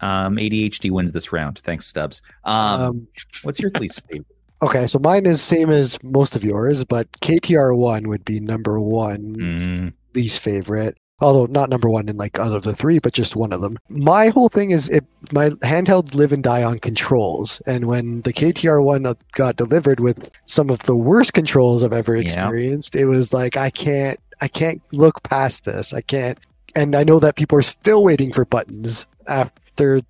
[0.00, 1.60] Um, ADHD wins this round.
[1.64, 2.22] Thanks, Stubbs.
[2.44, 3.08] Um, Um,
[3.42, 4.26] what's your least favorite?
[4.62, 8.80] okay, so mine is same as most of yours, but KTR one would be number
[8.80, 10.96] one Mm, least favorite.
[11.20, 13.78] Although not number one in like out of the three, but just one of them.
[13.88, 17.62] My whole thing is it my handhelds live and die on controls.
[17.66, 22.16] And when the KTR one got delivered with some of the worst controls I've ever
[22.16, 22.20] Yeah.
[22.22, 25.94] experienced, it was like I can't I can't look past this.
[25.94, 26.38] I can't
[26.74, 30.00] and I know that people are still waiting for buttons after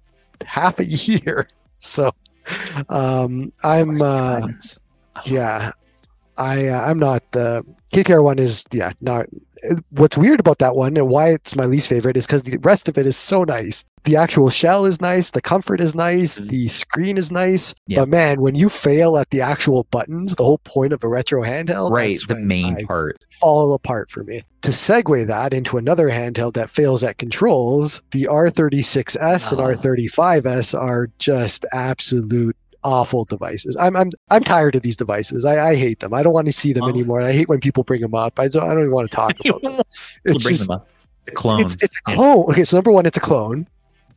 [0.44, 1.46] half a year.
[1.78, 2.10] So
[2.88, 4.46] um I'm uh
[5.24, 5.72] yeah
[6.36, 7.62] i uh, i'm not uh
[7.92, 9.26] KTR one is yeah not
[9.90, 12.88] what's weird about that one and why it's my least favorite is because the rest
[12.88, 16.48] of it is so nice the actual shell is nice the comfort is nice Mhm.
[16.48, 18.00] the screen is nice Yeah.
[18.00, 21.42] but man when you fail at the actual buttons the whole point of a retro
[21.42, 23.18] handheld right, the main I part.
[23.40, 28.26] fall apart for me to segue that into another handheld that fails at controls the
[28.30, 29.64] r36s and Oh.
[29.64, 32.56] r35s are just absolute
[32.86, 36.32] awful devices i'm i'm i'm tired of these devices i, I hate them i don't
[36.32, 36.88] want to see them Oh.
[36.88, 39.14] anymore i hate when people bring them up i don't, I don't even want to
[39.16, 39.80] talk about them
[40.24, 40.88] it's bring just them up.
[41.24, 41.74] The clones.
[41.74, 42.14] it's, it's a Yeah.
[42.16, 43.66] clone okay so number one it's a clone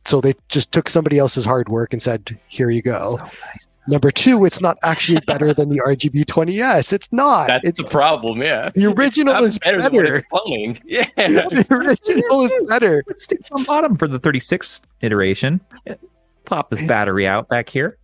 [0.04, 3.66] so they just took somebody else's hard work and said here you go So nice.
[3.88, 7.84] number two it's not actually better than the rgb 20s it's not that's it's the
[7.84, 8.40] problem.
[8.40, 9.78] Yeah, The original is better.
[9.80, 10.24] better.
[10.84, 15.60] Yeah, the original is better It sticks on bottom for the 36 iteration.
[16.46, 17.96] Pop this battery out back here.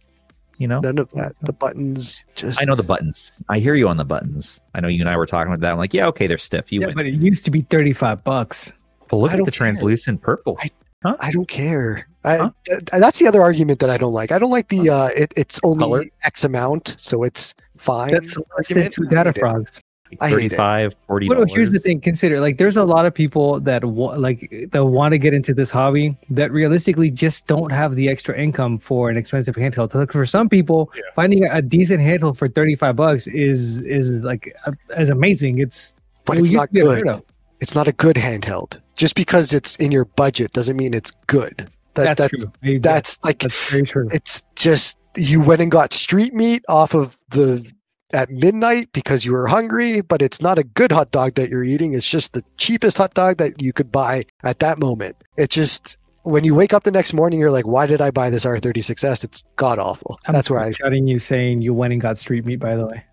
[0.58, 3.30] You know, none of that the buttons just I know the buttons.
[3.50, 4.58] I hear you on the buttons.
[4.74, 5.72] I know you and I were talking about that.
[5.72, 6.72] I'm like, yeah, okay, they're stiff.
[6.72, 6.94] You Yeah, win.
[6.96, 8.72] but it used to be 35 bucks.
[9.08, 9.58] But look at don't the care.
[9.58, 10.58] translucent purple.
[11.04, 12.08] I don't care.
[12.24, 12.50] I, Huh?
[12.64, 14.32] th- that's the other argument that I don't like.
[14.32, 16.04] I don't like the uh, it, it's only Color?
[16.24, 18.10] X amount, so it's fine.
[18.10, 18.92] That's less than argument.
[18.94, 19.80] two data frogs.
[20.20, 22.00] I 35 40 Well, here's the thing.
[22.00, 25.52] Consider like there's a lot of people that wa- like that want to get into
[25.54, 29.92] this hobby that realistically just don't have the extra income for an expensive handheld.
[29.92, 31.02] So like, for some people, Yeah.
[31.14, 35.58] finding a decent handheld for 35 bucks is is like uh, as amazing.
[35.58, 37.22] It's But it's not to be unheard good.
[37.60, 38.78] It's not a good handheld.
[38.96, 41.68] Just because it's in your budget doesn't mean it's good.
[41.94, 42.52] That, That's, that's true.
[42.62, 44.08] I- that's like That's very true.
[44.12, 47.66] it's just you went and got street meat off of the
[48.12, 51.64] at midnight because you were hungry, but it's not a good hot dog that you're
[51.64, 51.94] eating.
[51.94, 55.16] It's just the cheapest hot dog that you could buy at that moment.
[55.36, 58.30] It's just when you wake up the next morning, you're like, why did I buy
[58.30, 59.24] this R36S?
[59.24, 60.18] It's god awful.
[60.26, 60.72] I'm That's where I.
[60.72, 62.56] shouting you saying you went and got street meat.
[62.60, 63.04] By the way,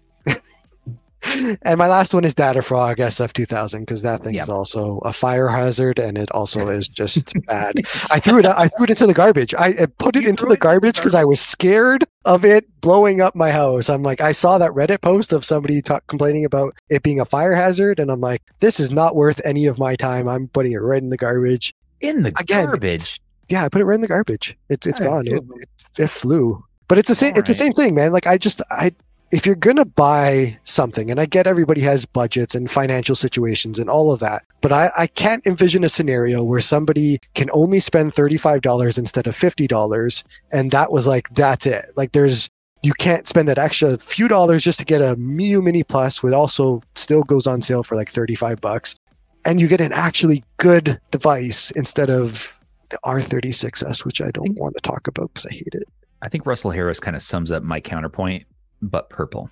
[1.25, 4.43] And my last one is Data Frog SF2000 because that thing Yeah.
[4.43, 7.75] is also a fire hazard and it also is just bad.
[8.11, 8.45] I threw it.
[8.45, 9.53] I threw it into the garbage.
[9.53, 12.65] I, I put it You into the it garbage because I was scared of it
[12.81, 13.89] blowing up my house.
[13.89, 17.25] I'm like, I saw that Reddit post of somebody ta- complaining about it being a
[17.25, 20.27] fire hazard, and I'm like, this is not worth any of my time.
[20.27, 21.73] I'm putting it right in the garbage.
[22.01, 23.19] In the Again, garbage.
[23.49, 24.57] Yeah, I put it right in the garbage.
[24.69, 25.27] It's it's gone.
[25.27, 26.63] It, it it flew.
[26.87, 27.33] But it's the same.
[27.35, 28.11] It's the same thing, man.
[28.11, 28.91] Like I just I
[29.33, 33.89] if you're gonna buy something, and I get everybody has budgets and financial situations and
[33.89, 38.13] all of that, but I, I can't envision a scenario where somebody can only spend
[38.13, 41.85] $35 instead of $50, and that was like, that's it.
[41.95, 42.47] Like, there's,
[42.83, 46.33] you can't spend that extra few dollars just to get a Miyoo Mini Plus, which
[46.33, 48.95] also still goes on sale for like 35 bucks,
[49.45, 52.55] and you get an actually good device instead of
[52.89, 55.87] the R36S, which I don't want to talk about because I hate it.
[56.21, 58.45] I think Russell Harris kind of sums up my counterpoint,
[58.83, 59.49] but purple.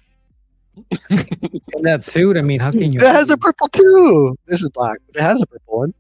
[1.10, 3.00] in that suit, I mean, how can you?
[3.00, 4.38] It has a purple too.
[4.48, 5.94] This is black, but it has a purple one.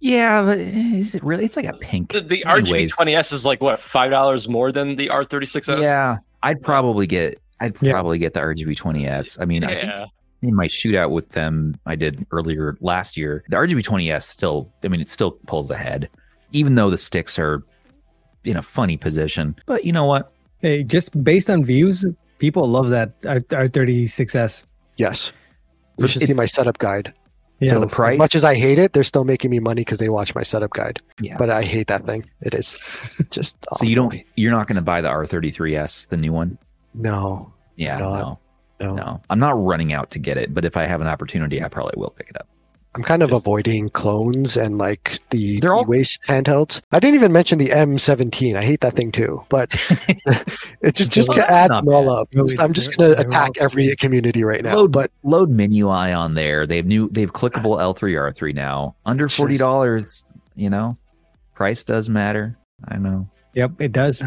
[0.00, 1.44] Yeah, but is it really?
[1.44, 2.12] It's like a pink.
[2.12, 2.92] The, the Anyways.
[2.94, 5.82] RGB20S is like what five dollars more than the R36S.
[5.82, 7.40] Yeah, I'd probably get.
[7.60, 7.92] I'd Yeah.
[7.92, 9.36] probably get the RGB 20s.
[9.40, 9.92] I mean, I think
[10.42, 14.72] in my shootout with them I did earlier last year, the RGB 20s still.
[14.82, 16.08] I mean, it still pulls ahead,
[16.52, 17.62] even though the sticks are
[18.44, 19.54] in a funny position.
[19.66, 20.32] But you know what?
[20.60, 22.04] Hey, just based on views,
[22.40, 24.64] people love that R- R36S.
[24.96, 25.32] Yes.
[25.98, 27.12] You should see my setup guide.
[27.60, 29.98] Yeah, So the As much as I hate it, they're still making me money because
[29.98, 31.00] they watch my setup guide.
[31.20, 31.36] yeah.
[31.36, 32.24] But I hate that thing.
[32.40, 33.56] It is it's just.
[33.76, 34.14] so you don't.
[34.34, 36.56] You're not going to buy the R33s, the new one.
[36.94, 38.18] No, Yeah, Not.
[38.80, 39.22] no, no, no.
[39.30, 41.94] I'm not running out to get it, but if I have an opportunity, I probably
[41.96, 42.48] will pick it up.
[42.96, 46.80] I'm kind of Just- avoiding clones and like the They're all- waste handhelds.
[46.90, 48.56] I didn't even mention the M17.
[48.56, 49.42] I hate that thing too.
[49.48, 49.70] But
[50.82, 52.28] it just just Well, to add them all up.
[52.34, 54.74] Really, I'm just gonna attack all- every community right now.
[54.76, 56.66] Load, But load menu eye on there.
[56.66, 57.08] They have new.
[57.12, 58.00] They've clickable L3
[58.34, 58.96] R3 now.
[59.06, 60.24] Under It's forty just- dollars.
[60.56, 60.98] You know,
[61.54, 62.58] price does matter.
[62.88, 63.28] I know.
[63.54, 64.20] Yep, it does.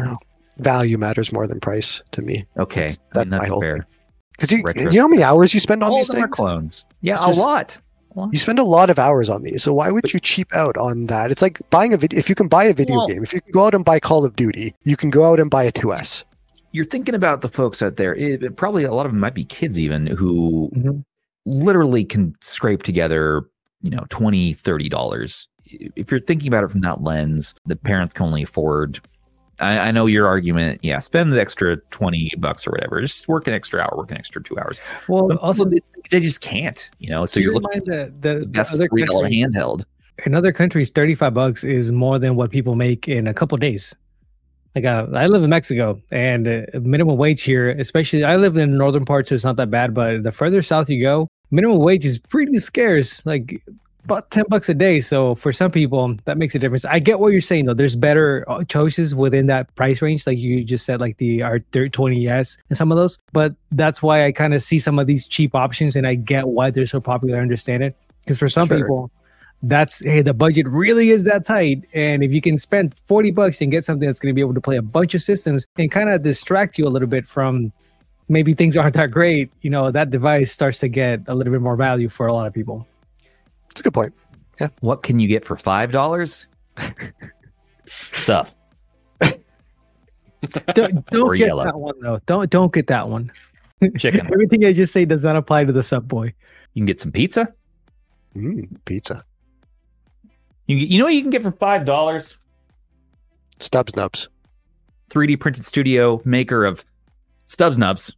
[0.58, 2.46] value matters more than price to me.
[2.58, 3.86] Okay, That's- I mean, that's whole fair.
[4.32, 6.24] Because you, Retro- you know how many hours you spend on All these of them
[6.24, 6.34] are things?
[6.36, 6.84] clones.
[7.02, 7.38] Yeah, It's a just-
[8.14, 8.32] lot.
[8.32, 11.06] You spend a lot of hours on these, so why would you cheap out on
[11.06, 11.30] that?
[11.30, 12.18] It's like buying a video.
[12.18, 14.00] If you can buy a video Well- game, if you can go out and buy
[14.00, 16.24] Call of Duty, you can go out and buy a 2S.
[16.72, 18.14] You're thinking about the folks out there.
[18.14, 21.04] It, it- probably a lot of them might be kids even who Mhm.
[21.46, 23.44] literally can scrape together,
[23.82, 25.46] you know, 20 30 dollars.
[25.66, 29.00] If you're thinking about it from that lens, the parents can only afford.
[29.60, 30.80] I, I know your argument.
[30.82, 33.00] Yeah, spend the extra 20 bucks or whatever.
[33.00, 34.80] Just work an extra hour, work an extra two hours.
[35.08, 35.78] Well, But also, they,
[36.10, 37.24] they just can't, you know.
[37.26, 39.84] So you're in looking at the the best other three dollar handheld.
[40.26, 43.94] in other countries, 35 bucks is more than what people make in a couple days.
[44.74, 48.72] Like uh, I live in Mexico, and uh, minimum wage here, especially I live in
[48.72, 49.94] the northern part, so it's not that bad.
[49.94, 53.62] But the further south you go, minimum wage is pretty scarce, like
[54.04, 55.00] about 10 bucks a day.
[55.00, 56.84] So for some people, that makes a difference.
[56.84, 57.74] I get what you're saying though.
[57.74, 62.56] There's better uh, choices within that price range, like you just said, like the R20s
[62.68, 63.18] and some of those.
[63.32, 66.48] But that's why I kind of see some of these cheap options, and I get
[66.48, 67.38] why they're so popular.
[67.38, 68.78] I understand it because for some Sure.
[68.78, 69.10] people
[69.66, 73.60] that's hey the budget really is that tight and if you can spend 40 bucks
[73.62, 75.90] and get something that's going to be able to play a bunch of systems and
[75.90, 77.72] kind of distract you a little bit from
[78.28, 81.62] maybe things aren't that great you know that device starts to get a little bit
[81.62, 82.86] more value for a lot of people
[83.70, 84.12] It's a good point.
[84.60, 84.68] Yeah.
[84.80, 86.46] What can you get for five dollars?
[88.12, 88.48] Sup?
[90.74, 91.64] don't, don't get yellow.
[91.64, 93.30] that one though don't don't get that one
[93.98, 94.26] Chicken.
[94.32, 96.26] everything i just say does not apply to the sub boy
[96.74, 97.52] You can get some pizza.
[98.36, 99.24] Mm, pizza.
[100.66, 102.36] You, you know what you can get for five dollars?
[103.60, 104.28] Stubbs Nubs.
[105.10, 106.84] 3D printed studio maker of
[107.46, 108.12] Stubbs Nubs.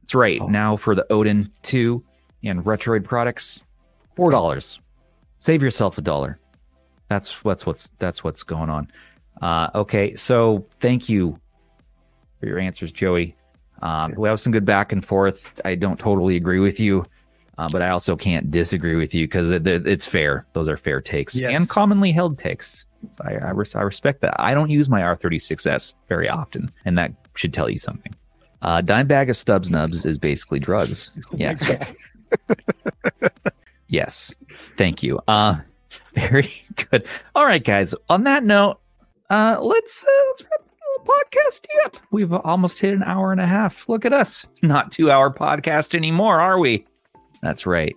[0.00, 0.40] That's right.
[0.40, 0.46] Oh.
[0.48, 2.02] Now for the Odin 2
[2.44, 3.60] and Retroid products,
[4.16, 4.80] four dollars.
[5.38, 6.38] Save yourself a dollar.
[7.08, 8.90] That's what's what's that's what's going on.
[9.40, 11.38] Uh, okay, so thank you
[12.40, 13.34] for your answers, Joey.
[13.82, 15.60] Um, we have some good back and forth.
[15.64, 17.04] I don't totally agree with you,
[17.58, 20.46] uh, but I also can't disagree with you because it, it- it's fair.
[20.52, 21.52] Those are fair takes Yes.
[21.56, 22.84] and commonly held takes.
[23.10, 24.34] So I, I, res- I respect that.
[24.40, 28.14] I don't use my R36S very often, and that should tell you something.
[28.62, 31.10] Uh, dime bag of Stubbs Nubs is basically drugs.
[31.34, 31.64] Yes.
[33.92, 34.34] yes.
[34.76, 35.20] Thank you.
[35.28, 35.56] Uh,
[36.14, 36.50] very
[36.90, 37.06] good.
[37.36, 37.94] All right, guys.
[38.08, 38.80] On that note,
[39.30, 41.66] uh, let's uh, let's wrap up podcast.
[41.82, 41.96] Yep.
[42.10, 43.88] We've almost hit an hour and a half.
[43.88, 44.46] Look at us.
[44.62, 46.84] Not two hour podcast anymore, are we?
[47.42, 47.94] That's right.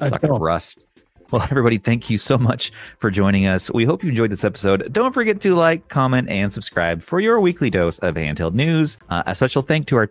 [0.00, 0.84] Suck of rust.
[1.30, 3.70] Well, everybody, thank you so much for joining us.
[3.70, 4.92] We hope you enjoyed this episode.
[4.92, 8.98] Don't forget to like, comment, and subscribe for your weekly dose of handheld news.
[9.08, 10.10] Uh, a special thank to our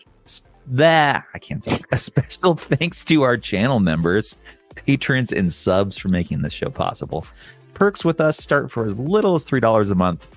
[0.67, 1.81] that I can't talk.
[1.91, 4.35] A special thanks to our channel members,
[4.75, 7.25] patrons, and subs for making this show possible.
[7.73, 10.27] Perks with us start for as little as three dollars a month.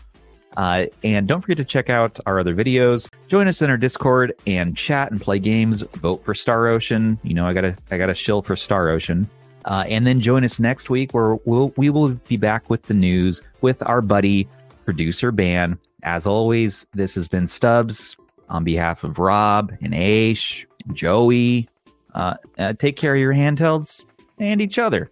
[0.56, 3.08] Uh, and don't forget to check out our other videos.
[3.28, 5.82] Join us in our Discord and chat and play games.
[5.94, 7.18] Vote for Star Ocean.
[7.22, 9.28] You know I gotta I gotta shill for Star Ocean.
[9.64, 12.94] Uh, and then join us next week where we'll we will be back with the
[12.94, 14.48] news with our buddy
[14.84, 15.78] producer Ban.
[16.02, 18.14] As always, this has been Stubbs
[18.48, 21.68] on behalf of Rob and Aish, and Joey.
[22.14, 24.04] Uh, uh, take care of your handhelds
[24.38, 25.10] and each other.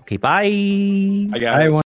[0.00, 0.42] Okay, bye.
[0.44, 1.72] I got it.
[1.72, 1.83] I